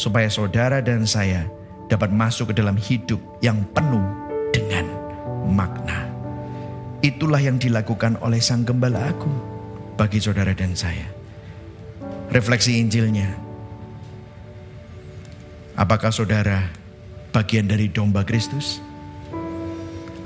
Supaya 0.00 0.32
saudara 0.32 0.80
dan 0.80 1.04
saya 1.04 1.44
dapat 1.92 2.08
masuk 2.08 2.52
ke 2.52 2.54
dalam 2.56 2.76
hidup 2.80 3.20
yang 3.44 3.60
penuh 3.76 4.00
dengan 4.48 4.88
makna. 5.44 6.08
Itulah 7.04 7.40
yang 7.40 7.60
dilakukan 7.60 8.16
oleh 8.24 8.40
Sang 8.40 8.64
Gembala 8.64 9.12
Agung 9.12 9.36
bagi 10.00 10.16
saudara 10.16 10.56
dan 10.56 10.72
saya. 10.72 11.04
Refleksi 12.32 12.80
Injilnya. 12.80 13.28
Apakah 15.76 16.08
saudara 16.08 16.72
bagian 17.28 17.68
dari 17.68 17.92
domba 17.92 18.24
Kristus? 18.24 18.85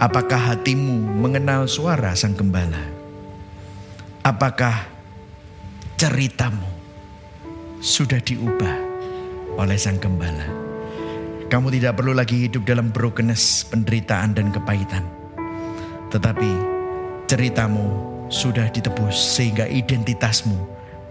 Apakah 0.01 0.57
hatimu 0.57 1.20
mengenal 1.20 1.68
suara 1.68 2.16
sang 2.16 2.32
gembala? 2.32 2.80
Apakah 4.24 4.88
ceritamu 6.01 6.64
sudah 7.84 8.16
diubah 8.16 8.80
oleh 9.61 9.76
sang 9.76 10.01
gembala? 10.01 10.48
Kamu 11.53 11.68
tidak 11.68 12.01
perlu 12.01 12.16
lagi 12.16 12.48
hidup 12.48 12.64
dalam 12.64 12.88
brokenness, 12.88 13.68
penderitaan 13.68 14.32
dan 14.32 14.48
kepahitan. 14.48 15.05
Tetapi 16.09 16.48
ceritamu 17.28 17.92
sudah 18.32 18.72
ditebus 18.72 19.20
sehingga 19.20 19.68
identitasmu 19.68 20.57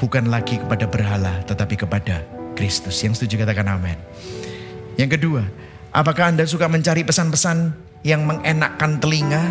bukan 0.02 0.34
lagi 0.34 0.58
kepada 0.58 0.90
berhala 0.90 1.46
tetapi 1.46 1.78
kepada 1.78 2.26
Kristus. 2.58 2.98
Yang 3.06 3.22
setuju 3.22 3.46
katakan 3.46 3.70
amin. 3.70 4.02
Yang 4.98 5.22
kedua, 5.22 5.46
apakah 5.94 6.34
Anda 6.34 6.50
suka 6.50 6.66
mencari 6.66 7.06
pesan-pesan 7.06 7.89
yang 8.04 8.24
mengenakkan 8.24 9.00
telinga 9.00 9.44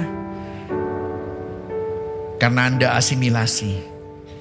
karena 2.39 2.71
Anda 2.71 2.89
asimilasi? 2.97 3.99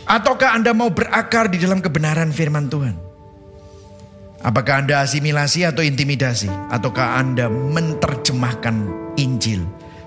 Ataukah 0.07 0.55
Anda 0.55 0.71
mau 0.71 0.87
berakar 0.87 1.51
di 1.51 1.59
dalam 1.59 1.83
kebenaran 1.83 2.31
firman 2.31 2.71
Tuhan? 2.71 2.95
Apakah 4.45 4.85
Anda 4.85 5.03
asimilasi 5.03 5.67
atau 5.67 5.83
intimidasi? 5.83 6.47
Ataukah 6.71 7.19
Anda 7.19 7.49
menerjemahkan 7.51 8.75
Injil 9.19 9.65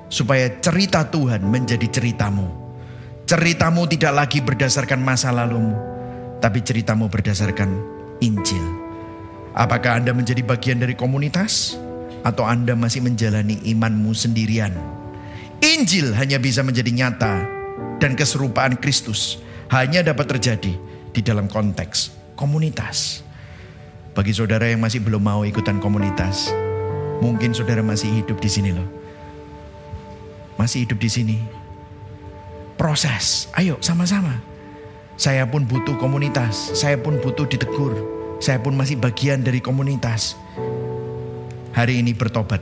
supaya 0.09 0.49
cerita 0.63 1.05
Tuhan 1.05 1.45
menjadi 1.45 1.85
ceritamu? 1.91 2.47
Ceritamu 3.27 3.85
tidak 3.91 4.13
lagi 4.17 4.39
berdasarkan 4.41 5.03
masa 5.03 5.35
lalumu, 5.35 5.77
tapi 6.39 6.65
ceritamu 6.65 7.11
berdasarkan 7.11 7.69
Injil. 8.23 8.65
Apakah 9.53 9.99
Anda 9.99 10.15
menjadi 10.15 10.47
bagian 10.47 10.79
dari 10.79 10.95
komunitas? 10.95 11.75
Atau 12.23 12.45
Anda 12.45 12.77
masih 12.77 13.05
menjalani 13.05 13.61
imanmu 13.65 14.13
sendirian. 14.13 14.73
Injil 15.61 16.17
hanya 16.17 16.41
bisa 16.41 16.65
menjadi 16.65 16.89
nyata 16.89 17.45
dan 18.01 18.17
keserupaan 18.17 18.81
Kristus 18.81 19.45
hanya 19.69 20.01
dapat 20.01 20.27
terjadi 20.37 20.73
di 21.13 21.21
dalam 21.21 21.47
konteks 21.47 22.17
komunitas. 22.35 23.21
Bagi 24.17 24.33
saudara 24.35 24.67
yang 24.67 24.81
masih 24.81 25.05
belum 25.05 25.23
mau 25.23 25.45
ikutan 25.45 25.79
komunitas, 25.79 26.51
mungkin 27.21 27.53
saudara 27.53 27.85
masih 27.85 28.11
hidup 28.11 28.41
di 28.41 28.51
sini 28.51 28.73
loh. 28.73 28.89
Masih 30.57 30.89
hidup 30.89 30.99
di 30.99 31.09
sini. 31.13 31.39
Proses, 32.81 33.53
ayo 33.55 33.77
sama-sama. 33.85 34.41
Saya 35.21 35.45
pun 35.45 35.69
butuh 35.69 36.01
komunitas, 36.01 36.73
saya 36.73 36.97
pun 36.97 37.21
butuh 37.21 37.45
ditegur, 37.45 37.93
saya 38.41 38.57
pun 38.57 38.73
masih 38.73 38.97
bagian 38.97 39.45
dari 39.45 39.61
komunitas. 39.61 40.33
Hari 41.71 42.03
ini 42.03 42.11
bertobat 42.13 42.59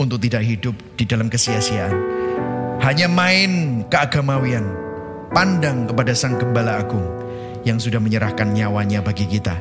untuk 0.00 0.18
tidak 0.18 0.42
hidup 0.42 0.74
di 0.98 1.04
dalam 1.06 1.30
kesia-siaan. 1.30 1.94
Hanya 2.82 3.06
main 3.06 3.84
keagamawian, 3.86 4.66
pandang 5.30 5.86
kepada 5.86 6.16
Sang 6.16 6.40
Gembala 6.40 6.80
Agung 6.80 7.04
yang 7.62 7.76
sudah 7.76 8.00
menyerahkan 8.00 8.50
nyawanya 8.50 9.04
bagi 9.04 9.28
kita 9.28 9.60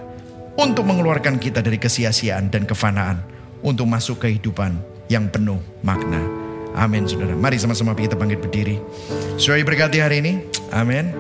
untuk 0.56 0.88
mengeluarkan 0.88 1.38
kita 1.38 1.60
dari 1.62 1.78
kesia-siaan 1.78 2.50
dan 2.50 2.64
kefanaan 2.64 3.22
untuk 3.62 3.86
masuk 3.86 4.24
kehidupan 4.24 4.80
yang 5.12 5.28
penuh 5.28 5.60
makna. 5.86 6.24
Amin 6.74 7.06
saudara. 7.06 7.36
Mari 7.36 7.60
sama-sama 7.60 7.92
kita 7.94 8.16
bangkit 8.16 8.40
berdiri. 8.40 8.80
Saudara 9.36 9.62
berkati 9.68 10.00
hari 10.00 10.24
ini. 10.24 10.34
Amin. 10.72 11.12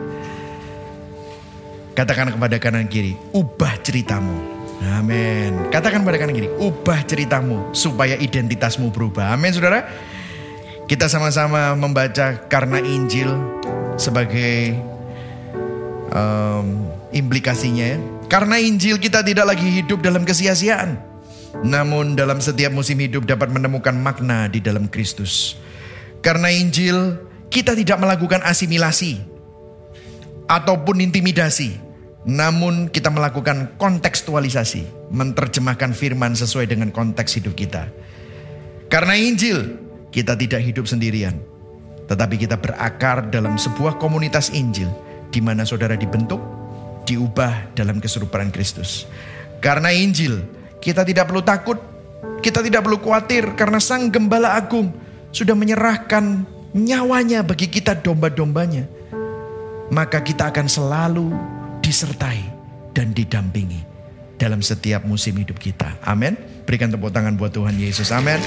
Katakan 1.93 2.31
kepada 2.31 2.55
kanan 2.63 2.87
kiri, 2.87 3.13
ubah 3.35 3.75
ceritamu. 3.83 4.48
Amin. 4.79 5.67
Katakan 5.67 6.07
kepada 6.07 6.17
kanan 6.19 6.35
kiri, 6.35 6.49
ubah 6.55 7.03
ceritamu 7.03 7.75
supaya 7.75 8.15
identitasmu 8.15 8.91
berubah. 8.95 9.35
Amin 9.35 9.51
saudara. 9.51 9.83
Kita 10.87 11.05
sama-sama 11.11 11.75
membaca 11.75 12.49
karena 12.49 12.81
Injil 12.81 13.29
sebagai 13.99 14.73
um, 16.15 16.89
implikasinya 17.11 17.85
ya. 17.95 17.99
Karena 18.29 18.57
Injil 18.61 18.97
kita 19.01 19.25
tidak 19.25 19.53
lagi 19.53 19.67
hidup 19.67 19.99
dalam 19.99 20.23
kesia-siaan. 20.23 20.97
Namun 21.65 22.13
dalam 22.13 22.39
setiap 22.39 22.71
musim 22.71 23.01
hidup 23.01 23.25
dapat 23.25 23.49
menemukan 23.51 23.93
makna 23.93 24.47
di 24.47 24.61
dalam 24.63 24.87
Kristus. 24.87 25.57
Karena 26.23 26.53
Injil 26.53 27.19
kita 27.49 27.73
tidak 27.73 27.97
melakukan 27.97 28.45
asimilasi 28.45 29.19
ataupun 30.45 31.01
intimidasi. 31.03 31.88
Namun 32.27 32.91
kita 32.91 33.07
melakukan 33.07 33.79
kontekstualisasi, 33.79 35.11
menerjemahkan 35.13 35.95
firman 35.95 36.35
sesuai 36.35 36.67
dengan 36.67 36.91
konteks 36.91 37.39
hidup 37.39 37.55
kita. 37.55 37.87
Karena 38.91 39.15
Injil, 39.15 39.79
kita 40.11 40.35
tidak 40.35 40.59
hidup 40.65 40.89
sendirian, 40.89 41.39
tetapi 42.09 42.35
kita 42.35 42.59
berakar 42.59 43.29
dalam 43.29 43.55
sebuah 43.55 44.01
komunitas 44.01 44.51
Injil 44.51 44.89
di 45.29 45.39
mana 45.39 45.63
saudara 45.63 45.93
dibentuk, 45.93 46.41
diubah 47.05 47.71
dalam 47.77 48.01
keserupaan 48.01 48.49
Kristus. 48.49 49.05
Karena 49.63 49.93
Injil, 49.93 50.43
kita 50.81 51.05
tidak 51.05 51.29
perlu 51.29 51.45
takut, 51.45 51.77
kita 52.41 52.59
tidak 52.65 52.83
perlu 52.83 52.97
khawatir 52.99 53.53
karena 53.55 53.77
Sang 53.77 54.09
Gembala 54.09 54.57
Agung 54.57 54.91
sudah 55.29 55.53
menyerahkan 55.53 56.43
nyawanya 56.73 57.45
bagi 57.45 57.69
kita 57.69 57.95
domba-dombanya. 57.95 58.89
Maka 59.89 60.21
kita 60.21 60.53
akan 60.53 60.67
selalu 60.69 61.33
disertai 61.89 62.37
dan 62.93 63.17
didampingi 63.17 63.81
dalam 64.37 64.61
setiap 64.61 65.01
musim 65.09 65.33
hidup 65.41 65.57
kita. 65.57 65.97
Amin. 66.05 66.37
Berikan 66.69 66.93
tepuk 66.93 67.09
tangan 67.09 67.33
buat 67.33 67.49
Tuhan 67.49 67.81
Yesus. 67.81 68.13
Amin. 68.13 68.37